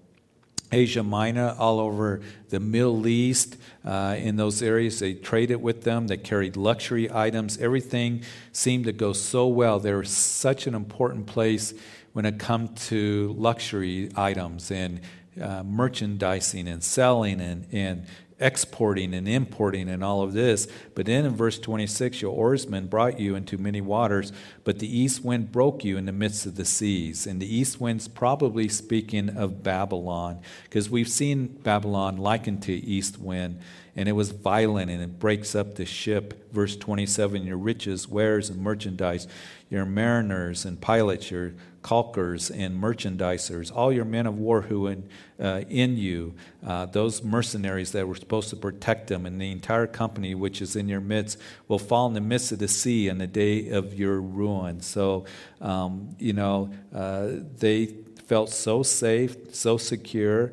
Asia 0.73 1.03
Minor, 1.03 1.55
all 1.59 1.79
over 1.79 2.23
the 2.49 2.59
Middle 2.59 3.07
East, 3.07 3.57
uh, 3.85 4.17
in 4.19 4.37
those 4.37 4.63
areas. 4.63 4.99
They 4.99 5.15
traded 5.15 5.63
with 5.63 5.83
them, 5.85 6.09
they 6.09 6.17
carried 6.17 6.57
luxury 6.57 7.13
items. 7.13 7.59
Everything 7.59 8.25
seemed 8.53 8.87
to 8.87 8.93
go 8.93 9.13
so 9.13 9.47
well. 9.47 9.79
They 9.79 9.93
were 9.93 10.05
such 10.05 10.67
an 10.67 10.75
important 10.75 11.27
place 11.27 11.75
when 12.15 12.25
it 12.25 12.39
comes 12.39 12.89
to 12.89 13.35
luxury 13.39 14.11
items 14.17 14.71
and 14.71 15.03
uh, 15.41 15.63
merchandising 15.63 16.67
and 16.67 16.83
selling 16.83 17.41
and, 17.41 17.67
and 17.71 18.07
exporting 18.39 19.15
and 19.15 19.27
importing 19.27 19.89
and 19.89 20.05
all 20.05 20.23
of 20.23 20.33
this. 20.33 20.69
But 20.95 21.07
then 21.07 21.25
in 21.25 21.35
verse 21.35 21.59
26, 21.59 22.21
your 22.21 22.33
oarsmen 22.33 22.87
brought 22.87 23.19
you 23.19 23.35
into 23.35 23.57
many 23.57 23.81
waters, 23.81 24.33
but 24.65 24.79
the 24.79 24.99
east 24.99 25.25
wind 25.25 25.53
broke 25.53 25.85
you 25.85 25.97
in 25.97 26.07
the 26.07 26.13
midst 26.13 26.47
of 26.47 26.57
the 26.57 26.65
seas. 26.65 27.27
And 27.27 27.41
the 27.41 27.55
east 27.55 27.81
wind's 27.81 28.09
probably 28.09 28.69
speaking 28.69 29.31
of 29.31 29.63
Babylon, 29.63 30.41
because 30.65 30.91
we've 30.91 31.09
seen 31.09 31.47
Babylon 31.47 32.19
likened 32.19 32.63
to 32.65 32.73
east 32.73 33.19
wind, 33.19 33.61
and 33.97 34.09
it 34.09 34.13
was 34.13 34.31
violent 34.31 34.91
and 34.91 35.03
it 35.03 35.19
breaks 35.19 35.55
up 35.55 35.75
the 35.75 35.87
ship. 35.87 36.53
Verse 36.53 36.77
27, 36.77 37.47
your 37.47 37.57
riches, 37.57 38.07
wares, 38.07 38.51
and 38.51 38.61
merchandise, 38.61 39.27
your 39.71 39.87
mariners 39.87 40.65
and 40.67 40.81
pilots, 40.81 41.31
your 41.31 41.55
calkers 41.83 42.51
and 42.51 42.83
merchandisers, 42.83 43.75
all 43.75 43.93
your 43.93 44.05
men 44.05 44.27
of 44.27 44.37
war 44.37 44.63
who 44.63 44.89
in, 44.89 45.09
uh, 45.41 45.63
in 45.69 45.97
you, 45.97 46.35
uh, 46.67 46.85
those 46.87 47.23
mercenaries 47.23 47.93
that 47.93 48.07
were 48.07 48.17
supposed 48.17 48.51
to 48.51 48.57
protect 48.57 49.07
them, 49.07 49.25
and 49.25 49.41
the 49.41 49.51
entire 49.51 49.87
company 49.87 50.35
which 50.35 50.61
is 50.61 50.77
in 50.77 50.89
your 50.89 51.01
midst 51.01 51.39
will 51.69 51.79
fall 51.79 52.07
in 52.09 52.15
the 52.15 52.21
midst 52.21 52.51
of 52.53 52.59
the 52.59 52.69
sea 52.69 53.09
in 53.09 53.19
the 53.19 53.27
day 53.27 53.69
of 53.71 53.95
your 53.95 54.21
ruin. 54.21 54.81
So, 54.81 55.27
um, 55.61 56.17
you 56.19 56.33
know, 56.33 56.71
uh, 56.93 57.29
they 57.59 57.87
felt 58.27 58.51
so 58.51 58.83
safe, 58.83 59.55
so 59.55 59.77
secure, 59.77 60.53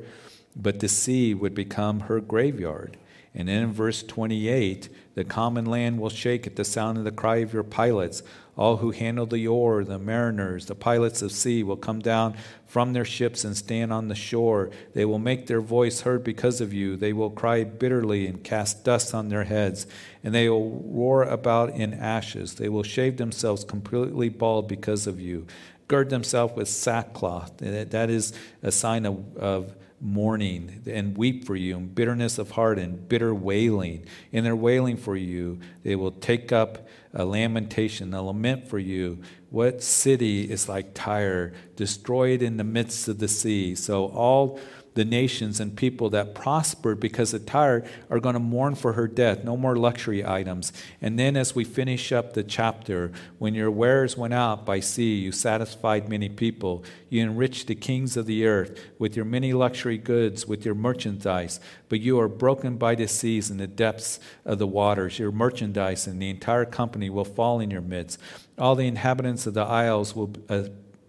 but 0.55 0.79
the 0.79 0.87
sea 0.87 1.33
would 1.33 1.55
become 1.55 2.01
her 2.01 2.21
graveyard. 2.21 2.95
And 3.35 3.47
then 3.47 3.63
in 3.63 3.71
verse 3.71 4.03
28, 4.03 4.89
the 5.15 5.23
common 5.23 5.65
land 5.65 5.99
will 5.99 6.09
shake 6.09 6.45
at 6.45 6.55
the 6.55 6.63
sound 6.63 6.99
of 6.99 7.03
the 7.03 7.11
cry 7.11 7.37
of 7.37 7.53
your 7.53 7.63
pilots. 7.63 8.21
All 8.55 8.77
who 8.77 8.91
handle 8.91 9.25
the 9.25 9.47
oar, 9.47 9.83
the 9.83 9.97
mariners, 9.97 10.67
the 10.67 10.75
pilots 10.75 11.23
of 11.23 11.31
sea, 11.31 11.63
will 11.63 11.75
come 11.75 11.99
down 11.99 12.35
from 12.67 12.93
their 12.93 13.05
ships 13.05 13.43
and 13.43 13.57
stand 13.57 13.91
on 13.91 14.07
the 14.07 14.15
shore. 14.15 14.69
They 14.93 15.05
will 15.05 15.17
make 15.17 15.47
their 15.47 15.61
voice 15.61 16.01
heard 16.01 16.23
because 16.23 16.61
of 16.61 16.71
you. 16.71 16.95
They 16.95 17.13
will 17.13 17.31
cry 17.31 17.63
bitterly 17.63 18.27
and 18.27 18.43
cast 18.43 18.83
dust 18.83 19.15
on 19.15 19.29
their 19.29 19.45
heads, 19.45 19.87
and 20.23 20.35
they 20.35 20.49
will 20.49 20.81
roar 20.85 21.23
about 21.23 21.71
in 21.71 21.95
ashes. 21.95 22.55
They 22.55 22.69
will 22.69 22.83
shave 22.83 23.17
themselves 23.17 23.63
completely 23.63 24.29
bald 24.29 24.67
because 24.67 25.07
of 25.07 25.19
you. 25.19 25.47
Gird 25.87 26.11
themselves 26.11 26.55
with 26.55 26.69
sackcloth. 26.69 27.57
That 27.57 28.09
is 28.11 28.33
a 28.61 28.71
sign 28.71 29.07
of, 29.07 29.37
of 29.37 29.75
mourning 30.03 30.83
and 30.85 31.17
weep 31.17 31.45
for 31.45 31.55
you, 31.55 31.77
and 31.77 31.95
bitterness 31.95 32.37
of 32.37 32.51
heart 32.51 32.77
and 32.77 33.07
bitter 33.07 33.33
wailing. 33.33 34.05
In 34.31 34.43
their 34.43 34.55
wailing 34.55 34.97
for 34.97 35.15
you, 35.15 35.59
they 35.83 35.95
will 35.95 36.11
take 36.11 36.51
up 36.51 36.87
a 37.13 37.25
lamentation, 37.25 38.13
a 38.13 38.21
lament 38.21 38.67
for 38.67 38.79
you. 38.79 39.21
What 39.49 39.81
city 39.81 40.49
is 40.51 40.67
like 40.67 40.93
Tyre, 40.93 41.53
destroyed 41.75 42.41
in 42.41 42.57
the 42.57 42.63
midst 42.63 43.07
of 43.07 43.19
the 43.19 43.27
sea? 43.27 43.75
So 43.75 44.07
all 44.07 44.59
the 44.93 45.05
nations 45.05 45.59
and 45.59 45.75
people 45.75 46.09
that 46.11 46.35
prospered 46.35 46.99
because 46.99 47.33
of 47.33 47.45
Tyre 47.45 47.83
are 48.09 48.19
going 48.19 48.33
to 48.33 48.39
mourn 48.39 48.75
for 48.75 48.93
her 48.93 49.07
death. 49.07 49.43
No 49.43 49.57
more 49.57 49.75
luxury 49.75 50.25
items. 50.25 50.71
And 51.01 51.17
then, 51.17 51.35
as 51.35 51.55
we 51.55 51.63
finish 51.63 52.11
up 52.11 52.33
the 52.33 52.43
chapter, 52.43 53.11
when 53.39 53.55
your 53.55 53.71
wares 53.71 54.15
went 54.17 54.33
out 54.33 54.65
by 54.65 54.79
sea, 54.79 55.15
you 55.15 55.31
satisfied 55.31 56.09
many 56.09 56.29
people. 56.29 56.83
You 57.09 57.23
enriched 57.23 57.67
the 57.67 57.75
kings 57.75 58.15
of 58.17 58.25
the 58.25 58.45
earth 58.45 58.79
with 58.99 59.15
your 59.15 59.25
many 59.25 59.53
luxury 59.53 59.97
goods, 59.97 60.47
with 60.47 60.65
your 60.65 60.75
merchandise. 60.75 61.59
But 61.89 61.99
you 61.99 62.19
are 62.19 62.27
broken 62.27 62.77
by 62.77 62.95
the 62.95 63.07
seas 63.07 63.49
and 63.49 63.59
the 63.59 63.67
depths 63.67 64.19
of 64.45 64.59
the 64.59 64.67
waters. 64.67 65.19
Your 65.19 65.31
merchandise 65.31 66.07
and 66.07 66.21
the 66.21 66.29
entire 66.29 66.65
company 66.65 67.09
will 67.09 67.25
fall 67.25 67.59
in 67.59 67.71
your 67.71 67.81
midst. 67.81 68.19
All 68.57 68.75
the 68.75 68.87
inhabitants 68.87 69.47
of 69.47 69.53
the 69.53 69.61
isles 69.63 70.15
will. 70.15 70.33
Uh, 70.49 70.65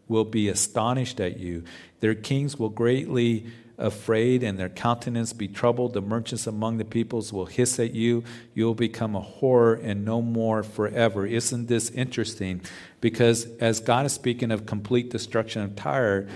will 0.07 0.25
be 0.25 0.51
astonished 0.51 1.19
at 1.19 1.39
you. 1.39 1.65
Their 2.01 2.15
kings 2.15 2.59
will 2.59 2.69
greatly 2.69 3.47
afraid 3.79 4.43
and 4.43 4.59
their 4.59 4.69
countenance 4.69 5.33
be 5.33 5.49
troubled. 5.49 5.95
The 5.95 6.01
merchants 6.01 6.47
among 6.47 6.79
the 6.79 6.85
peoples 6.85 7.33
will 7.33 7.47
hiss 7.47 7.79
at 7.79 7.95
you. 7.95 8.25
You 8.55 8.67
will 8.67 8.75
become 8.75 9.17
a 9.17 9.21
horror 9.21 9.75
and 9.75 10.05
no 10.05 10.23
more 10.23 10.63
forever. 10.63 11.27
Isn't 11.27 11.67
this 11.67 11.91
interesting? 11.91 12.61
Because 13.01 13.47
as 13.59 13.81
God 13.81 14.07
is 14.07 14.13
speaking 14.13 14.51
of 14.51 14.67
complete 14.67 15.11
destruction 15.11 15.63
of 15.63 15.77
Tyre, 15.77 16.29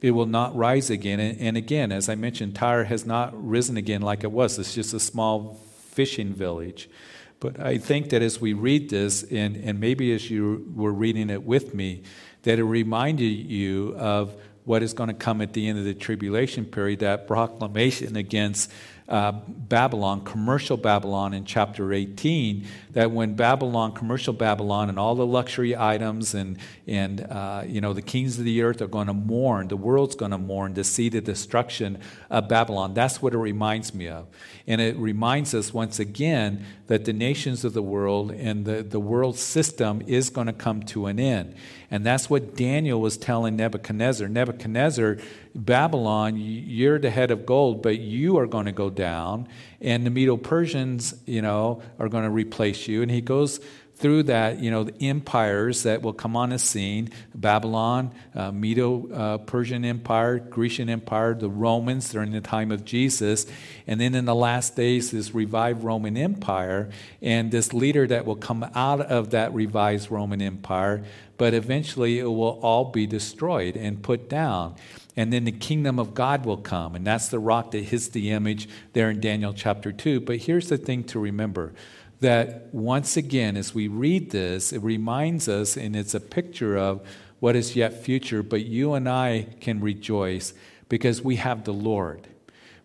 it 0.00 0.10
will 0.10 0.26
not 0.26 0.54
rise 0.56 0.90
again. 0.90 1.20
And, 1.20 1.56
again, 1.56 1.92
as 1.92 2.08
I 2.08 2.16
mentioned, 2.16 2.56
Tyre 2.56 2.84
has 2.84 3.06
not 3.06 3.32
risen 3.34 3.76
again 3.76 4.02
like 4.02 4.24
it 4.24 4.32
was. 4.32 4.58
It's 4.58 4.74
just 4.74 4.92
a 4.92 5.00
small 5.00 5.60
fishing 5.90 6.34
village. 6.34 6.90
But 7.38 7.60
I 7.60 7.78
think 7.78 8.10
that 8.10 8.20
as 8.20 8.40
we 8.40 8.52
read 8.52 8.90
this, 8.90 9.22
and, 9.22 9.56
and 9.56 9.78
maybe 9.80 10.12
as 10.12 10.28
you 10.30 10.72
were 10.74 10.92
reading 10.92 11.30
it 11.30 11.44
with 11.44 11.74
me, 11.74 12.02
that 12.42 12.58
it 12.58 12.64
reminded 12.64 13.24
you 13.24 13.94
of 13.96 14.34
what 14.64 14.82
is 14.82 14.92
going 14.92 15.08
to 15.08 15.14
come 15.14 15.40
at 15.40 15.52
the 15.52 15.68
end 15.68 15.78
of 15.78 15.84
the 15.84 15.94
tribulation 15.94 16.64
period, 16.64 17.00
that 17.00 17.26
proclamation 17.26 18.16
against 18.16 18.70
uh, 19.08 19.32
Babylon, 19.32 20.24
commercial 20.24 20.76
Babylon 20.76 21.34
in 21.34 21.44
chapter 21.44 21.92
18, 21.92 22.66
that 22.92 23.10
when 23.10 23.34
Babylon, 23.34 23.92
commercial 23.92 24.32
Babylon, 24.32 24.88
and 24.88 24.98
all 24.98 25.14
the 25.14 25.26
luxury 25.26 25.76
items 25.76 26.34
and, 26.34 26.56
and 26.86 27.20
uh, 27.20 27.64
you 27.66 27.80
know, 27.80 27.92
the 27.92 28.00
kings 28.00 28.38
of 28.38 28.44
the 28.44 28.62
earth 28.62 28.80
are 28.80 28.86
going 28.86 29.08
to 29.08 29.12
mourn, 29.12 29.68
the 29.68 29.76
world's 29.76 30.14
going 30.14 30.30
to 30.30 30.38
mourn 30.38 30.74
to 30.74 30.84
see 30.84 31.08
the 31.08 31.20
destruction 31.20 31.98
of 32.30 32.48
Babylon. 32.48 32.94
That's 32.94 33.20
what 33.20 33.34
it 33.34 33.38
reminds 33.38 33.92
me 33.92 34.08
of. 34.08 34.28
And 34.66 34.80
it 34.80 34.96
reminds 34.96 35.52
us 35.52 35.74
once 35.74 35.98
again 35.98 36.64
that 36.86 37.04
the 37.04 37.12
nations 37.12 37.64
of 37.64 37.74
the 37.74 37.82
world 37.82 38.30
and 38.30 38.64
the, 38.64 38.82
the 38.82 39.00
world 39.00 39.36
system 39.36 40.02
is 40.06 40.30
going 40.30 40.46
to 40.46 40.52
come 40.52 40.84
to 40.84 41.06
an 41.06 41.18
end. 41.18 41.56
And 41.92 42.06
that's 42.06 42.30
what 42.30 42.56
Daniel 42.56 43.02
was 43.02 43.18
telling 43.18 43.54
Nebuchadnezzar. 43.56 44.26
Nebuchadnezzar, 44.26 45.18
Babylon, 45.54 46.36
you're 46.38 46.98
the 46.98 47.10
head 47.10 47.30
of 47.30 47.44
gold, 47.44 47.82
but 47.82 47.98
you 47.98 48.38
are 48.38 48.46
going 48.46 48.64
to 48.64 48.72
go 48.72 48.88
down, 48.88 49.46
and 49.78 50.06
the 50.06 50.10
Medo 50.10 50.38
Persians, 50.38 51.14
you 51.26 51.42
know, 51.42 51.82
are 51.98 52.08
going 52.08 52.24
to 52.24 52.30
replace 52.30 52.88
you. 52.88 53.02
And 53.02 53.10
he 53.10 53.20
goes 53.20 53.60
through 53.96 54.24
that, 54.24 54.58
you 54.58 54.70
know, 54.70 54.84
the 54.84 55.04
empires 55.04 55.84
that 55.84 56.02
will 56.02 56.12
come 56.12 56.34
on 56.34 56.50
the 56.50 56.58
scene 56.58 57.10
Babylon, 57.34 58.10
uh, 58.34 58.50
Medo 58.50 59.08
uh, 59.12 59.38
Persian 59.38 59.84
Empire, 59.84 60.38
Grecian 60.38 60.88
Empire, 60.88 61.34
the 61.34 61.48
Romans 61.48 62.10
during 62.10 62.32
the 62.32 62.40
time 62.40 62.72
of 62.72 62.84
Jesus. 62.84 63.46
And 63.86 64.00
then 64.00 64.14
in 64.14 64.24
the 64.24 64.34
last 64.34 64.74
days, 64.76 65.10
this 65.10 65.34
revived 65.34 65.84
Roman 65.84 66.16
Empire, 66.16 66.90
and 67.20 67.52
this 67.52 67.72
leader 67.72 68.06
that 68.06 68.24
will 68.24 68.36
come 68.36 68.68
out 68.74 69.02
of 69.02 69.30
that 69.30 69.54
revised 69.54 70.10
Roman 70.10 70.42
Empire, 70.42 71.04
but 71.42 71.54
eventually 71.54 72.20
it 72.20 72.26
will 72.26 72.60
all 72.62 72.84
be 72.84 73.04
destroyed 73.04 73.76
and 73.76 74.00
put 74.00 74.28
down. 74.28 74.76
And 75.16 75.32
then 75.32 75.42
the 75.42 75.50
kingdom 75.50 75.98
of 75.98 76.14
God 76.14 76.46
will 76.46 76.56
come, 76.56 76.94
and 76.94 77.04
that's 77.04 77.26
the 77.26 77.40
rock 77.40 77.72
that 77.72 77.82
hits 77.82 78.06
the 78.06 78.30
image 78.30 78.68
there 78.92 79.10
in 79.10 79.18
Daniel 79.18 79.52
chapter 79.52 79.90
2. 79.90 80.20
But 80.20 80.36
here's 80.36 80.68
the 80.68 80.78
thing 80.78 81.02
to 81.02 81.18
remember 81.18 81.74
that 82.20 82.72
once 82.72 83.16
again, 83.16 83.56
as 83.56 83.74
we 83.74 83.88
read 83.88 84.30
this, 84.30 84.72
it 84.72 84.84
reminds 84.84 85.48
us, 85.48 85.76
and 85.76 85.96
it's 85.96 86.14
a 86.14 86.20
picture 86.20 86.78
of 86.78 87.04
what 87.40 87.56
is 87.56 87.74
yet 87.74 88.04
future, 88.04 88.44
but 88.44 88.64
you 88.64 88.94
and 88.94 89.08
I 89.08 89.48
can 89.60 89.80
rejoice 89.80 90.54
because 90.88 91.22
we 91.22 91.34
have 91.34 91.64
the 91.64 91.74
Lord. 91.74 92.28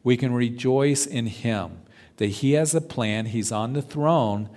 We 0.04 0.18
can 0.18 0.34
rejoice 0.34 1.06
in 1.06 1.28
Him, 1.28 1.82
that 2.16 2.26
He 2.26 2.54
has 2.54 2.74
a 2.74 2.82
plan, 2.82 3.28
He's 3.28 3.52
on 3.52 3.74
the 3.74 3.84
throne, 3.84 4.50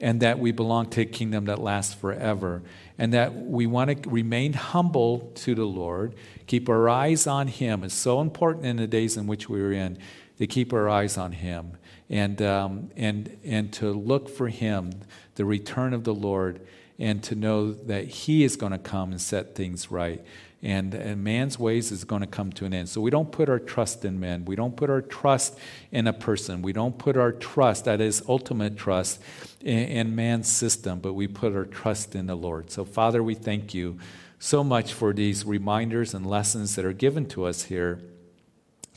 and 0.00 0.20
that 0.20 0.38
we 0.38 0.52
belong 0.52 0.88
to 0.90 1.00
a 1.02 1.04
kingdom 1.04 1.46
that 1.46 1.58
lasts 1.58 1.94
forever, 1.94 2.62
and 2.98 3.12
that 3.12 3.34
we 3.34 3.66
want 3.66 4.02
to 4.02 4.10
remain 4.10 4.52
humble 4.52 5.32
to 5.34 5.54
the 5.54 5.64
Lord, 5.64 6.14
keep 6.46 6.68
our 6.68 6.88
eyes 6.88 7.26
on 7.26 7.48
Him. 7.48 7.82
It's 7.82 7.94
so 7.94 8.20
important 8.20 8.66
in 8.66 8.76
the 8.76 8.86
days 8.86 9.16
in 9.16 9.26
which 9.26 9.48
we 9.48 9.60
are 9.60 9.72
in 9.72 9.98
to 10.38 10.46
keep 10.46 10.72
our 10.72 10.88
eyes 10.88 11.18
on 11.18 11.32
Him 11.32 11.72
and, 12.08 12.40
um, 12.40 12.90
and, 12.96 13.36
and 13.44 13.72
to 13.74 13.90
look 13.92 14.28
for 14.28 14.48
Him, 14.48 14.92
the 15.34 15.44
return 15.44 15.92
of 15.92 16.04
the 16.04 16.14
Lord, 16.14 16.60
and 16.98 17.22
to 17.24 17.34
know 17.34 17.72
that 17.72 18.04
He 18.06 18.44
is 18.44 18.56
going 18.56 18.72
to 18.72 18.78
come 18.78 19.10
and 19.10 19.20
set 19.20 19.54
things 19.54 19.90
right 19.90 20.24
and, 20.62 20.94
and 20.94 21.22
man's 21.22 21.58
ways 21.58 21.92
is 21.92 22.04
going 22.04 22.20
to 22.20 22.26
come 22.26 22.50
to 22.52 22.64
an 22.64 22.74
end. 22.74 22.88
So 22.88 23.00
we 23.00 23.10
don't 23.10 23.30
put 23.30 23.48
our 23.48 23.58
trust 23.58 24.04
in 24.04 24.18
men. 24.18 24.44
We 24.44 24.56
don't 24.56 24.76
put 24.76 24.90
our 24.90 25.02
trust 25.02 25.58
in 25.92 26.06
a 26.06 26.12
person. 26.12 26.62
We 26.62 26.72
don't 26.72 26.98
put 26.98 27.16
our 27.16 27.32
trust, 27.32 27.84
that 27.84 28.00
is 28.00 28.22
ultimate 28.28 28.76
trust, 28.76 29.22
in 29.60 30.14
man's 30.14 30.48
system, 30.48 31.00
but 31.00 31.14
we 31.14 31.26
put 31.26 31.54
our 31.54 31.64
trust 31.64 32.14
in 32.14 32.26
the 32.26 32.34
Lord. 32.34 32.70
So, 32.70 32.84
Father, 32.84 33.22
we 33.22 33.34
thank 33.34 33.74
you 33.74 33.98
so 34.38 34.62
much 34.62 34.92
for 34.92 35.12
these 35.12 35.44
reminders 35.44 36.14
and 36.14 36.24
lessons 36.24 36.76
that 36.76 36.84
are 36.84 36.92
given 36.92 37.26
to 37.26 37.44
us 37.44 37.64
here. 37.64 38.00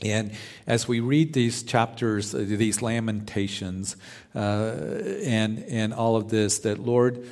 And 0.02 0.32
as 0.66 0.88
we 0.88 1.00
read 1.00 1.32
these 1.32 1.62
chapters, 1.62 2.34
uh, 2.34 2.38
these 2.38 2.82
lamentations, 2.82 3.96
uh, 4.34 4.38
and, 5.24 5.64
and 5.68 5.94
all 5.94 6.16
of 6.16 6.28
this, 6.28 6.60
that 6.60 6.78
Lord, 6.78 7.26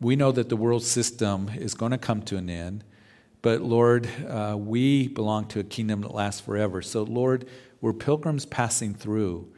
we 0.00 0.16
know 0.16 0.32
that 0.32 0.48
the 0.48 0.56
world 0.56 0.82
system 0.82 1.50
is 1.54 1.74
going 1.74 1.92
to 1.92 1.98
come 1.98 2.22
to 2.22 2.36
an 2.36 2.50
end. 2.50 2.84
But 3.42 3.62
Lord, 3.62 4.08
uh, 4.28 4.56
we 4.58 5.08
belong 5.08 5.46
to 5.48 5.60
a 5.60 5.64
kingdom 5.64 6.02
that 6.02 6.14
lasts 6.14 6.40
forever. 6.40 6.82
So, 6.82 7.02
Lord, 7.02 7.46
we're 7.80 7.92
pilgrims 7.92 8.44
passing 8.44 8.94
through, 8.94 9.52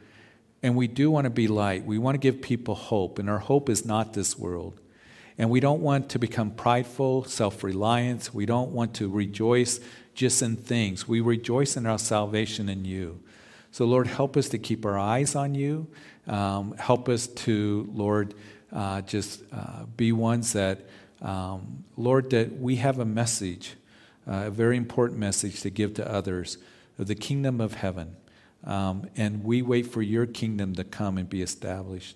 and 0.61 0.75
we 0.75 0.87
do 0.87 1.09
want 1.09 1.25
to 1.25 1.29
be 1.29 1.47
light. 1.47 1.85
We 1.85 1.97
want 1.97 2.15
to 2.15 2.19
give 2.19 2.41
people 2.41 2.75
hope, 2.75 3.19
and 3.19 3.29
our 3.29 3.39
hope 3.39 3.69
is 3.69 3.85
not 3.85 4.13
this 4.13 4.37
world. 4.37 4.79
And 5.37 5.49
we 5.49 5.59
don't 5.59 5.81
want 5.81 6.09
to 6.09 6.19
become 6.19 6.51
prideful, 6.51 7.23
self 7.23 7.63
reliant. 7.63 8.33
We 8.33 8.45
don't 8.45 8.71
want 8.71 8.93
to 8.95 9.09
rejoice 9.09 9.79
just 10.13 10.41
in 10.41 10.57
things. 10.57 11.07
We 11.07 11.21
rejoice 11.21 11.77
in 11.77 11.85
our 11.85 11.99
salvation 11.99 12.67
in 12.67 12.83
you. 12.83 13.21
So, 13.71 13.85
Lord, 13.85 14.07
help 14.07 14.35
us 14.35 14.49
to 14.49 14.57
keep 14.57 14.85
our 14.85 14.97
eyes 14.97 15.35
on 15.35 15.55
you. 15.55 15.87
Um, 16.27 16.73
help 16.77 17.07
us 17.07 17.27
to, 17.27 17.89
Lord, 17.93 18.33
uh, 18.73 19.01
just 19.01 19.43
uh, 19.53 19.85
be 19.95 20.11
ones 20.11 20.53
that, 20.53 20.81
um, 21.21 21.85
Lord, 21.95 22.31
that 22.31 22.59
we 22.59 22.77
have 22.77 22.99
a 22.99 23.05
message 23.05 23.75
uh, 24.29 24.45
a 24.45 24.49
very 24.51 24.77
important 24.77 25.19
message 25.19 25.61
to 25.61 25.69
give 25.69 25.95
to 25.95 26.11
others 26.11 26.57
of 26.99 27.07
the 27.07 27.15
kingdom 27.15 27.59
of 27.59 27.73
heaven. 27.73 28.15
Um, 28.63 29.09
and 29.15 29.43
we 29.43 29.61
wait 29.61 29.87
for 29.87 30.01
your 30.01 30.25
kingdom 30.25 30.75
to 30.75 30.83
come 30.83 31.17
and 31.17 31.29
be 31.29 31.41
established. 31.41 32.15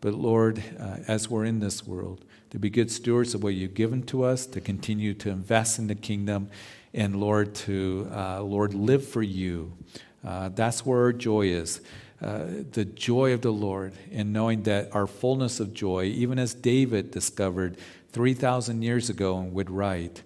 But 0.00 0.14
Lord, 0.14 0.62
uh, 0.78 0.98
as 1.08 1.30
we're 1.30 1.44
in 1.44 1.60
this 1.60 1.86
world, 1.86 2.24
to 2.50 2.58
be 2.58 2.70
good 2.70 2.90
stewards 2.90 3.34
of 3.34 3.42
what 3.42 3.54
you've 3.54 3.74
given 3.74 4.02
to 4.04 4.22
us, 4.22 4.46
to 4.46 4.60
continue 4.60 5.14
to 5.14 5.30
invest 5.30 5.78
in 5.78 5.86
the 5.86 5.94
kingdom, 5.94 6.50
and 6.92 7.20
Lord, 7.20 7.54
to 7.56 8.08
uh, 8.12 8.42
Lord 8.42 8.74
live 8.74 9.06
for 9.06 9.22
you. 9.22 9.72
Uh, 10.24 10.50
that's 10.50 10.86
where 10.86 11.00
our 11.00 11.12
joy 11.12 11.46
is. 11.46 11.80
Uh, 12.22 12.44
the 12.72 12.84
joy 12.84 13.32
of 13.32 13.42
the 13.42 13.52
Lord, 13.52 13.92
and 14.12 14.32
knowing 14.32 14.62
that 14.62 14.94
our 14.94 15.06
fullness 15.06 15.58
of 15.58 15.74
joy, 15.74 16.04
even 16.04 16.38
as 16.38 16.54
David 16.54 17.10
discovered 17.10 17.76
3,000 18.12 18.82
years 18.82 19.10
ago 19.10 19.38
and 19.38 19.52
would 19.52 19.68
write, 19.70 20.22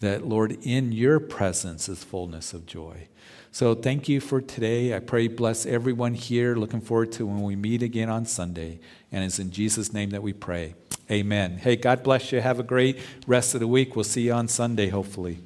that, 0.00 0.26
Lord, 0.26 0.56
in 0.62 0.92
your 0.92 1.18
presence 1.18 1.88
is 1.88 2.04
fullness 2.04 2.52
of 2.52 2.66
joy. 2.66 3.08
So 3.54 3.76
thank 3.76 4.08
you 4.08 4.20
for 4.20 4.40
today. 4.40 4.96
I 4.96 4.98
pray 4.98 5.28
bless 5.28 5.64
everyone 5.64 6.14
here. 6.14 6.56
Looking 6.56 6.80
forward 6.80 7.12
to 7.12 7.24
when 7.24 7.40
we 7.42 7.54
meet 7.54 7.84
again 7.84 8.10
on 8.10 8.26
Sunday. 8.26 8.80
And 9.12 9.22
it's 9.22 9.38
in 9.38 9.52
Jesus' 9.52 9.92
name 9.92 10.10
that 10.10 10.24
we 10.24 10.32
pray. 10.32 10.74
Amen. 11.08 11.58
Hey, 11.58 11.76
God 11.76 12.02
bless 12.02 12.32
you. 12.32 12.40
Have 12.40 12.58
a 12.58 12.64
great 12.64 12.98
rest 13.28 13.54
of 13.54 13.60
the 13.60 13.68
week. 13.68 13.94
We'll 13.94 14.02
see 14.02 14.22
you 14.22 14.32
on 14.32 14.48
Sunday, 14.48 14.88
hopefully. 14.88 15.38